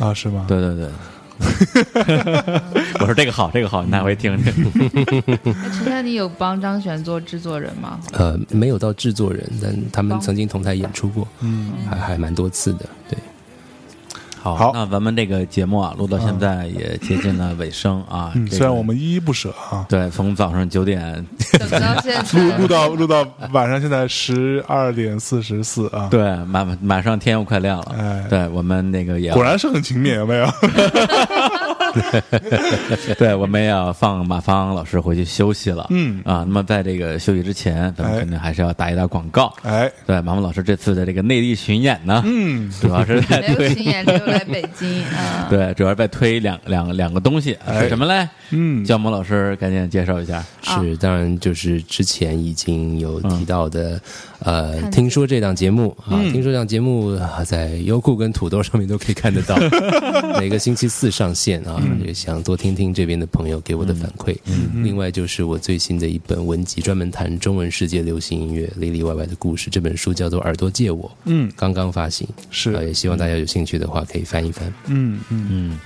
[0.00, 0.44] 啊是吗？
[0.48, 0.90] 对对对，
[3.00, 4.52] 我说这个好，这个好，你拿回听听。
[5.04, 5.38] 哎
[5.72, 8.00] 陈珊妮有帮张悬做制作人吗？
[8.12, 12.86] 呃，没有到制作人，但他们曾经同台演出过，嗯还还蛮多次的。
[13.08, 13.18] 对，
[14.44, 14.72] 好，好。
[14.74, 18.30] 那咱们这个节目啊，录到现在也接近了尾声啊。
[18.34, 21.26] 嗯，这个虽然我们依依不舍啊，对从早上九点
[21.58, 28.26] 等到现录在录到录到晚上现在十二点四十四啊，，对马马上天又快亮了，哎。
[28.28, 30.46] 对我们那个也果然是很勤勉，有没有？
[33.18, 35.86] 对，我们也要放马芳老师回去休息了。
[35.90, 39.54] 嗯啊，那么在这个休息之前，咱们哎肯定还是要打一打广告。
[39.62, 45.46] 哎，对，马芳老师这次的这个内地巡演呢，嗯， 主要是在没有推巡演，只有来北京啊。
[45.50, 48.28] 对，主要是在推两两两个东西，哎是什么嘞？
[48.50, 50.44] 嗯焦萌老师赶紧介绍一下。
[50.62, 54.00] 是当然就是之前已经有提到的，
[54.44, 56.32] 呃，听说这档节目啊，嗯。
[56.32, 59.56] 听说这档节目啊在优酷跟土豆上面都可以看得到，
[60.38, 64.36] 每个星期四上线啊，也想多听听这边的朋友给我的反馈。
[64.82, 71.50] 另外就是我最新的一本文集，专门谈中文世界流行音乐里里外外的故事，这本书叫做《耳朵借我》，嗯。
[71.56, 72.72] 刚刚发行，是。
[72.74, 74.72] 呃，也希望大家有兴趣的话可以翻一翻。
[74.86, 75.48] 嗯嗯。
[75.50, 75.78] 嗯，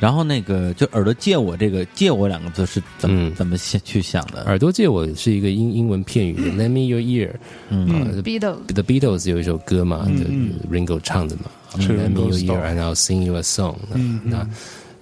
[0.00, 3.34] 然后那个就耳朵借我这个借我两个字是怎么、嗯。
[3.34, 4.42] 怎么想去想的？
[4.46, 7.30] 耳朵借我是一个英英文片语，Lend me your ear。
[7.68, 7.88] 嗯。
[7.88, 10.54] 啊 Beatles The Beatles 有一首歌嘛，就嗯。
[10.70, 11.42] Ringo 唱的嘛
[11.78, 13.96] 是，Let me your ear and I'll sing you a song 那。
[13.96, 14.46] 嗯那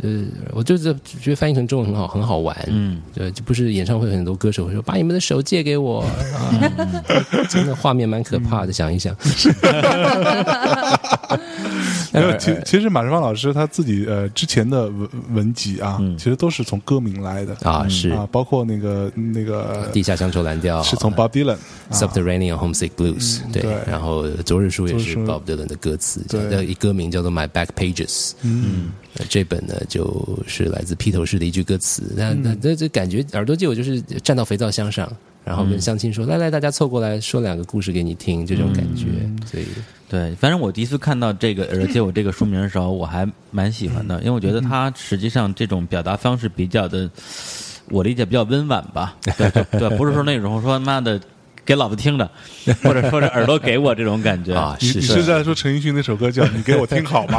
[0.01, 0.23] 呃，
[0.53, 2.57] 我就是觉得翻译成中文很好，很好玩。
[2.69, 6.03] 嗯，对，就不是演唱会很多歌手会说把你们的手借给我。
[6.03, 6.55] 啊，
[7.51, 9.13] 真的画面蛮可怕的，想一想。
[12.15, 16.17] 没有，其其实马世芳老师他自己呃之前的文文集啊，嗯。
[16.17, 17.55] 其实都是从歌名来的。
[17.63, 18.11] 啊，是。
[18.11, 21.59] 啊，包括那个那个地下乡愁蓝调 是从 Bob Dylan 啊。
[21.93, 26.49] Subterranean Homesick Blues，对对，然后昨日书也是 Bob Dylan 的歌词，对。
[26.49, 28.33] 的一歌名叫做 My Back Pages。
[28.43, 28.91] 嗯。
[29.17, 32.13] 呃这本呢，就是来自披头士的一句歌词。
[32.17, 32.43] 那嗯。
[32.43, 35.11] 那这这感觉耳朵借我就是站到肥皂箱上，
[35.49, 39.65] 然后跟相亲说：“来来，大家凑过来说两个故事给你听。”这种感觉，嗯所以
[40.07, 47.09] 对，反正我第一次看到这个而且我这个书名的时候，我还蛮喜欢的，因为我觉得它实际上这种表达方式比较的，
[47.89, 49.17] 我理解比较温婉吧。
[49.39, 51.19] 对对，不是说那种说妈的
[51.65, 52.31] 给老子听的，
[52.83, 57.39] 或者说是耳朵给我这种感觉啊，你是是是在说陈奕迅那首歌叫《你给我听好吗》？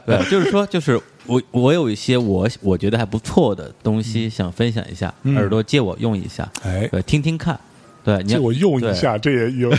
[0.04, 7.58] 对，就是说，就是我我有一些我我觉得还不错的东西想分享一下，嗯耳朵借我用一下，哎对，听听看。
[8.04, 9.70] 对，你借我用一下，这也有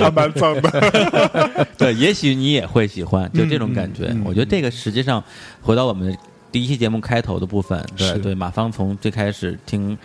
[0.00, 1.66] 还蛮脏的。
[1.76, 4.06] 对，也许你也会喜欢，就这种感觉。
[4.06, 5.22] 嗯嗯我觉得这个实际上
[5.60, 6.16] 回到我们
[6.50, 9.96] 第一期节目开头的部分，对对，马芳从最开始听。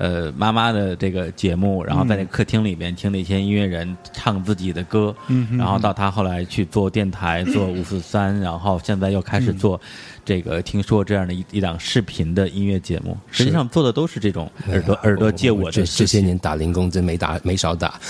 [0.00, 9.78] 呃，妈妈的这个节目，然后在那客厅里面听那些音乐人唱自己的歌，嗯然后到他后来去做电台，做五四三，然后现在又开始做
[10.24, 18.00] 这个听说这样的一一档视频的音乐节目，实际上做的都是这种耳朵耳朵借我的这这些年打零工真没打没少打，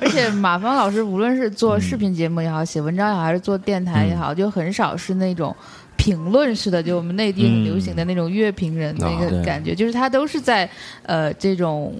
[0.00, 5.54] 而且马芳老师无论是做视频节目也好，写文章也好，还是做电台也好，就很少是那种。
[6.02, 10.68] 评论式的，就我们内地很流行的那种乐评人那个感觉，就是他都是在
[11.04, 11.94] 呃这种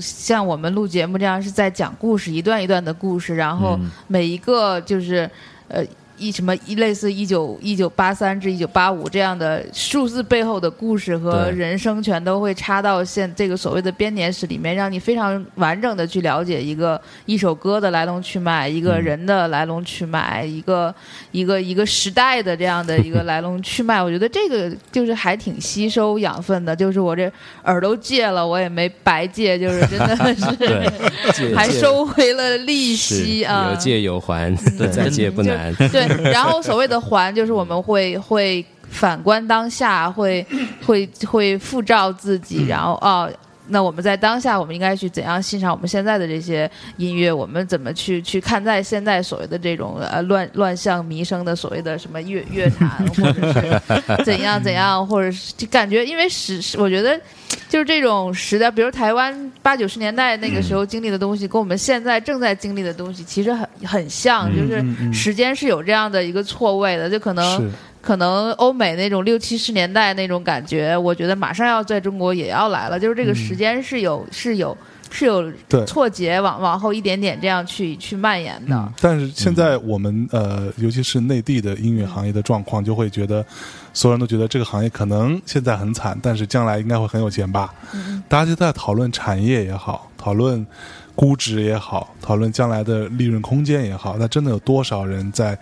[0.00, 3.90] 像我们录节目这样是在讲故事，一段一段的故事，然后嗯。
[4.06, 5.28] 每一个就是
[5.66, 5.84] 呃
[6.18, 20.94] 一什么一类似一九一九八三至一九八五这样的数字背后的故事和人生，全都会插到现这个所谓的编年史里面，让你非常完整的去了解一个一首歌的来龙去脉，一个人的来龙去脉，一个
[21.30, 24.02] 一个一个时代的这样的一个 来龙去脉。
[24.02, 27.30] 我觉得这个就是还挺吸收养分的，就是我这
[27.64, 35.74] 耳朵借了，我也没白借，就是真的是 还收回了利息啊，有借有还，对再借不难。
[35.92, 40.46] 对， 然后所谓的还，就是我们会会反观当下，会
[40.86, 43.30] 会会复照自己，然后哦。
[43.68, 47.32] 那我们在当下，我们应该去怎样欣赏我们现在的这些音乐？
[47.32, 57.20] 我们怎么去去看待现在所谓的这种呃乱乱象弥生的所谓的什么乐乐坛，或者是怎样怎样，或者是就感觉，因为时我觉得
[57.68, 67.70] 就是这种时代，比如台湾八九十年代那个时候经历的东西，跟我们现在正在经历的东西其实很很像，就是时间是有这样的一个错位的，就可能是
[68.08, 74.74] 可能欧美那种六七十年代那种感觉，我觉得马上要在中国也要来了，就是这个时间是有、是有
[75.10, 78.74] 是有嗯对错节往往后一点点这样去去蔓延的。
[78.74, 83.44] 嗯，但是现在我们呃，尤其是内地的音乐行业的状况，就会觉得
[83.92, 87.74] 所有人都觉得这个行业可能现在很惨，但是将来应该会很有钱吧？
[87.92, 90.66] 嗯大家就在讨论产业也好，讨论
[91.14, 95.58] 估值也好，讨论将来的利润空间也好，那真的有多少人在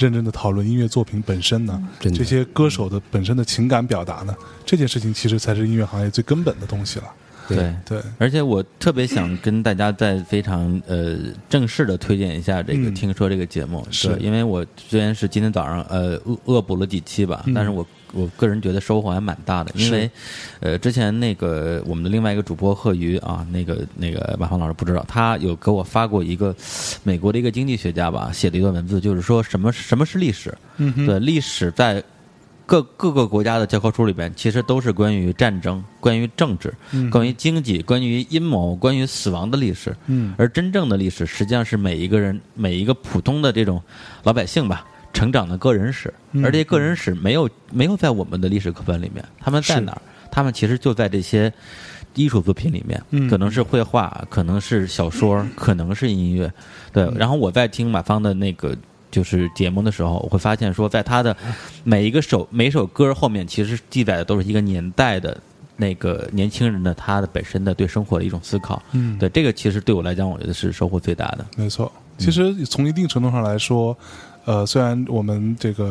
[0.00, 1.80] 认真的讨论音乐作品本身呢？
[2.00, 4.34] 这些歌手的本身的情感表达呢？
[4.64, 7.04] 这件事情其实才是音乐行业最根本的东西了。
[7.46, 7.74] 对。
[7.84, 11.18] 对，而且我特别想跟大家再非常呃
[11.50, 20.10] 正式的推荐一下这个嗯听说这个节目，是因为我虽然是今天早上呃恶恶补了几期吧，嗯但是我我个人觉得收获还蛮大的，因为
[20.60, 26.54] 呃之前那个我们的另外一个主播贺瑜啊，那个那个马芳老师不知道，他有给我发过一个
[27.02, 32.02] 美国的一个经济学家吧写的一段文字，就是说什么什么是历史，嗯，对，历史在
[32.66, 39.92] 各各个国家的教科书里边，其实都是关于战争、关于政治、嗯关于经济、关于阴谋、关于死亡的历史。
[40.06, 40.32] 嗯。
[40.38, 43.82] 而真正的历史，实际上是每一个人、每一个普通的这种
[44.22, 46.12] 老百姓吧，成长的个人史。
[46.32, 50.02] 嗯而这些个人史没有没有在我们的历史课本里面，他们在哪儿？
[50.30, 51.52] 他们其实就在这些
[52.14, 56.52] 艺术作品里面，嗯可能是绘画，可能是小说，可能是音乐。
[56.92, 58.76] 对，嗯然后我在听马芳的那个
[59.10, 61.36] 就是节目的时候，我会发现说，在他的
[61.82, 65.36] 每一个首每首歌后面，其实记载的都是一个年代的
[65.76, 68.80] 那个年轻人的他的本身的对生活的一种思考。
[68.92, 71.44] 嗯对这个其实对我来讲，我觉得是收获最大的。
[71.56, 73.96] 没错，其实从一定程度上来说，
[74.50, 75.84] 呃，虽然我们这个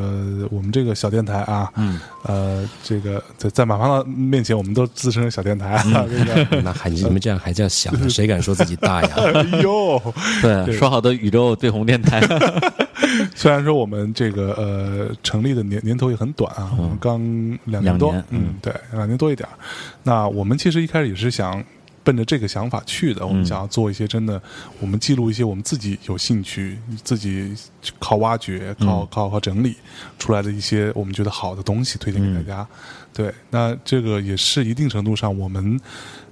[0.51, 7.89] 我们这个小电台啊，嗯，呃，这个在在马芳的面前，我们都自称小电台啊， 这个， 那还你们这样还叫小？
[8.09, 9.09] 谁敢说自己大呀？
[9.15, 10.01] 哎呦，
[10.41, 12.19] 对，说好的宇宙对红电台，
[13.33, 17.17] 虽然说我们这个呃成立的年年头也很短啊，我们刚
[17.63, 19.55] 两年多，年嗯嗯，对，两年多一点儿。
[20.03, 21.63] 那我们其实一开始也是想
[22.03, 24.41] 奔着这个想法去的，我们嗯想要做一些真的，
[24.79, 27.53] 我们记录一些我们自己有兴趣、自己
[27.99, 29.75] 靠挖掘、靠、嗯靠靠整理
[30.17, 32.67] 出来的一些我们觉得好的东西，推荐给大家。
[33.13, 35.79] 对，那这个也是一定程度上我们。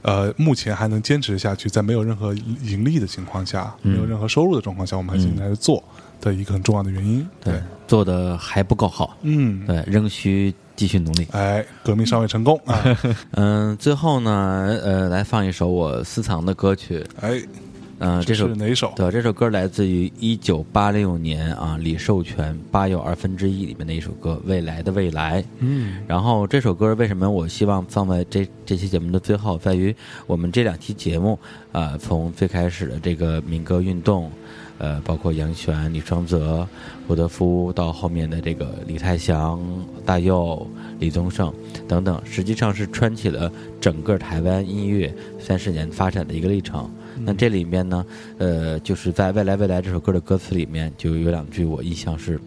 [0.04, 5.84] 呃，目前还能坚持下去，在没有任何盈利的情况下，嗯没有任何收入的状况下，我们还进来做
[6.22, 7.28] 的一个很重要的原因。
[7.44, 11.28] 对，做的还不够好，嗯，对，仍需继续努力。
[11.32, 12.98] 哎，革命尚未成功啊！
[13.36, 17.42] 嗯，最后呢，呃，来放一首我私藏的歌曲，哎，
[18.00, 18.94] 嗯、这首是哪一首？
[18.96, 25.42] 对，这首歌来自于一九八六年啊，李寿全《八又二分之一》里面的一首歌《未来的未来》。
[25.58, 29.94] 嗯，然后这首歌为什么我希望放在这这期节目的最后，在于
[30.28, 31.40] 我们这两期节目
[31.72, 34.32] 啊、从最开始的这个民歌运动，
[34.78, 36.68] 呃，包括杨璇、李双泽、
[37.08, 39.60] 胡德夫，到后面的这个李泰祥、
[40.06, 40.68] 大佑、
[41.00, 41.54] 李宗盛
[41.88, 43.52] 等等，实际上是穿起了
[43.82, 46.90] 整个台湾音乐三十年发展的一个历程。
[47.20, 48.06] 那这里面呢，
[48.38, 52.40] 呃，就是在《未来未来》这首歌的歌词里面，就有两句我印象是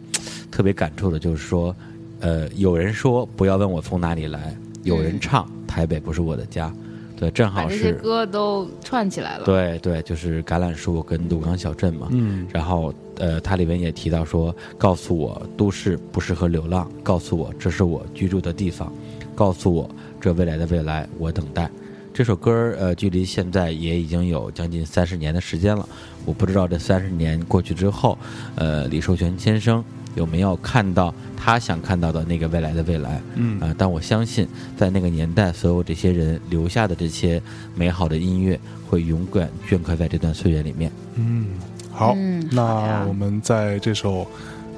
[0.48, 1.74] 特别感触的，就是说，
[2.20, 6.72] 呃，有人说不要问我从哪里来，有人唱台北不是我的家，
[7.20, 9.44] 对，正好把这些是歌都串起来了。
[9.44, 12.08] 对对，就是橄榄树跟鲁港小镇嘛。
[12.12, 18.90] 嗯，然后呃，它里面也提到说，告诉我都市不适合流浪，告诉我这是我居住的地方，
[19.34, 19.88] 告诉我
[20.18, 21.70] 这未来的未来我等待。
[22.14, 25.86] 这首歌儿呃，距离现在也已经有将近三十年的时间了。
[26.24, 28.16] 我不知道这三十年过去之后，
[28.56, 29.84] 呃，李寿全先生
[30.14, 33.20] 有没有看到他想看到的那个未来的未来？
[33.34, 34.46] 嗯啊、但我相信，
[34.76, 37.40] 在那个年代，所有这些人留下的这些
[37.74, 38.58] 美好的音乐，
[38.88, 40.90] 会永远镌刻在这段岁月里面。
[41.14, 41.46] 嗯，
[41.92, 44.22] 好，嗯那我们在这首《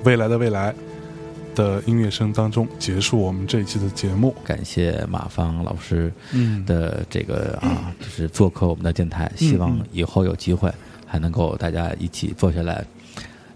[0.05, 0.73] 未来的未来》
[1.55, 4.35] 的音乐声当中结束我们这一期的节目。
[4.45, 10.73] 感谢马芳老师嗯的这个啊，就是做客我们的电台，希望以后有机会
[11.07, 12.85] 还能够大家一起坐下来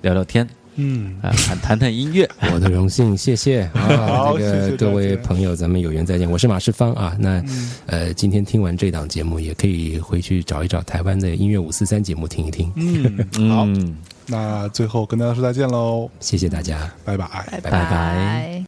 [0.03, 0.47] 聊聊天
[0.77, 2.29] 嗯，啊，谈谈谈音乐。
[2.53, 4.33] 我的荣幸，谢谢啊！
[4.33, 6.31] 这个谢谢各位朋友，咱们有缘再见。
[6.31, 7.17] 我是马世芳啊。
[7.19, 7.43] 那
[7.87, 12.73] 呃，今天听完这档节目，也可以回去找一找台湾的音乐五四三节目听一听。
[12.77, 13.97] 嗯，好，嗯，
[14.27, 16.91] 那最后跟大家说再见喽，谢谢大家。
[17.05, 17.27] 拜拜。
[17.51, 18.67] 拜拜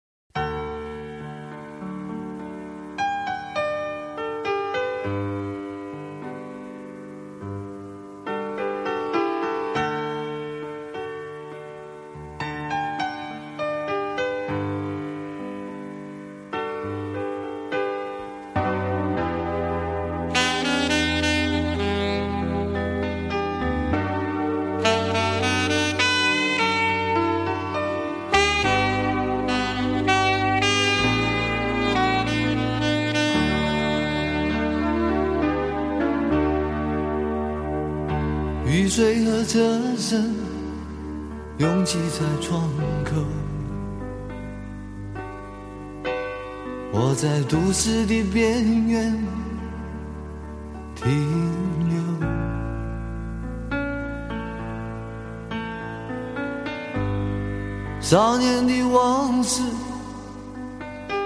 [58.08, 59.62] 少年的往事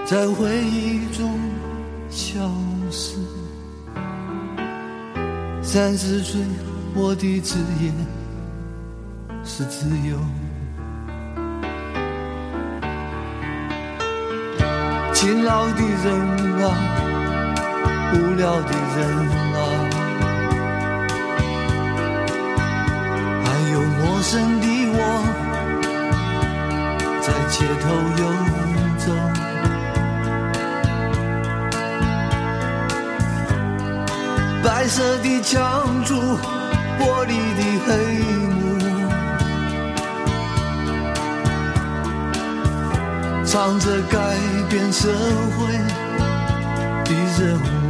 [0.05, 1.39] 在回忆中
[2.09, 2.37] 消
[2.91, 3.15] 失。
[5.61, 6.41] 三十岁，
[6.93, 7.89] 我的职业
[9.45, 10.17] 是自由。
[15.13, 16.05] 勤劳的人
[16.65, 16.67] 啊，
[18.13, 19.07] 无聊的人
[19.55, 19.57] 啊，
[23.45, 24.67] 还有陌生的，
[27.25, 27.85] 在街头
[28.19, 28.23] 游
[28.97, 29.05] 走。
[34.61, 36.13] 白色的墙柱，
[36.99, 37.91] 玻璃的黑
[38.49, 38.53] 幕，
[43.45, 44.17] 唱着改
[44.69, 45.07] 变社
[45.57, 45.57] 会
[47.05, 47.09] 的
[47.39, 47.82] 任务。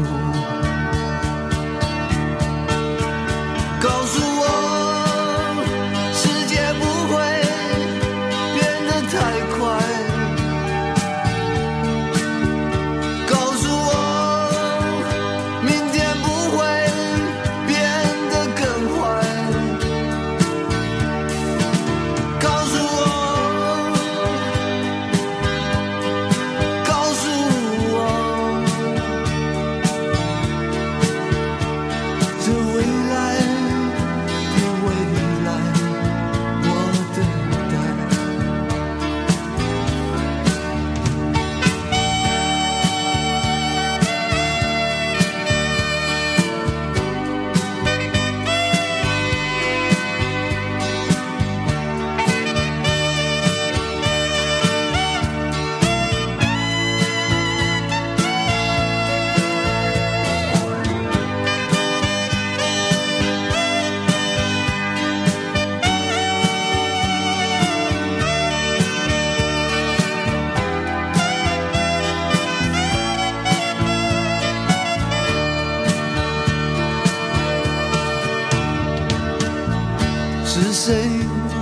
[80.56, 81.10] 是谁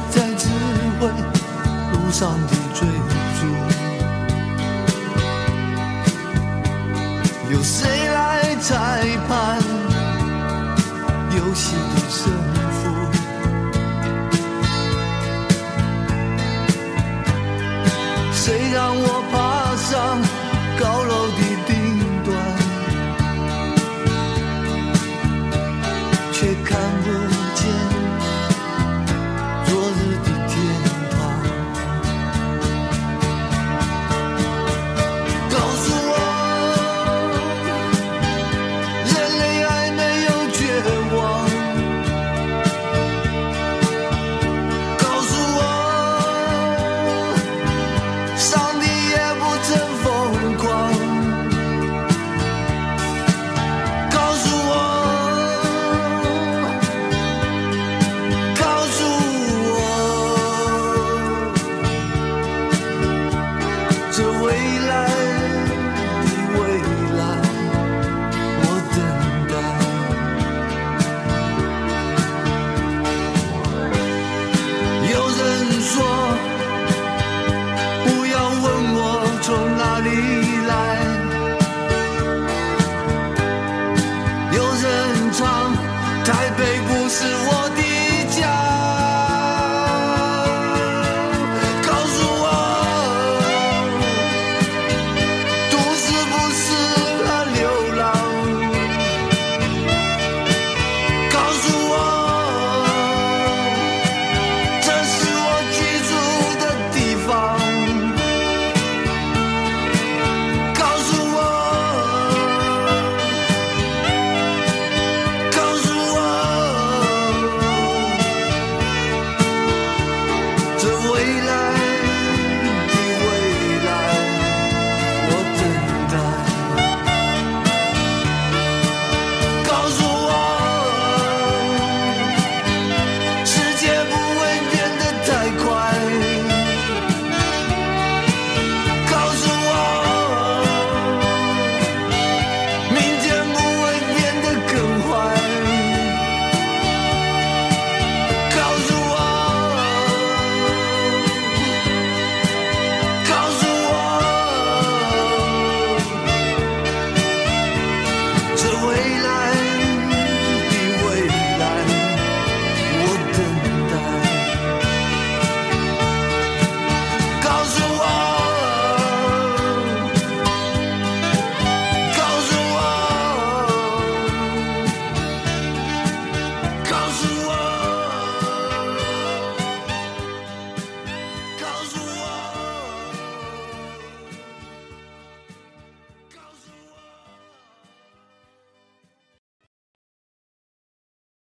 [0.10, 0.50] 在指
[1.00, 2.86] 挥路上的追
[3.40, 3.48] 逐？
[7.54, 9.64] 由谁来裁判
[11.38, 12.34] 游戏的胜
[12.74, 12.82] 负？
[18.34, 19.21] 谁让我